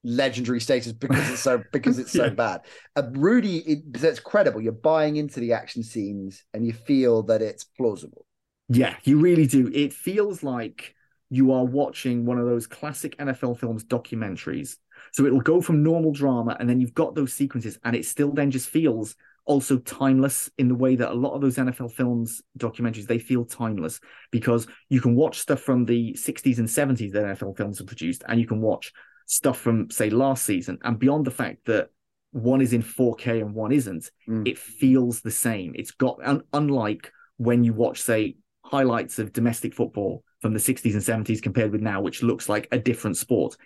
legendary 0.03 0.61
status 0.61 0.93
because 0.93 1.29
it's 1.31 1.41
so 1.41 1.63
because 1.73 1.99
it's 1.99 2.13
so 2.13 2.29
Yeah. 2.29 2.35
bad? 2.35 2.61
Uh, 2.97 3.03
Rudy, 3.13 3.59
it, 3.59 3.93
that's 3.93 4.21
credible. 4.21 4.61
You're 4.61 4.73
buying 4.73 5.17
into 5.17 5.41
the 5.41 5.53
action 5.53 5.83
scenes 5.83 6.45
and 6.55 6.67
you 6.67 6.73
feel 6.73 7.23
that 7.25 7.43
it's 7.43 7.65
plausible. 7.65 8.27
Yeah, 8.69 8.97
you 9.05 9.19
really 9.19 9.47
do. 9.47 9.71
It 9.75 9.93
feels 9.93 10.43
like 10.43 10.95
you 11.31 11.53
are 11.53 11.65
watching 11.65 12.27
one 12.27 12.39
of 12.39 12.47
those 12.47 12.67
classic 12.67 13.17
NFL 13.19 13.59
films 13.59 13.85
documentaries. 13.85 14.77
So 15.13 15.25
it'll 15.25 15.41
go 15.41 15.61
from 15.61 15.83
normal 15.83 16.13
drama, 16.13 16.57
and 16.59 16.69
then 16.69 16.81
you've 16.81 16.95
got 16.95 17.15
those 17.15 17.33
sequences, 17.33 17.79
and 17.85 17.97
it 17.97 18.05
still 18.05 18.33
then 18.33 18.51
just 18.51 18.69
feels 18.69 19.17
also 19.47 19.79
timeless 19.79 20.51
in 20.59 20.69
the 20.69 20.75
way 20.75 20.95
that 20.97 21.11
a 21.11 21.15
lot 21.15 21.33
of 21.35 21.41
those 21.41 21.57
NFL 21.57 21.93
films 21.93 22.43
documentaries 22.59 23.07
they 23.07 23.19
feel 23.19 23.45
timeless 23.45 23.99
because 24.31 24.67
you 24.91 25.01
can 25.01 25.17
watch 25.17 25.39
stuff 25.41 25.61
from 25.61 25.85
the 25.87 26.13
60s 26.13 26.59
and 26.59 26.69
70s 26.69 27.13
that 27.13 27.25
NFL 27.25 27.57
films 27.57 27.79
have 27.79 27.87
produced, 27.87 28.23
and 28.29 28.39
you 28.41 28.47
can 28.47 28.61
watch 28.61 28.93
stuff 29.27 29.59
from 29.59 29.91
say 29.91 30.11
last 30.11 30.45
season, 30.45 30.79
and 30.83 30.99
beyond 30.99 31.25
the 31.25 31.31
fact 31.31 31.65
that 31.67 31.89
one 32.33 32.61
is 32.61 32.73
in 32.73 32.83
4K 32.83 33.41
and 33.41 33.55
one 33.55 33.73
isn't, 33.73 34.11
Mm. 34.29 34.47
it 34.47 34.59
feels 34.59 35.21
the 35.21 35.31
same. 35.33 35.73
It's 35.75 35.91
got 35.93 36.19
un- 36.25 36.43
unlike 36.53 37.11
when 37.39 37.65
you 37.65 37.73
watch 37.73 38.03
say 38.03 38.37
highlights 38.65 39.19
of 39.19 39.33
domestic 39.33 39.75
football 39.75 40.23
from 40.41 40.53
the 40.55 40.61
60s 40.61 40.93
and 40.95 41.27
70s 41.27 41.43
compared 41.43 41.73
with 41.73 41.81
now, 41.83 42.01
which 42.01 42.23
looks 42.23 42.49
like 42.49 42.69
a 42.73 42.79
different 42.79 43.17
sport. 43.17 43.57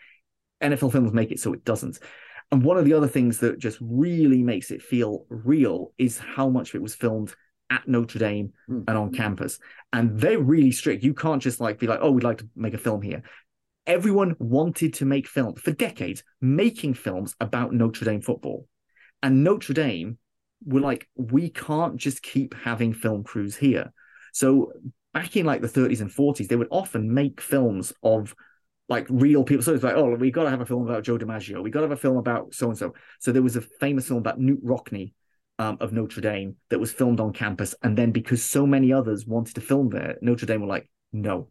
NFL 0.63 0.93
films 0.93 1.13
make 1.13 1.31
it 1.31 1.41
so 1.41 1.53
it 1.53 1.65
doesn't. 1.65 1.99
And 2.53 2.63
one 2.63 2.77
of 2.77 2.85
the 2.85 2.93
other 2.93 3.09
things 3.09 3.39
that 3.39 3.59
just 3.59 3.79
really 3.81 4.43
makes 4.43 4.71
it 4.71 4.83
feel 4.83 5.27
real 5.29 5.93
is 5.99 6.19
how 6.19 6.49
much 6.49 6.71
of 6.71 6.75
it 6.77 6.83
was 6.83 6.95
filmed 6.95 7.35
at 7.71 7.89
Notre 7.89 8.19
Dame 8.19 8.53
Mm. 8.69 8.85
and 8.87 8.99
on 8.99 9.13
campus. 9.13 9.59
And 9.93 10.19
they're 10.21 10.39
really 10.39 10.71
strict. 10.71 11.03
You 11.03 11.15
can't 11.15 11.43
just 11.43 11.61
like 11.61 11.79
be 11.79 11.87
like, 11.87 12.01
oh, 12.03 12.11
we'd 12.11 12.25
like 12.25 12.39
to 12.39 12.49
make 12.55 12.75
a 12.75 12.79
film 12.79 13.03
here. 13.03 13.23
Everyone 13.87 14.35
wanted 14.39 14.95
to 14.95 15.05
make 15.05 15.27
film 15.27 15.55
for 15.57 15.73
decades, 15.73 16.23
making 16.41 16.95
films 16.95 17.35
about 17.41 17.73
Notre 17.73 18.05
Dame 18.05 18.21
football. 18.21 18.67
And 19.23 19.45
Notre 19.45 19.75
Dame 19.75 20.19
were 20.65 20.81
like, 20.81 21.09
we 21.17 21.51
can't 21.51 21.97
just 21.97 22.23
keep 22.23 22.55
having 22.55 22.93
film 22.95 23.25
crews 23.25 23.57
here. 23.57 23.93
So 24.33 24.73
back 25.15 25.37
in 25.37 25.47
like 25.47 25.63
the 25.63 25.69
30s 25.69 26.01
and 26.01 26.11
40s, 26.11 26.49
they 26.49 26.57
would 26.57 26.69
often 26.71 27.15
make 27.15 27.41
films 27.41 27.93
of 28.03 28.35
like 28.89 29.07
real 29.09 29.45
people. 29.45 29.63
So 29.63 29.73
it's 29.73 29.85
like, 29.85 29.95
oh, 29.95 30.15
we've 30.17 30.33
got 30.33 30.45
to 30.45 30.51
have 30.51 30.61
a 30.61 30.67
film 30.67 30.87
about 30.87 31.05
Joe 31.05 31.17
DiMaggio. 31.17 31.63
We 31.63 31.71
got 31.71 31.81
to 31.81 31.85
have 31.85 31.93
a 31.93 31.97
film 31.97 32.19
about 32.19 32.53
so 32.53 32.69
and 32.69 32.77
so. 32.77 32.93
So 33.21 33.33
there 33.33 33.43
was 33.43 33.57
a 33.57 33.63
famous 33.63 34.09
film 34.09 34.19
about 34.19 34.39
Knute 34.39 34.61
Rockne 34.63 35.15
um, 35.59 35.79
of 35.81 35.93
Notre 35.93 36.21
Dame 36.21 36.57
that 36.69 36.81
was 36.81 36.93
filmed 36.93 37.21
on 37.21 37.33
campus. 37.33 37.75
And 37.83 37.97
then 37.97 38.11
because 38.11 38.45
so 38.45 38.67
many 38.67 38.93
others 38.93 39.25
wanted 39.25 39.55
to 39.55 39.61
film 39.61 39.89
there, 39.89 40.17
Notre 40.21 40.47
Dame 40.47 40.61
were 40.61 40.67
like, 40.67 40.91
no, 41.13 41.49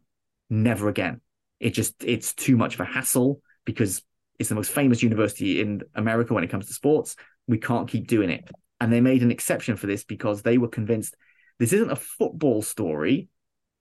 never 0.50 0.88
again. 0.88 1.20
It 1.58 1.70
just, 1.70 2.04
it's 2.04 2.34
too 2.34 2.56
much 2.56 2.74
of 2.74 2.80
a 2.80 2.84
hassle 2.84 3.40
because 3.64 4.02
it's 4.38 4.50
the 4.50 4.54
most 4.54 4.70
famous 4.70 5.02
university 5.02 5.60
in 5.60 5.80
America 5.94 6.34
when 6.34 6.44
it 6.44 6.50
comes 6.50 6.66
to 6.66 6.74
sports. 6.74 7.16
We 7.46 7.58
can't 7.58 7.88
keep 7.88 8.06
doing 8.06 8.30
it. 8.30 8.48
And 8.80 8.92
they 8.92 9.00
made 9.00 9.22
an 9.22 9.30
exception 9.30 9.76
for 9.76 9.86
this 9.86 10.04
because 10.04 10.42
they 10.42 10.58
were 10.58 10.68
convinced 10.68 11.16
this 11.58 11.72
isn't 11.72 11.90
a 11.90 11.96
football 11.96 12.62
story, 12.62 13.28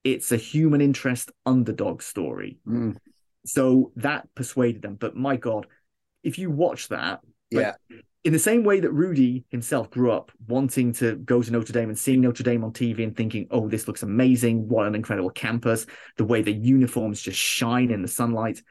it's 0.04 0.32
a 0.32 0.38
human 0.38 0.82
interest 0.82 1.32
underdog 1.46 2.02
story. 2.02 2.58
Mm. 2.68 2.98
So 3.46 3.92
that 3.98 4.28
persuaded 4.36 4.82
them. 4.82 4.96
But 4.96 5.16
my 5.16 5.36
God, 5.38 5.68
if 6.24 6.38
you 6.38 6.50
watch 6.50 6.90
that, 6.90 7.22
Yeah. 7.52 7.74
in 8.24 8.32
the 8.34 8.40
same 8.40 8.64
way 8.64 8.80
that 8.80 8.92
Rudy 8.92 9.44
himself 9.50 9.90
grew 9.90 10.12
up 10.12 10.32
wanting 10.48 10.94
to 10.94 11.18
go 11.18 11.42
to 11.42 11.52
Notre 11.52 11.74
Dame 11.74 11.90
and 11.90 12.00
seeing 12.00 12.22
Notre 12.22 12.44
Dame 12.44 12.64
on 12.64 12.72
TV 12.72 13.04
and 13.04 13.16
thinking, 13.16 13.48
oh, 13.52 13.68
this 13.68 13.88
looks 13.88 14.02
amazing. 14.02 14.68
What 14.70 14.88
an 14.88 14.96
incredible 14.96 15.30
campus. 15.30 15.86
The 16.18 16.26
way 16.26 16.42
the 16.42 16.54
uniforms 16.54 17.22
just 17.22 17.38
shine 17.38 17.92
in 17.92 18.02
the 18.02 18.08
sunlight. 18.08 18.62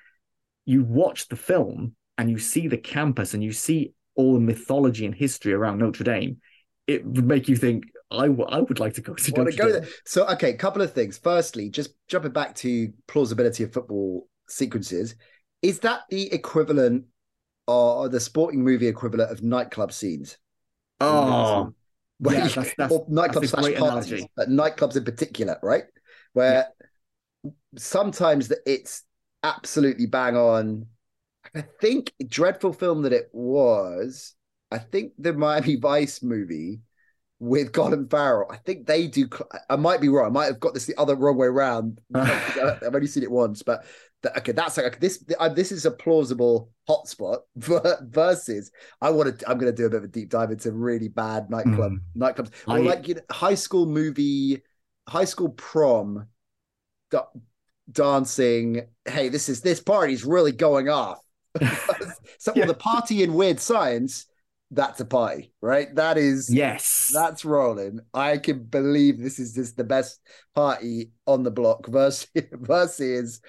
You 0.65 0.85
watch 0.85 1.29
the 1.29 1.37
film 1.37 1.95
and 2.17 2.31
you 2.31 2.39
see 2.39 2.67
the 2.67 2.79
campus 2.79 3.35
and 3.35 3.45
you 3.45 3.53
see 3.53 3.93
all 4.15 4.35
the 4.35 4.41
mythology 4.41 5.07
and 5.07 5.15
history 5.15 5.53
around 5.53 5.79
Notre 5.79 6.05
Dame. 6.05 6.39
It 6.87 7.05
would 7.05 7.27
make 7.27 7.49
you 7.49 7.57
think, 7.57 7.85
I, 8.13 8.27
w- 8.29 8.45
I 8.49 8.61
would 8.61 8.79
like 8.81 8.95
to 8.95 9.01
go 9.01 9.15
to 9.15 9.33
want 9.33 9.39
Notre 9.47 9.51
to 9.51 9.57
go 9.57 9.73
Dame. 9.73 9.83
there. 9.83 9.91
So, 10.05 10.27
okay, 10.29 10.51
a 10.51 10.57
couple 10.57 10.83
of 10.83 10.93
things. 10.93 11.19
Firstly, 11.19 11.69
just 11.71 11.91
jumping 12.09 12.33
back 12.33 12.55
to 12.57 12.93
plausibility 13.09 13.65
of 13.65 13.73
football 13.73 14.29
sequences, 14.49 15.15
is 15.63 15.81
that 15.81 16.03
the 16.11 16.33
equivalent 16.33 17.05
or 17.67 18.09
the 18.09 18.21
sporting 18.21 18.63
movie 18.63 18.89
equivalent 18.89 19.31
of 19.31 19.43
nightclub 19.43 19.93
scenes? 19.93 20.37
Oh, 21.01 21.73
Where 22.19 22.37
yeah, 22.37 22.45
you- 22.45 22.51
that's, 22.51 22.75
that's, 22.77 22.93
or 22.93 23.07
a 23.09 23.47
slash 23.47 23.75
parties, 23.75 24.13
analogy. 24.13 24.31
but 24.37 24.49
nightclubs 24.49 24.97
in 24.97 25.05
particular, 25.05 25.59
right? 25.63 25.85
Where 26.33 26.69
sometimes 27.77 28.49
that 28.49 28.59
it's 28.67 29.03
absolutely 29.43 30.07
bang 30.07 30.37
on. 30.37 30.87
I 31.55 31.63
think 31.81 32.13
dreadful 32.29 32.73
film 32.73 33.03
that 33.03 33.13
it 33.13 33.29
was. 33.33 34.35
I 34.71 34.79
think 34.79 35.13
the 35.19 35.33
Miami 35.33 35.77
Vice 35.77 36.23
movie 36.23 36.81
with 37.43 37.73
Colin 37.73 38.07
Farrell. 38.09 38.47
I 38.53 38.57
think 38.59 38.87
they 38.87 39.09
do. 39.09 39.29
I 39.69 39.75
might 39.75 40.01
be 40.01 40.09
wrong. 40.09 40.27
I 40.27 40.31
might 40.31 40.45
have 40.47 40.61
got 40.61 40.75
this 40.75 40.87
the 40.87 40.97
other 40.97 41.17
wrong 41.17 41.37
way 41.37 41.49
around. 41.49 42.01
I've 42.15 42.95
only 42.95 43.09
seen 43.09 43.25
it 43.25 43.31
once, 43.31 43.65
but 43.65 43.85
th- 44.23 44.37
okay, 44.39 44.53
that's 44.53 44.77
like 44.77 45.01
this. 45.01 45.25
uh, 45.41 45.49
This 45.49 45.73
is 45.73 45.85
a 45.85 45.91
plausible 45.91 46.71
hotspot 46.89 47.39
versus. 47.57 48.71
I 49.01 49.11
want 49.11 49.41
to. 49.41 49.51
I'm 49.51 49.59
going 49.59 49.73
to 49.73 49.77
do 49.77 49.87
a 49.87 49.91
bit 49.91 49.99
of 49.99 50.05
a 50.05 50.09
deep 50.09 50.31
dive 50.31 50.53
into 50.53 50.71
really 50.71 51.09
bad 51.09 51.51
nightclub 51.51 51.95
nightclubs, 52.17 52.53
or 52.69 52.77
I- 52.77 52.79
like 52.79 53.09
you 53.09 53.17
know, 53.17 53.23
high 53.33 53.57
school 53.57 53.87
movie, 53.87 54.63
high 55.09 55.25
school 55.25 55.49
prom, 55.49 56.29
da- 57.11 57.27
dancing. 57.91 58.83
Hey, 59.05 59.29
this 59.31 59.49
is 59.49 59.63
this 59.63 59.81
party's 59.81 60.25
really 60.25 60.53
going 60.53 60.89
off. 60.89 61.19
so, 62.39 62.53
Yeah. 62.55 62.61
well, 62.61 62.67
the 62.69 62.75
party 62.75 63.25
in 63.25 63.35
Weird 63.35 63.59
Science. 63.59 64.27
That's 64.75 65.01
a 65.01 65.05
party, 65.05 65.53
right? 65.61 65.95
That 65.95 66.17
is 66.17 66.49
Yes. 66.49 67.11
that's 67.15 67.45
rolling. 67.45 68.01
I 68.15 68.39
can 68.39 68.65
believe 68.65 69.21
this 69.21 69.39
is 69.39 69.55
just 69.55 69.77
the 69.77 69.85
best 69.85 70.19
party 70.55 71.13
on 71.27 71.43
the 71.43 71.51
block 71.51 71.87
versus 71.89 72.27
versus 72.53 73.41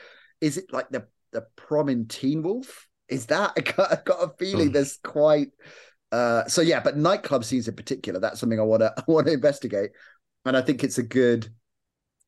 is 0.42 0.58
it 0.58 0.66
like 0.74 0.90
the 0.90 1.08
the 1.32 1.46
prom 1.56 1.88
in 1.90 2.08
Teen 2.08 2.44
Wolf? 2.44 2.88
Is 3.08 3.28
that 3.28 3.54
I 3.58 3.62
got, 3.62 3.92
I 3.92 3.98
got 4.04 4.24
a 4.24 4.34
feeling 4.38 4.70
Mm. 4.70 4.74
there's 4.74 4.98
quite 5.04 5.50
uh 6.12 6.46
so 6.48 6.62
yeah, 6.62 6.82
but 6.82 6.98
nightclub 6.98 7.44
scenes 7.46 7.68
in 7.68 7.76
particular, 7.76 8.20
that's 8.20 8.40
something 8.40 8.60
I 8.60 8.64
wanna 8.64 8.92
I 8.98 9.04
wanna 9.08 9.32
investigate. 9.32 9.92
And 10.46 10.58
I 10.58 10.62
think 10.62 10.84
it's 10.84 10.98
a 10.98 11.04
good 11.04 11.48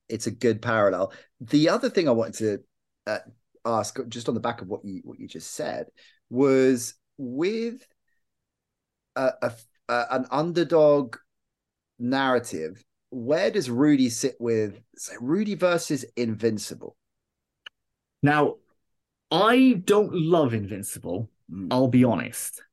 it's 0.08 0.28
a 0.28 0.32
good 0.32 0.62
parallel. 0.62 1.12
The 1.42 1.70
other 1.70 1.90
thing 1.90 2.08
I 2.08 2.12
wanted 2.12 2.36
to 2.36 3.12
uh, 3.12 3.20
ask 3.66 4.00
just 4.08 4.30
on 4.30 4.36
the 4.36 4.40
back 4.40 4.62
of 4.62 4.68
what 4.70 4.86
you 4.86 5.02
what 5.04 5.20
you 5.20 5.28
just 5.28 5.52
said 5.54 5.88
was 6.30 6.94
with 7.18 7.86
a, 9.16 9.34
a, 9.42 9.52
a 9.90 10.06
an 10.12 10.26
underdog 10.32 11.18
narrative. 12.00 12.84
Where 13.10 13.52
does 13.52 13.70
Rudy 13.70 14.10
sit 14.10 14.36
with 14.40 14.82
say 14.98 15.16
Rudy 15.20 15.56
versus 15.56 16.06
Invincible? 16.16 16.96
Now, 18.22 18.56
I 19.32 19.82
don't 19.86 20.14
love 20.14 20.54
Invincible, 20.54 21.30
Mm. 21.52 21.68
I'll 21.70 21.88
be 21.88 22.04
honest. 22.04 22.64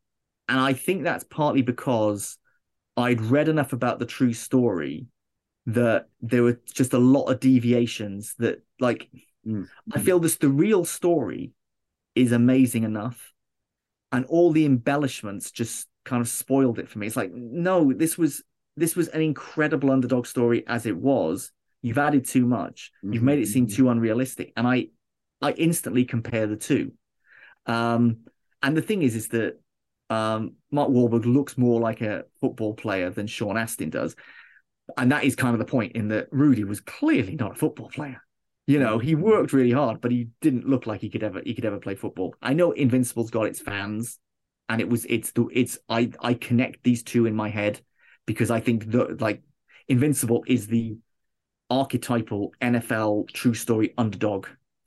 And 0.48 0.58
I 0.58 0.72
think 0.72 1.02
that's 1.02 1.24
partly 1.24 1.60
because 1.60 2.38
I'd 2.96 3.20
read 3.20 3.48
enough 3.48 3.74
about 3.74 3.98
the 3.98 4.06
true 4.06 4.32
story 4.32 5.08
that 5.66 6.08
there 6.22 6.42
were 6.42 6.58
just 6.72 6.94
a 6.94 6.98
lot 6.98 7.26
of 7.26 7.40
deviations 7.40 8.34
that, 8.38 8.62
like, 8.80 9.10
Mm. 9.46 9.68
I 9.92 10.00
feel 10.00 10.20
this 10.20 10.36
the 10.36 10.48
real 10.48 10.84
story 10.84 11.52
is 12.14 12.32
amazing 12.32 12.84
enough. 12.84 13.32
And 14.10 14.24
all 14.26 14.52
the 14.52 14.64
embellishments 14.64 15.50
just 15.50 15.88
kind 16.04 16.20
of 16.20 16.28
spoiled 16.28 16.78
it 16.78 16.88
for 16.88 16.98
me. 16.98 17.06
It's 17.06 17.16
like, 17.16 17.32
no, 17.32 17.92
this 17.92 18.18
was 18.18 18.42
this 18.76 18.96
was 18.96 19.08
an 19.08 19.20
incredible 19.20 19.90
underdog 19.90 20.26
story 20.26 20.64
as 20.66 20.86
it 20.86 20.96
was. 20.96 21.52
You've 21.82 21.98
added 21.98 22.26
too 22.26 22.46
much. 22.46 22.90
You've 23.02 23.22
made 23.22 23.38
it 23.38 23.48
seem 23.48 23.66
Mhm. 23.66 23.74
too 23.74 23.88
unrealistic, 23.90 24.52
and 24.56 24.66
I 24.66 24.88
I 25.40 25.52
instantly 25.52 26.04
compare 26.04 26.46
the 26.46 26.56
two. 26.56 26.92
Um, 27.66 28.18
and 28.62 28.76
the 28.76 28.82
thing 28.82 29.02
is, 29.02 29.16
is 29.16 29.28
that 29.28 29.60
um, 30.08 30.54
Mark 30.70 30.90
Wahlberg 30.90 31.24
looks 31.24 31.58
more 31.58 31.80
like 31.80 32.00
a 32.00 32.24
football 32.40 32.74
player 32.74 33.10
than 33.10 33.26
Sean 33.26 33.56
Astin 33.56 33.90
does, 33.90 34.14
and 34.96 35.10
that 35.10 35.24
is 35.24 35.36
kind 35.36 35.54
of 35.54 35.58
the 35.58 35.64
point. 35.64 35.92
In 35.92 36.08
that 36.08 36.28
Rudy 36.30 36.64
was 36.64 36.80
clearly 36.80 37.34
not 37.34 37.52
a 37.52 37.54
football 37.56 37.88
player. 37.88 38.22
You 38.66 38.78
know, 38.78 38.98
he 38.98 39.14
worked 39.16 39.52
really 39.52 39.72
hard, 39.72 40.00
but 40.00 40.12
he 40.12 40.28
didn't 40.40 40.68
look 40.68 40.86
like 40.86 41.00
he 41.00 41.10
could 41.10 41.24
ever 41.24 41.42
he 41.44 41.54
could 41.54 41.64
ever 41.64 41.78
play 41.78 41.94
football. 41.96 42.34
I 42.40 42.54
know 42.54 42.70
Invincible's 42.72 43.30
got 43.30 43.46
its 43.46 43.60
fans, 43.60 44.18
and 44.72 44.80
it 44.80 44.88
was 44.88 45.04
it's 45.04 45.32
the 45.32 45.46
it's 45.52 45.78
I 45.90 46.10
I 46.20 46.32
connect 46.32 46.82
these 46.82 47.02
two 47.02 47.26
in 47.26 47.36
my 47.36 47.50
head 47.50 47.78
because 48.24 48.50
I 48.50 48.60
think 48.60 48.90
the 48.90 49.16
like 49.20 49.42
Invincible 49.86 50.44
is 50.46 50.66
the 50.66 50.96
archetypal 51.68 52.54
NFL 52.62 53.28
true 53.28 53.52
story 53.52 53.92
underdog 53.98 54.46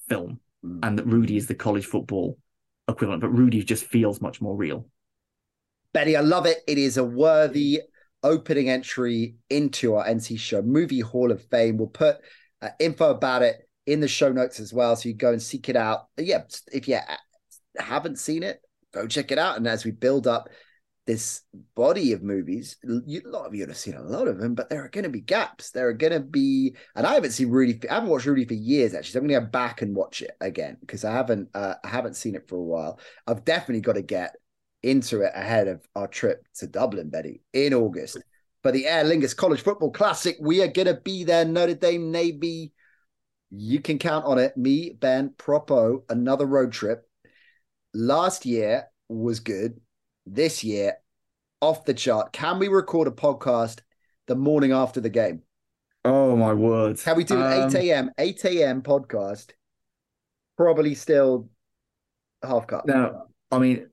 film, 0.09 0.39
Mm. 0.65 0.79
and 0.81 0.97
that 0.97 1.05
Rudy 1.05 1.37
is 1.37 1.45
the 1.45 1.53
college 1.53 1.85
football 1.85 2.39
equivalent. 2.87 3.21
But 3.21 3.29
Rudy 3.29 3.61
just 3.63 3.85
feels 3.85 4.19
much 4.19 4.41
more 4.41 4.55
real. 4.55 4.87
Betty, 5.93 6.17
I 6.17 6.21
love 6.21 6.47
it. 6.47 6.57
It 6.67 6.79
is 6.79 6.97
a 6.97 7.03
worthy 7.03 7.81
opening 8.23 8.71
entry 8.71 9.35
into 9.51 9.93
our 9.93 10.05
NC 10.07 10.39
Show 10.39 10.63
Movie 10.63 11.01
Hall 11.01 11.31
of 11.31 11.43
Fame. 11.43 11.77
We'll 11.77 11.87
put 11.87 12.17
uh, 12.63 12.69
info 12.79 13.11
about 13.11 13.43
it 13.43 13.69
in 13.85 13.99
the 13.99 14.07
show 14.07 14.31
notes 14.31 14.59
as 14.59 14.73
well, 14.73 14.95
so 14.95 15.07
you 15.07 15.13
go 15.13 15.31
and 15.31 15.41
seek 15.41 15.69
it 15.69 15.75
out. 15.75 16.07
Yeah, 16.17 16.41
if 16.73 16.87
you 16.87 16.97
haven't 17.77 18.17
seen 18.17 18.41
it, 18.41 18.59
go 18.95 19.07
check 19.07 19.31
it 19.31 19.37
out. 19.37 19.57
And 19.57 19.67
as 19.67 19.85
we 19.85 19.91
build 19.91 20.25
up 20.27 20.49
this 21.05 21.41
body 21.75 22.13
of 22.13 22.23
movies, 22.23 22.77
you, 22.83 23.21
a 23.25 23.29
lot 23.29 23.45
of 23.45 23.53
you 23.53 23.65
have 23.67 23.77
seen 23.77 23.93
a 23.93 24.01
lot 24.01 24.27
of 24.27 24.39
them, 24.39 24.55
but 24.55 24.69
there 24.69 24.83
are 24.83 24.89
going 24.89 25.03
to 25.03 25.09
be 25.09 25.21
gaps. 25.21 25.69
There 25.69 25.87
are 25.87 25.93
going 25.93 26.13
to 26.13 26.19
be, 26.19 26.75
and 26.95 27.05
I 27.05 27.13
haven't 27.13 27.31
seen 27.31 27.49
Rudy. 27.49 27.79
I 27.87 27.95
haven't 27.95 28.09
watched 28.09 28.25
Rudy 28.25 28.45
for 28.45 28.55
years 28.55 28.93
actually. 28.93 29.11
So 29.11 29.19
I'm 29.19 29.27
going 29.27 29.39
to 29.39 29.45
go 29.45 29.51
back 29.51 29.81
and 29.81 29.95
watch 29.95 30.21
it 30.21 30.35
again 30.41 30.77
because 30.81 31.05
I 31.05 31.11
haven't. 31.11 31.49
Uh, 31.53 31.75
I 31.83 31.87
haven't 31.87 32.15
seen 32.15 32.35
it 32.35 32.47
for 32.47 32.55
a 32.55 32.63
while. 32.63 32.99
I've 33.27 33.45
definitely 33.45 33.81
got 33.81 33.93
to 33.93 34.01
get 34.01 34.35
into 34.81 35.21
it 35.21 35.31
ahead 35.35 35.67
of 35.67 35.85
our 35.95 36.07
trip 36.07 36.45
to 36.55 36.67
Dublin, 36.67 37.09
Betty, 37.09 37.41
in 37.53 37.73
August. 37.73 38.17
For 38.63 38.71
the 38.71 38.87
Aer 38.87 39.03
Lingus 39.03 39.35
College 39.35 39.61
Football 39.61 39.91
Classic, 39.91 40.37
we 40.39 40.63
are 40.63 40.67
going 40.67 40.87
to 40.87 40.95
be 40.95 41.23
there. 41.23 41.45
Notre 41.45 41.75
Dame, 41.75 42.11
Navy. 42.11 42.71
You 43.51 43.79
can 43.79 43.99
count 43.99 44.25
on 44.25 44.39
it. 44.39 44.57
Me, 44.57 44.91
Ben, 44.99 45.29
Propo, 45.37 46.01
another 46.09 46.47
road 46.47 46.71
trip. 46.71 47.04
Last 47.95 48.45
year 48.45 48.89
was 49.07 49.39
good. 49.39 49.79
This 50.25 50.65
year, 50.65 50.97
off 51.61 51.85
the 51.85 51.93
chart. 51.93 52.33
Can 52.33 52.59
we 52.59 52.67
record 52.67 53.07
a 53.07 53.11
podcast 53.11 53.79
the 54.27 54.35
morning 54.35 54.73
after 54.73 54.99
the 54.99 55.09
game? 55.09 55.43
Oh 56.03 56.35
my 56.35 56.53
words! 56.53 57.03
Can 57.03 57.15
we 57.15 57.23
do 57.23 57.37
an 57.41 57.63
Um, 57.63 57.75
8 57.75 57.75
a.m. 57.75 58.11
8 58.17 58.45
a.m. 58.45 58.81
podcast? 58.81 59.51
Probably 60.57 60.93
still 60.93 61.49
half 62.43 62.67
cut. 62.67 62.85
Now, 62.85 63.27
I 63.49 63.59
mean, 63.59 63.87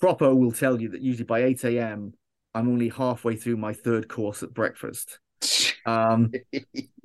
Propo 0.00 0.36
will 0.36 0.52
tell 0.52 0.80
you 0.80 0.90
that 0.90 1.00
usually 1.02 1.24
by 1.24 1.42
eight 1.42 1.64
a.m. 1.64 2.14
I'm 2.54 2.68
only 2.68 2.88
halfway 2.88 3.34
through 3.34 3.56
my 3.56 3.72
third 3.72 4.08
course 4.08 4.42
at 4.42 4.54
breakfast. 4.54 5.18
Um, 5.86 6.30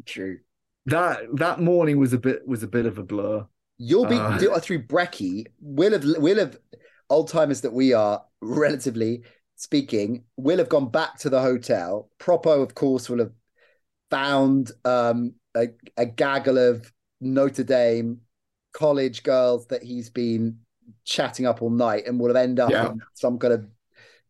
True. 0.06 0.39
that 0.88 1.22
that 1.36 1.62
morning 1.62 1.98
was 1.98 2.12
a 2.12 2.18
bit 2.18 2.46
was 2.46 2.62
a 2.62 2.68
bit 2.68 2.86
of 2.86 2.98
a 2.98 3.04
blur. 3.04 3.48
You'll 3.78 4.05
be 4.05 4.15
Uh. 4.17 4.59
through 4.59 4.84
Brecky. 4.84 5.45
We'll 5.61 5.91
have 5.91 6.05
we'll 6.17 6.38
have 6.39 6.57
old 7.09 7.28
timers 7.30 7.61
that 7.61 7.73
we 7.73 7.93
are, 7.93 8.23
relatively 8.41 9.23
speaking. 9.55 10.23
We'll 10.38 10.57
have 10.57 10.69
gone 10.69 10.89
back 10.89 11.19
to 11.19 11.30
the 11.30 11.41
hotel. 11.41 12.09
Propo, 12.19 12.61
of 12.61 12.76
course, 12.76 13.09
will 13.09 13.19
have 13.19 13.32
found 14.09 14.71
um, 14.86 15.34
a, 15.55 15.67
a 15.97 16.05
gaggle 16.05 16.57
of 16.57 16.91
Notre 17.21 17.63
Dame 17.63 18.21
college 18.73 19.23
girls 19.23 19.67
that 19.67 19.84
he's 19.84 20.09
been 20.09 20.59
chatting 21.03 21.45
up 21.45 21.61
all 21.61 21.69
night, 21.69 22.05
and 22.07 22.19
will 22.19 22.28
have 22.28 22.36
end 22.36 22.59
up 22.59 22.69
Yeah. 22.71 22.91
in 22.91 23.01
some 23.13 23.39
kind 23.39 23.53
of 23.53 23.65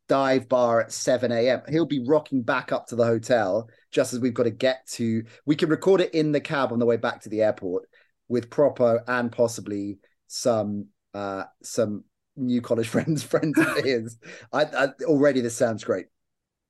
dive 0.08 0.48
bar 0.48 0.82
at 0.82 0.92
7 0.92 1.32
a.m. 1.32 1.62
He'll 1.68 1.86
be 1.86 2.06
rocking 2.06 2.44
back 2.44 2.72
up 2.72 2.88
to 2.88 2.96
the 2.96 3.06
hotel 3.06 3.70
just 3.92 4.14
as 4.14 4.20
we've 4.20 4.34
got 4.36 4.44
to 4.44 4.52
get 4.52 4.86
to. 4.88 5.24
We 5.48 5.56
can 5.56 5.70
record 5.70 6.00
it 6.02 6.14
in 6.14 6.32
the 6.32 6.40
cab 6.40 6.72
on 6.72 6.78
the 6.80 6.86
way 6.86 6.98
back 6.98 7.22
to 7.22 7.30
the 7.30 7.42
airport 7.42 7.90
with 8.28 8.50
Propo 8.50 9.00
and 9.08 9.32
possibly 9.32 10.00
some 10.28 10.88
uh 11.14 11.44
some 11.62 12.04
new 12.36 12.62
college 12.62 12.88
friends 12.96 13.24
friends 13.24 13.58
of 13.58 13.78
his. 13.84 14.18
I, 14.52 14.64
I 14.64 14.88
already 15.04 15.42
this 15.42 15.56
sounds 15.56 15.84
great. 15.84 16.08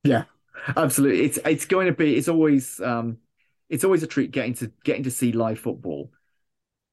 Yeah, 0.03 0.26
absolutely, 0.76 1.26
it's 1.26 1.39
it's 1.45 1.66
going 1.66 1.88
to 1.88 1.93
be. 1.93 2.16
It's 2.16 2.28
always 2.28 2.80
um, 2.82 3.18
it's 3.70 3.84
always 3.84 4.03
a 4.03 4.08
treat 4.08 4.32
getting 4.32 4.53
to 4.56 4.72
getting 4.84 5.03
to 5.03 5.12
see 5.12 5.32
live 5.32 5.60
football, 5.60 6.12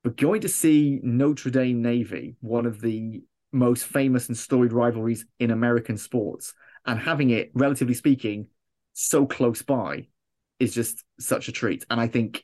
but 0.03 0.17
going 0.17 0.41
to 0.43 0.49
see 0.49 1.01
Notre 1.03 1.51
Dame 1.51 1.83
Navy, 1.83 2.37
one 2.41 2.67
of 2.67 2.81
the 2.81 3.23
most 3.53 3.85
famous 3.85 4.29
and 4.29 4.37
storied 4.37 4.73
rivalries 4.73 5.27
in 5.39 5.51
American 5.51 5.99
sports, 5.99 6.55
and 6.87 6.99
having 6.99 7.31
it, 7.31 7.51
relatively 7.55 7.95
speaking, 7.95 8.47
so 8.95 9.27
close 9.27 9.61
by, 9.63 10.07
is 10.59 10.75
just 10.75 11.05
such 11.21 11.49
a 11.49 11.53
treat. 11.53 11.85
And 11.91 12.01
I 12.01 12.07
think 12.07 12.43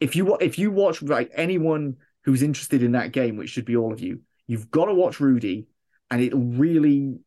if 0.00 0.16
you 0.16 0.36
if 0.36 0.58
you 0.58 0.70
watch 0.70 1.02
like 1.02 1.30
anyone 1.34 1.96
who's 2.24 2.42
interested 2.42 2.82
in 2.82 2.92
that 2.92 3.12
game, 3.12 3.36
which 3.36 3.50
should 3.50 3.64
be 3.64 3.76
all 3.76 3.92
of 3.92 4.00
you, 4.00 4.20
you've 4.46 4.70
got 4.70 4.86
to 4.86 4.94
watch 4.94 5.20
Rudy, 5.20 5.68
and 6.10 6.20
it'll 6.20 6.40
really 6.40 7.18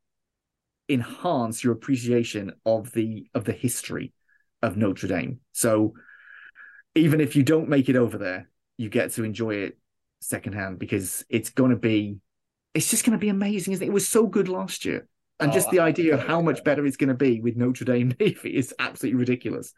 enhance 0.87 1.63
your 1.63 1.73
appreciation 1.73 2.53
of 2.65 2.91
the 2.91 3.27
of 3.33 3.45
the 3.45 3.53
history 3.53 4.13
of 4.61 4.77
Notre 4.77 5.07
Dame. 5.07 5.39
So 5.51 5.93
even 6.95 7.21
if 7.21 7.35
you 7.35 7.43
don't 7.43 7.69
make 7.69 7.89
it 7.89 7.95
over 7.95 8.17
there, 8.17 8.49
you 8.77 8.89
get 8.89 9.11
to 9.11 9.23
enjoy 9.23 9.55
it 9.55 9.77
secondhand 10.21 10.79
because 10.79 11.23
it's 11.29 11.49
going 11.49 11.71
to 11.71 11.77
be 11.77 12.17
it's 12.73 12.89
just 12.89 13.05
going 13.05 13.17
to 13.17 13.21
be 13.21 13.29
amazing. 13.29 13.73
Isn't 13.73 13.85
it? 13.85 13.89
it 13.89 13.93
was 13.93 14.07
so 14.07 14.27
good 14.27 14.49
last 14.49 14.85
year. 14.85 15.07
And 15.39 15.53
just 15.53 15.69
Oh, 15.69 15.71
the 15.71 15.79
idea 15.79 16.13
of 16.13 16.19
how 16.19 16.41
much 16.41 16.65
better 16.65 16.85
it's 16.85 16.97
going 16.97 17.09
to 17.09 17.13
be 17.13 17.39
with 17.39 17.55
Notre 17.55 17.85
Dame 17.85 18.13
Navy 18.19 18.55
is 18.55 18.73
absolutely 18.77 19.19
ridiculous. 19.19 19.73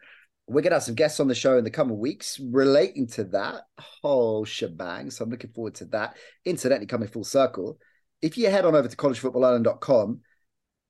We're 0.47 0.61
gonna 0.61 0.75
have 0.75 0.83
some 0.83 0.95
guests 0.95 1.19
on 1.19 1.27
the 1.27 1.35
show 1.35 1.57
in 1.57 1.63
the 1.63 1.69
coming 1.69 1.97
weeks 1.97 2.39
relating 2.39 3.07
to 3.07 3.23
that 3.25 3.63
whole 3.79 4.43
shebang. 4.45 5.09
So 5.09 5.23
I'm 5.23 5.29
looking 5.29 5.51
forward 5.51 5.75
to 5.75 5.85
that. 5.85 6.17
Incidentally, 6.45 6.87
coming 6.87 7.07
full 7.07 7.23
circle. 7.23 7.77
If 8.21 8.37
you 8.37 8.49
head 8.49 8.65
on 8.65 8.75
over 8.75 8.87
to 8.87 8.95
collegefootballireland.com, 8.95 10.21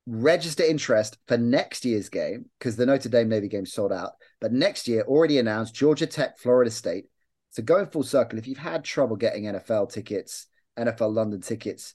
register 0.06 0.64
interest 0.64 1.16
for 1.28 1.38
next 1.38 1.84
year's 1.84 2.08
game 2.08 2.46
because 2.58 2.76
the 2.76 2.86
Notre 2.86 3.08
Dame 3.08 3.28
Navy 3.28 3.48
game 3.48 3.66
sold 3.66 3.92
out. 3.92 4.12
But 4.40 4.52
next 4.52 4.88
year, 4.88 5.02
already 5.02 5.38
announced 5.38 5.74
Georgia 5.74 6.06
Tech, 6.06 6.38
Florida 6.38 6.70
State. 6.70 7.04
So 7.50 7.62
going 7.62 7.86
full 7.86 8.02
circle, 8.02 8.38
if 8.38 8.46
you've 8.46 8.58
had 8.58 8.84
trouble 8.84 9.16
getting 9.16 9.44
NFL 9.44 9.92
tickets, 9.92 10.46
NFL 10.78 11.14
London 11.14 11.40
tickets, 11.40 11.94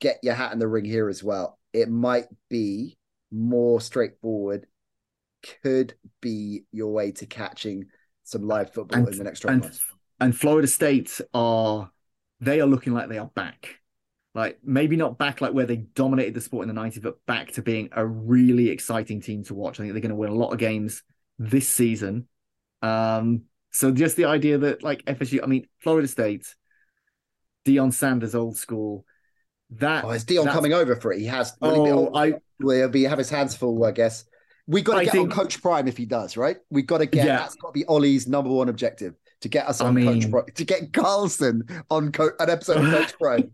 get 0.00 0.18
your 0.22 0.34
hat 0.34 0.52
in 0.52 0.58
the 0.58 0.68
ring 0.68 0.84
here 0.84 1.08
as 1.08 1.22
well. 1.22 1.58
It 1.72 1.88
might 1.88 2.26
be 2.48 2.98
more 3.30 3.80
straightforward. 3.80 4.66
Could 5.62 5.94
be 6.20 6.64
your 6.72 6.92
way 6.92 7.12
to 7.12 7.26
catching 7.26 7.86
some 8.24 8.42
live 8.46 8.72
football 8.72 8.98
And- 8.98 9.08
in 9.08 9.18
the 9.18 9.24
next 9.24 9.40
12 9.40 9.52
And 9.52 9.62
months. 9.62 9.80
and 10.20 10.36
Florida 10.36 10.68
State 10.68 11.20
are 11.32 11.90
they 12.40 12.60
are 12.60 12.66
looking 12.66 12.92
like 12.92 13.08
they 13.08 13.18
are 13.18 13.30
back. 13.34 13.76
Like 14.34 14.58
maybe 14.62 14.94
not 14.96 15.18
back 15.18 15.40
like 15.40 15.52
where 15.54 15.66
they 15.66 15.76
dominated 15.76 16.34
the 16.34 16.40
sport 16.40 16.68
in 16.68 16.74
the 16.74 16.80
90s, 16.80 17.00
but 17.02 17.24
back 17.26 17.52
to 17.52 17.62
being 17.62 17.88
a 17.92 18.06
really 18.06 18.68
exciting 18.68 19.20
team 19.20 19.42
to 19.44 19.54
watch. 19.54 19.80
I 19.80 19.82
think 19.82 19.94
they're 19.94 20.02
going 20.02 20.10
to 20.10 20.14
win 20.16 20.30
a 20.30 20.34
lot 20.34 20.52
of 20.52 20.58
games 20.58 21.02
this 21.38 21.68
season. 21.68 22.28
Um, 22.82 23.42
so 23.72 23.90
just 23.90 24.16
the 24.16 24.26
idea 24.26 24.58
that 24.58 24.82
like 24.84 25.04
FSU, 25.06 25.42
I 25.42 25.46
mean, 25.46 25.66
Florida 25.80 26.06
State, 26.06 26.54
Deion 27.64 27.92
Sanders, 27.92 28.34
old 28.34 28.56
school. 28.56 29.04
That 29.70 30.04
Oh, 30.04 30.10
is 30.10 30.24
Deion 30.24 30.50
coming 30.50 30.72
over 30.72 30.96
for 30.96 31.12
it? 31.12 31.18
He 31.18 31.26
has. 31.26 31.54
will 31.60 32.10
Oh, 32.12 32.16
I 32.16 32.34
he'll 32.60 32.88
be 32.88 33.02
have 33.04 33.18
his 33.18 33.28
hands 33.30 33.56
full, 33.56 33.84
I 33.84 33.90
guess. 33.92 34.24
We 34.68 34.82
got 34.82 34.98
to 34.98 35.04
get 35.06 35.12
think- 35.12 35.30
on 35.30 35.36
Coach 35.36 35.60
Prime 35.60 35.88
if 35.88 35.96
he 35.96 36.04
does, 36.06 36.36
right? 36.36 36.58
We 36.70 36.82
got 36.82 36.98
to 36.98 37.06
get 37.06 37.26
Yeah. 37.26 37.38
that's 37.38 37.56
got 37.56 37.68
to 37.68 37.72
be 37.72 37.84
Ollie's 37.86 38.28
number 38.28 38.50
one 38.50 38.68
objective 38.68 39.14
to 39.40 39.48
get 39.48 39.66
us 39.66 39.80
I 39.80 39.86
on 39.88 39.96
Coach 39.96 40.30
Prime, 40.30 40.44
to 40.54 40.64
get 40.64 40.92
Carlson 40.92 41.62
on 41.90 42.12
Co- 42.12 42.30
an 42.38 42.50
episode 42.50 42.84
of 42.84 42.90
Coach 42.92 43.18
Prime. 43.20 43.50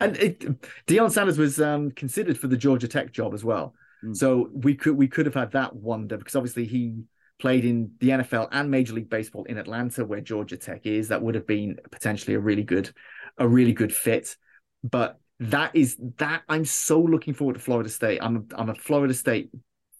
And 0.00 0.16
it, 0.16 0.40
Deion 0.86 1.10
Sanders 1.10 1.38
was 1.38 1.60
um, 1.60 1.90
considered 1.92 2.38
for 2.38 2.48
the 2.48 2.56
Georgia 2.56 2.88
Tech 2.88 3.12
job 3.12 3.32
as 3.34 3.44
well. 3.44 3.74
Mm. 4.04 4.16
So 4.16 4.48
we 4.52 4.74
could 4.74 4.96
we 4.96 5.08
could 5.08 5.26
have 5.26 5.34
had 5.34 5.52
that 5.52 5.74
wonder 5.76 6.16
because 6.16 6.34
obviously 6.36 6.64
he 6.64 7.02
played 7.38 7.64
in 7.64 7.92
the 8.00 8.08
NFL 8.10 8.48
and 8.52 8.70
Major 8.70 8.94
League 8.94 9.10
Baseball 9.10 9.44
in 9.44 9.56
Atlanta, 9.58 10.04
where 10.04 10.20
Georgia 10.20 10.56
Tech 10.56 10.84
is. 10.84 11.08
That 11.08 11.22
would 11.22 11.34
have 11.34 11.46
been 11.46 11.78
potentially 11.90 12.34
a 12.34 12.40
really 12.40 12.62
good 12.64 12.90
a 13.38 13.46
really 13.46 13.72
good 13.72 13.94
fit. 13.94 14.36
But 14.82 15.18
that 15.40 15.74
is 15.74 15.96
that 16.18 16.42
I'm 16.48 16.64
so 16.64 17.00
looking 17.00 17.34
forward 17.34 17.54
to 17.54 17.60
Florida 17.60 17.88
State. 17.90 18.18
I'm 18.22 18.36
a, 18.36 18.56
I'm 18.60 18.70
a 18.70 18.74
Florida 18.74 19.12
State 19.14 19.50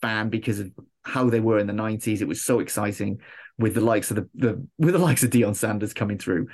fan 0.00 0.28
because 0.28 0.60
of 0.60 0.72
how 1.02 1.30
they 1.30 1.40
were 1.40 1.58
in 1.58 1.66
the 1.66 1.72
90s. 1.72 2.20
It 2.20 2.28
was 2.28 2.42
so 2.42 2.60
exciting 2.60 3.20
with 3.58 3.74
the 3.74 3.80
likes 3.80 4.10
of 4.10 4.16
the, 4.16 4.28
the 4.34 4.66
with 4.78 4.94
the 4.94 4.98
likes 4.98 5.22
of 5.22 5.30
Deion 5.30 5.54
Sanders 5.54 5.92
coming 5.92 6.18
through 6.18 6.48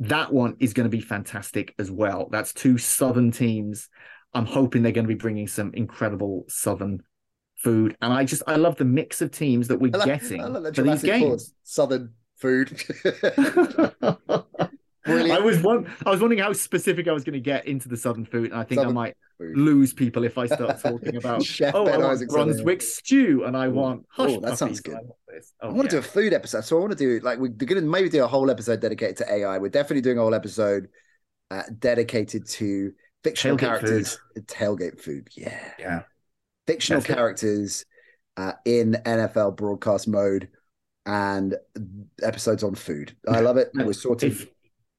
that 0.00 0.32
one 0.32 0.56
is 0.58 0.72
going 0.72 0.90
to 0.90 0.96
be 0.96 1.02
fantastic 1.02 1.74
as 1.78 1.90
well. 1.90 2.28
That's 2.30 2.52
two 2.54 2.78
Southern 2.78 3.30
teams. 3.30 3.88
I'm 4.32 4.46
hoping 4.46 4.82
they're 4.82 4.92
going 4.92 5.04
to 5.04 5.08
be 5.08 5.14
bringing 5.14 5.46
some 5.46 5.72
incredible 5.74 6.46
southern 6.48 7.02
food, 7.56 7.96
and 8.00 8.12
I 8.12 8.24
just 8.24 8.42
I 8.46 8.56
love 8.56 8.76
the 8.76 8.84
mix 8.84 9.20
of 9.20 9.30
teams 9.30 9.68
that 9.68 9.78
we're 9.78 9.90
I 9.94 9.98
like, 9.98 10.06
getting 10.06 10.40
I 10.40 10.46
like 10.46 10.74
for 10.74 10.82
these 10.82 11.02
games. 11.02 11.52
Southern 11.64 12.14
food. 12.36 12.70
Brilliant. 15.04 15.32
I 15.32 15.42
was 15.44 15.60
one. 15.62 15.90
I 16.04 16.10
was 16.10 16.20
wondering 16.20 16.40
how 16.40 16.52
specific 16.52 17.08
I 17.08 17.12
was 17.12 17.24
going 17.24 17.34
to 17.34 17.40
get 17.40 17.66
into 17.66 17.88
the 17.88 17.96
southern 17.96 18.24
food, 18.26 18.50
and 18.50 18.60
I 18.60 18.64
think 18.64 18.80
Southern 18.80 18.90
I 18.90 19.00
might 19.00 19.16
food. 19.38 19.56
lose 19.56 19.92
people 19.94 20.24
if 20.24 20.36
I 20.36 20.46
start 20.46 20.80
talking 20.80 21.16
about. 21.22 21.42
Chef 21.42 21.74
oh, 21.74 21.84
Ben 21.86 21.94
I 21.94 21.98
want 21.98 22.12
Isaac 22.12 22.28
Brunswick 22.28 22.82
stew, 22.82 23.44
and 23.44 23.56
I 23.56 23.68
want 23.68 24.04
hush 24.10 24.30
Oh, 24.32 24.40
that 24.40 24.58
sounds 24.58 24.80
puppies, 24.80 24.82
and 24.84 24.84
good. 24.84 24.94
I 24.94 25.00
want 25.02 25.16
this. 25.28 25.52
I 25.62 25.66
Oh, 25.66 25.72
want 25.72 25.90
to 25.90 25.96
do 25.96 25.98
a 25.98 26.02
food 26.02 26.32
episode. 26.34 26.64
So 26.64 26.76
I 26.76 26.80
want 26.80 26.92
to 26.92 26.98
do 26.98 27.20
like 27.24 27.38
we're 27.38 27.48
going 27.48 27.82
to 27.82 27.88
maybe 27.88 28.08
do 28.10 28.22
a 28.22 28.26
whole 28.28 28.50
episode 28.50 28.80
dedicated 28.80 29.16
to 29.18 29.32
AI. 29.32 29.58
We're 29.58 29.68
definitely 29.70 30.02
doing 30.02 30.18
a 30.18 30.20
whole 30.20 30.34
episode 30.34 30.88
uh, 31.50 31.62
dedicated 31.78 32.46
to 32.46 32.92
fictional 33.24 33.56
Tailgate 33.56 33.60
characters. 33.60 34.18
Tailgate 34.40 35.00
food. 35.00 35.28
Yeah. 35.34 35.58
Yeah. 35.78 36.02
Fictional 36.66 37.00
That's 37.00 37.14
characters 37.14 37.84
uh, 38.36 38.52
in 38.64 38.98
NFL 39.06 39.56
broadcast 39.56 40.06
mode 40.08 40.48
and 41.06 41.56
episodes 42.22 42.62
on 42.62 42.74
food. 42.74 43.16
I 43.26 43.40
love 43.40 43.56
it. 43.56 43.70
And 43.74 43.86
We're 43.86 43.94
sorting. 43.94 44.32
If, 44.32 44.46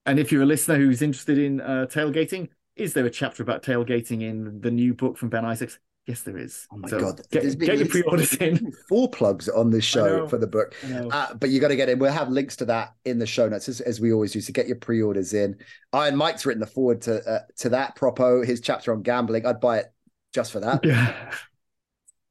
and 0.06 0.18
if 0.18 0.32
you're 0.32 0.42
a 0.42 0.46
listener 0.46 0.76
who's 0.76 1.02
interested 1.02 1.38
in 1.38 1.60
uh, 1.60 1.86
tailgating, 1.88 2.48
is 2.76 2.94
there 2.94 3.06
a 3.06 3.10
chapter 3.10 3.42
about 3.42 3.62
tailgating 3.62 4.22
in 4.22 4.60
the 4.60 4.70
new 4.70 4.94
book 4.94 5.18
from 5.18 5.28
Ben 5.28 5.44
Isaacs? 5.44 5.78
Yes, 6.06 6.22
there 6.22 6.36
is. 6.36 6.66
Oh 6.72 6.78
my 6.78 6.88
So 6.88 6.98
god! 6.98 7.20
Get, 7.30 7.42
been 7.58 7.66
get 7.66 7.78
your 7.78 7.86
pre-orders 7.86 8.34
in. 8.34 8.72
Four 8.88 9.08
plugs 9.08 9.48
on 9.48 9.70
this 9.70 9.84
show 9.84 10.26
for 10.26 10.36
the 10.36 10.48
book. 10.48 10.74
Uh, 10.84 11.34
but 11.34 11.50
you 11.50 11.60
got 11.60 11.68
to 11.68 11.76
get 11.76 11.88
in. 11.88 12.00
We'll 12.00 12.10
have 12.12 12.28
links 12.28 12.56
to 12.56 12.64
that 12.64 12.94
in 13.04 13.20
the 13.20 13.26
show 13.26 13.48
notes, 13.48 13.68
as, 13.68 13.80
as 13.80 14.00
we 14.00 14.12
always 14.12 14.32
do. 14.32 14.40
So 14.40 14.52
get 14.52 14.66
your 14.66 14.78
pre-orders 14.78 15.32
in. 15.32 15.58
Iron 15.92 16.16
Mike's 16.16 16.44
written 16.44 16.60
the 16.60 16.66
forward 16.66 17.02
to 17.02 17.24
uh, 17.24 17.40
to 17.58 17.68
that 17.68 17.96
propo. 17.96 18.44
His 18.44 18.60
chapter 18.60 18.92
on 18.92 19.02
gambling. 19.02 19.46
I'd 19.46 19.60
buy 19.60 19.78
it 19.78 19.92
just 20.34 20.50
for 20.50 20.58
that. 20.60 20.84
yeah. 20.84 21.32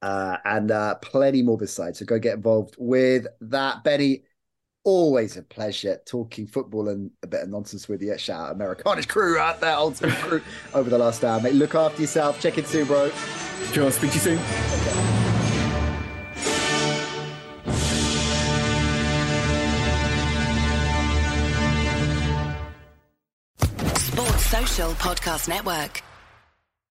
Uh, 0.02 0.36
and 0.44 0.70
uh, 0.70 0.96
plenty 0.96 1.42
more 1.42 1.56
besides. 1.56 2.00
So 2.00 2.04
go 2.04 2.18
get 2.18 2.34
involved 2.34 2.74
with 2.76 3.26
that, 3.40 3.84
Benny. 3.84 4.24
Always 4.84 5.36
a 5.36 5.42
pleasure 5.42 6.00
talking 6.04 6.46
football 6.48 6.88
and 6.88 7.12
a 7.22 7.28
bit 7.28 7.42
of 7.42 7.48
nonsense 7.48 7.88
with 7.88 8.02
you. 8.02 8.18
Shout 8.18 8.50
out 8.50 8.56
Americanish 8.56 9.06
crew 9.06 9.38
out 9.38 9.60
there, 9.60 9.76
old 9.76 9.96
school 9.96 10.10
crew 10.10 10.42
over 10.74 10.90
the 10.90 10.98
last 10.98 11.22
hour, 11.24 11.40
mate. 11.40 11.54
Look 11.54 11.76
after 11.76 12.00
yourself. 12.00 12.40
Check 12.40 12.58
in 12.58 12.64
soon, 12.64 12.86
bro. 12.88 13.10
Sure. 13.72 13.92
Speak 13.92 14.10
to 14.10 14.16
you 14.16 14.38
soon. 14.38 14.38
Sports 23.96 24.46
Social 24.46 24.90
Podcast 24.94 25.48
Network. 25.48 26.02